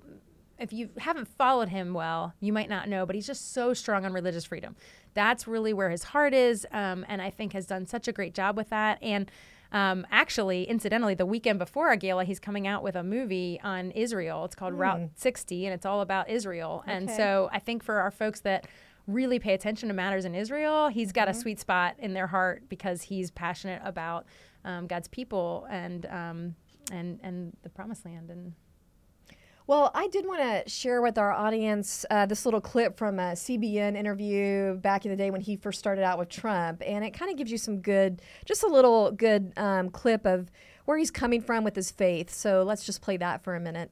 if 0.60 0.74
you 0.74 0.90
haven't 0.98 1.28
followed 1.28 1.70
him 1.70 1.94
well, 1.94 2.34
you 2.40 2.52
might 2.52 2.70
not 2.70 2.90
know, 2.90 3.06
but 3.06 3.16
he's 3.16 3.28
just 3.28 3.54
so 3.54 3.74
strong 3.74 4.06
on 4.06 4.14
religious 4.14 4.46
freedom. 4.46 4.76
That's 5.14 5.48
really 5.48 5.74
where 5.74 5.90
his 5.90 6.04
heart 6.04 6.34
is, 6.34 6.66
um, 6.72 7.06
and 7.08 7.22
I 7.22 7.30
think 7.30 7.54
has 7.54 7.66
done 7.66 7.86
such 7.86 8.08
a 8.08 8.12
great 8.12 8.34
job 8.34 8.58
with 8.58 8.70
that. 8.70 8.98
And 9.02 9.30
um, 9.72 10.06
actually, 10.12 10.64
incidentally, 10.64 11.14
the 11.14 11.26
weekend 11.26 11.60
before 11.60 11.88
our 11.88 11.96
gala, 11.96 12.24
he's 12.24 12.40
coming 12.40 12.68
out 12.68 12.84
with 12.84 12.96
a 12.96 13.04
movie 13.04 13.60
on 13.64 13.92
Israel. 13.92 14.46
It's 14.46 14.56
called 14.56 14.74
mm. 14.74 14.80
Route 14.80 15.10
60, 15.16 15.66
and 15.66 15.74
it's 15.74 15.86
all 15.86 16.02
about 16.02 16.30
Israel. 16.30 16.84
Okay. 16.84 16.96
And 16.96 17.10
so 17.10 17.50
I 17.52 17.60
think 17.60 17.84
for 17.84 18.00
our 18.00 18.12
folks 18.12 18.42
that 18.42 18.68
really 19.08 19.40
pay 19.40 19.54
attention 19.54 19.88
to 19.88 19.94
matters 19.94 20.26
in 20.26 20.36
Israel, 20.36 20.90
he's 20.90 21.12
got 21.12 21.28
mm-hmm. 21.28 21.38
a 21.38 21.42
sweet 21.42 21.60
spot 21.60 21.96
in 22.00 22.14
their 22.14 22.28
heart 22.28 22.64
because 22.70 23.02
he's 23.02 23.32
passionate 23.32 23.82
about 23.84 24.26
um, 24.66 24.88
God's 24.88 25.08
people 25.08 25.66
and 25.70 26.06
um, 26.08 26.56
and 26.92 27.20
and 27.24 27.56
the 27.64 27.70
Promised 27.70 28.06
Land 28.06 28.30
and 28.30 28.54
well, 29.68 29.92
I 29.94 30.08
did 30.08 30.26
want 30.26 30.42
to 30.42 30.70
share 30.70 31.02
with 31.02 31.18
our 31.18 31.34
audience 31.34 32.06
uh, 32.10 32.26
this 32.26 32.46
little 32.46 32.62
clip 32.62 32.98
from 32.98 33.20
a 33.20 33.34
CBN 33.34 33.98
interview 33.98 34.76
back 34.76 35.04
in 35.04 35.12
the 35.12 35.18
day 35.18 35.30
when 35.30 35.42
he 35.42 35.58
first 35.58 35.78
started 35.78 36.06
out 36.06 36.18
with 36.18 36.30
Trump, 36.30 36.82
and 36.86 37.04
it 37.04 37.12
kind 37.12 37.30
of 37.30 37.38
gives 37.38 37.52
you 37.52 37.58
some 37.58 37.82
good, 37.82 38.22
just 38.46 38.64
a 38.64 38.68
little 38.68 39.12
good 39.12 39.52
um, 39.58 39.90
clip 39.90 40.26
of 40.26 40.50
where 40.86 40.98
he's 40.98 41.12
coming 41.12 41.42
from 41.42 41.66
with 41.66 41.76
his 41.76 41.92
faith. 41.92 42.30
So 42.34 42.64
let's 42.64 42.86
just 42.86 43.02
play 43.02 43.18
that 43.18 43.44
for 43.44 43.56
a 43.56 43.60
minute. 43.60 43.92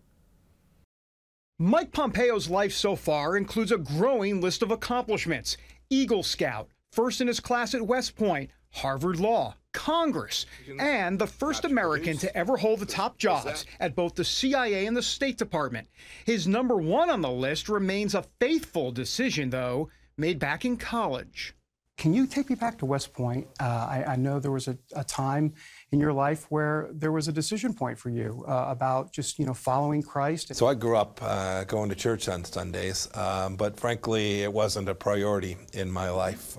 Mike 1.60 1.92
Pompeo's 1.92 2.50
life 2.50 2.74
so 2.74 2.96
far 2.96 3.36
includes 3.36 3.72
a 3.74 3.78
growing 3.78 4.40
list 4.40 4.64
of 4.64 4.72
accomplishments 4.72 5.58
Eagle 5.90 6.24
Scout, 6.24 6.70
first 6.94 7.20
in 7.20 7.28
his 7.28 7.42
class 7.42 7.74
at 7.74 7.86
West 7.86 8.16
Point, 8.16 8.50
Harvard 8.76 9.20
Law, 9.20 9.56
Congress, 9.72 10.46
and 10.80 11.18
the 11.18 11.28
first 11.28 11.64
American 11.64 12.18
to 12.18 12.38
ever 12.38 12.58
hold 12.58 12.80
the 12.80 12.86
top 12.86 13.18
jobs 13.18 13.66
at 13.80 13.96
both 13.96 14.16
the 14.16 14.26
CIA 14.26 14.86
and 14.86 14.96
the 14.96 15.02
State 15.02 15.38
Department. 15.38 15.88
His 16.26 16.46
number 16.46 16.76
one 16.76 17.10
on 17.10 17.22
the 17.22 17.32
list 17.32 17.70
remains 17.70 18.16
a 18.16 18.26
faithful 18.40 18.92
decision, 18.92 19.50
though, 19.50 19.90
made 20.18 20.40
back 20.40 20.66
in 20.66 20.76
college. 20.76 21.54
Can 21.98 22.14
you 22.14 22.28
take 22.28 22.50
me 22.50 22.56
back 22.58 22.78
to 22.80 22.86
West 22.86 23.14
Point? 23.14 23.48
Uh, 23.58 23.64
I, 23.64 24.04
I, 24.10 24.16
know 24.18 24.38
there 24.42 24.52
was 24.52 24.68
a, 24.68 24.78
a, 24.98 25.04
time 25.06 25.54
in 25.92 26.00
your 26.02 26.12
life 26.12 26.46
where 26.50 26.90
there 26.92 27.14
was 27.14 27.30
a 27.30 27.32
decision 27.32 27.74
point 27.74 27.98
for 27.98 28.10
you 28.10 28.44
uh, 28.50 28.66
about 28.68 29.14
just 29.14 29.40
you 29.40 29.46
know 29.46 29.54
following 29.54 30.04
Christ. 30.04 30.54
So 30.54 30.68
I 30.68 30.74
grew 30.74 30.98
up 30.98 31.22
uh, 31.22 31.64
going 31.64 31.88
to 31.88 31.96
church 31.96 32.28
on 32.28 32.44
Sundays, 32.44 33.08
um, 33.16 33.56
but 33.56 33.80
frankly, 33.80 34.42
it 34.42 34.52
wasn't 34.52 34.90
a 34.90 34.96
priority 34.96 35.56
in 35.72 35.90
my 35.90 36.10
life. 36.10 36.58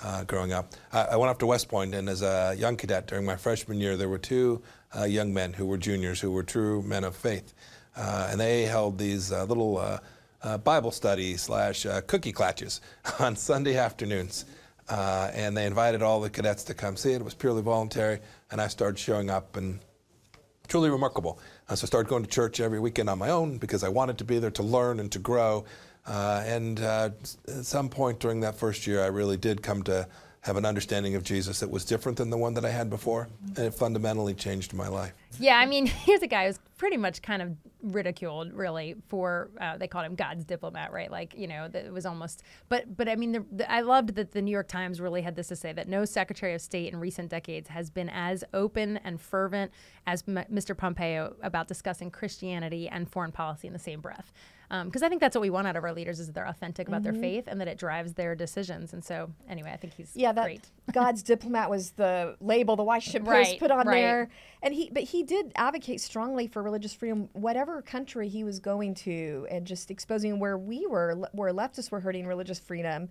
Uh, 0.00 0.18
uh, 0.18 0.24
growing 0.24 0.52
up. 0.52 0.74
I, 0.92 1.02
I, 1.02 1.16
went 1.16 1.30
off 1.30 1.38
to 1.38 1.46
West 1.46 1.68
Point, 1.68 1.94
and 1.94 2.08
as 2.08 2.22
a 2.22 2.54
young 2.58 2.76
cadet 2.76 3.06
during 3.06 3.24
my 3.24 3.36
freshman 3.36 3.80
year, 3.80 3.96
there 3.96 4.08
were 4.08 4.18
two 4.18 4.62
uh, 4.96 5.04
young 5.04 5.32
men 5.34 5.52
who 5.52 5.66
were 5.66 5.76
juniors 5.76 6.20
who 6.20 6.30
were 6.30 6.42
true 6.42 6.82
men 6.82 7.04
of 7.04 7.16
faith. 7.16 7.54
Uh, 7.96 8.28
and 8.30 8.40
they 8.40 8.62
held 8.62 8.98
these 8.98 9.32
uh, 9.32 9.44
little 9.44 9.78
uh, 9.78 9.98
uh, 10.42 10.58
Bible 10.58 10.90
study 10.92 11.36
slash 11.36 11.84
cookie 12.06 12.32
clatches 12.32 12.80
on 13.18 13.34
Sunday 13.36 13.76
afternoons. 13.76 14.44
and 14.88 15.56
they 15.56 15.66
invited 15.66 16.02
all 16.02 16.20
the 16.20 16.30
cadets 16.30 16.64
to 16.64 16.74
come 16.74 16.96
see 16.96 17.12
it. 17.12 17.16
It 17.16 17.24
was 17.24 17.34
purely 17.34 17.62
voluntary, 17.62 18.20
and 18.50 18.60
I 18.60 18.68
started 18.68 18.98
showing 18.98 19.30
up, 19.30 19.56
and 19.56 19.80
truly 20.68 20.90
remarkable. 20.90 21.40
so 21.68 21.72
I 21.72 21.86
started 21.86 22.08
going 22.08 22.22
to 22.22 22.30
church 22.30 22.60
every 22.60 22.78
weekend 22.78 23.10
on 23.10 23.18
my 23.18 23.30
own 23.30 23.58
because 23.58 23.82
I 23.82 23.88
wanted 23.88 24.18
to 24.18 24.24
be 24.24 24.38
there 24.38 24.50
to 24.52 24.62
learn 24.62 25.00
and 25.00 25.10
to 25.12 25.18
grow. 25.18 25.64
Uh, 26.08 26.42
and 26.46 26.80
uh, 26.80 27.10
at 27.46 27.64
some 27.64 27.88
point 27.88 28.18
during 28.18 28.40
that 28.40 28.56
first 28.56 28.86
year, 28.86 29.02
I 29.02 29.08
really 29.08 29.36
did 29.36 29.62
come 29.62 29.82
to 29.84 30.08
have 30.40 30.56
an 30.56 30.64
understanding 30.64 31.14
of 31.14 31.22
Jesus 31.22 31.60
that 31.60 31.70
was 31.70 31.84
different 31.84 32.16
than 32.16 32.30
the 32.30 32.38
one 32.38 32.54
that 32.54 32.64
I 32.64 32.70
had 32.70 32.88
before, 32.88 33.28
and 33.56 33.66
it 33.66 33.74
fundamentally 33.74 34.32
changed 34.32 34.72
my 34.72 34.88
life. 34.88 35.12
Yeah, 35.38 35.58
I 35.58 35.66
mean, 35.66 35.86
here's 36.04 36.22
a 36.22 36.26
guy 36.26 36.46
who's 36.46 36.58
pretty 36.76 36.96
much 36.96 37.22
kind 37.22 37.42
of 37.42 37.56
ridiculed, 37.82 38.52
really, 38.52 38.96
for 39.08 39.50
uh, 39.60 39.76
they 39.76 39.88
called 39.88 40.06
him 40.06 40.14
God's 40.14 40.44
diplomat, 40.44 40.92
right? 40.92 41.10
Like, 41.10 41.34
you 41.36 41.46
know, 41.46 41.68
it 41.72 41.92
was 41.92 42.06
almost. 42.06 42.42
But, 42.68 42.96
but 42.96 43.08
I 43.08 43.16
mean, 43.16 43.32
the, 43.32 43.44
the, 43.52 43.70
I 43.70 43.80
loved 43.80 44.14
that 44.14 44.32
the 44.32 44.42
New 44.42 44.50
York 44.50 44.68
Times 44.68 45.00
really 45.00 45.22
had 45.22 45.36
this 45.36 45.48
to 45.48 45.56
say 45.56 45.72
that 45.72 45.88
no 45.88 46.04
Secretary 46.04 46.54
of 46.54 46.60
State 46.60 46.92
in 46.92 46.98
recent 46.98 47.30
decades 47.30 47.68
has 47.68 47.90
been 47.90 48.08
as 48.08 48.44
open 48.54 48.98
and 48.98 49.20
fervent 49.20 49.72
as 50.06 50.24
M- 50.26 50.44
Mr. 50.52 50.76
Pompeo 50.76 51.34
about 51.42 51.68
discussing 51.68 52.10
Christianity 52.10 52.88
and 52.88 53.10
foreign 53.10 53.32
policy 53.32 53.66
in 53.66 53.72
the 53.72 53.78
same 53.78 54.00
breath 54.00 54.32
because 54.68 55.02
um, 55.02 55.06
I 55.06 55.08
think 55.08 55.22
that's 55.22 55.34
what 55.34 55.40
we 55.40 55.48
want 55.48 55.66
out 55.66 55.76
of 55.76 55.84
our 55.84 55.94
leaders 55.94 56.20
is 56.20 56.26
that 56.26 56.34
they're 56.34 56.46
authentic 56.46 56.88
about 56.88 57.02
mm-hmm. 57.02 57.12
their 57.12 57.20
faith 57.20 57.44
and 57.46 57.58
that 57.60 57.68
it 57.68 57.78
drives 57.78 58.12
their 58.12 58.34
decisions. 58.34 58.92
And 58.92 59.02
so, 59.02 59.30
anyway, 59.48 59.70
I 59.72 59.78
think 59.78 59.94
he's 59.94 60.12
yeah, 60.14 60.32
that 60.32 60.44
great. 60.44 60.66
God's 60.92 61.22
diplomat 61.22 61.70
was 61.70 61.92
the 61.92 62.36
label 62.40 62.76
the 62.76 62.82
Washington 62.82 63.24
Post 63.24 63.50
right, 63.50 63.58
put 63.58 63.70
on 63.70 63.86
right. 63.86 63.94
there, 63.94 64.28
and 64.62 64.74
he 64.74 64.90
but 64.92 65.04
he 65.18 65.24
did 65.24 65.50
advocate 65.56 66.00
strongly 66.00 66.46
for 66.46 66.62
religious 66.62 66.94
freedom, 66.94 67.28
whatever 67.32 67.82
country 67.82 68.28
he 68.28 68.44
was 68.44 68.60
going 68.60 68.94
to, 68.94 69.48
and 69.50 69.66
just 69.66 69.90
exposing 69.90 70.38
where 70.38 70.56
we 70.56 70.86
were, 70.86 71.28
where 71.32 71.52
leftists 71.52 71.90
were 71.90 71.98
hurting 71.98 72.24
religious 72.24 72.60
freedom. 72.60 73.08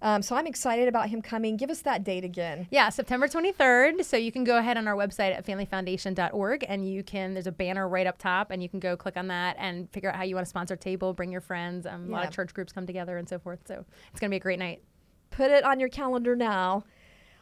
Um, 0.00 0.22
so 0.22 0.34
I'm 0.36 0.46
excited 0.46 0.88
about 0.88 1.10
him 1.10 1.20
coming. 1.20 1.58
Give 1.58 1.68
us 1.68 1.82
that 1.82 2.02
date 2.02 2.24
again. 2.24 2.66
Yeah, 2.70 2.88
September 2.88 3.28
23rd. 3.28 4.06
So 4.06 4.16
you 4.16 4.32
can 4.32 4.42
go 4.42 4.56
ahead 4.56 4.78
on 4.78 4.88
our 4.88 4.96
website 4.96 5.36
at 5.36 5.44
familyfoundation.org 5.44 6.64
and 6.66 6.90
you 6.90 7.02
can, 7.02 7.34
there's 7.34 7.46
a 7.46 7.52
banner 7.52 7.86
right 7.86 8.06
up 8.06 8.16
top 8.16 8.50
and 8.50 8.62
you 8.62 8.70
can 8.70 8.80
go 8.80 8.96
click 8.96 9.18
on 9.18 9.26
that 9.26 9.56
and 9.58 9.90
figure 9.90 10.08
out 10.08 10.16
how 10.16 10.22
you 10.22 10.34
want 10.34 10.46
to 10.46 10.48
sponsor 10.48 10.72
a 10.72 10.78
table, 10.78 11.12
bring 11.12 11.30
your 11.30 11.42
friends. 11.42 11.84
Um, 11.84 12.06
yeah. 12.06 12.12
A 12.12 12.14
lot 12.14 12.26
of 12.26 12.32
church 12.32 12.54
groups 12.54 12.72
come 12.72 12.86
together 12.86 13.18
and 13.18 13.28
so 13.28 13.38
forth. 13.38 13.58
So 13.68 13.84
it's 14.10 14.18
going 14.18 14.30
to 14.30 14.32
be 14.32 14.38
a 14.38 14.40
great 14.40 14.58
night. 14.58 14.82
Put 15.30 15.50
it 15.50 15.62
on 15.62 15.78
your 15.78 15.90
calendar 15.90 16.34
now. 16.34 16.84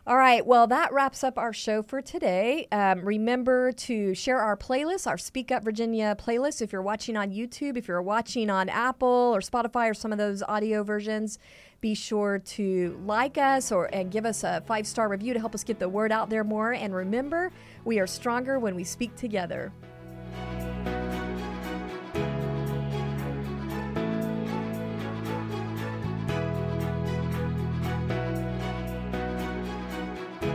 All 0.08 0.16
right, 0.16 0.46
well, 0.46 0.66
that 0.68 0.90
wraps 0.94 1.22
up 1.22 1.36
our 1.36 1.52
show 1.52 1.82
for 1.82 2.00
today. 2.00 2.66
Um, 2.72 3.00
remember 3.04 3.72
to 3.72 4.14
share 4.14 4.40
our 4.40 4.56
playlist, 4.56 5.06
our 5.06 5.18
Speak 5.18 5.52
Up 5.52 5.62
Virginia 5.62 6.16
playlist. 6.18 6.62
If 6.62 6.72
you're 6.72 6.80
watching 6.80 7.14
on 7.14 7.30
YouTube, 7.30 7.76
if 7.76 7.86
you're 7.86 8.00
watching 8.00 8.48
on 8.48 8.70
Apple 8.70 9.06
or 9.34 9.40
Spotify 9.40 9.90
or 9.90 9.92
some 9.92 10.10
of 10.10 10.16
those 10.16 10.42
audio 10.42 10.82
versions, 10.82 11.38
be 11.82 11.94
sure 11.94 12.38
to 12.38 12.98
like 13.04 13.36
us 13.36 13.70
or 13.70 13.94
and 13.94 14.10
give 14.10 14.24
us 14.24 14.44
a 14.44 14.62
five 14.66 14.86
star 14.86 15.10
review 15.10 15.34
to 15.34 15.40
help 15.40 15.54
us 15.54 15.62
get 15.62 15.78
the 15.78 15.90
word 15.90 16.10
out 16.10 16.30
there 16.30 16.42
more. 16.42 16.72
And 16.72 16.94
remember, 16.94 17.52
we 17.84 18.00
are 18.00 18.06
stronger 18.06 18.58
when 18.58 18.74
we 18.74 18.84
speak 18.84 19.14
together. 19.14 19.74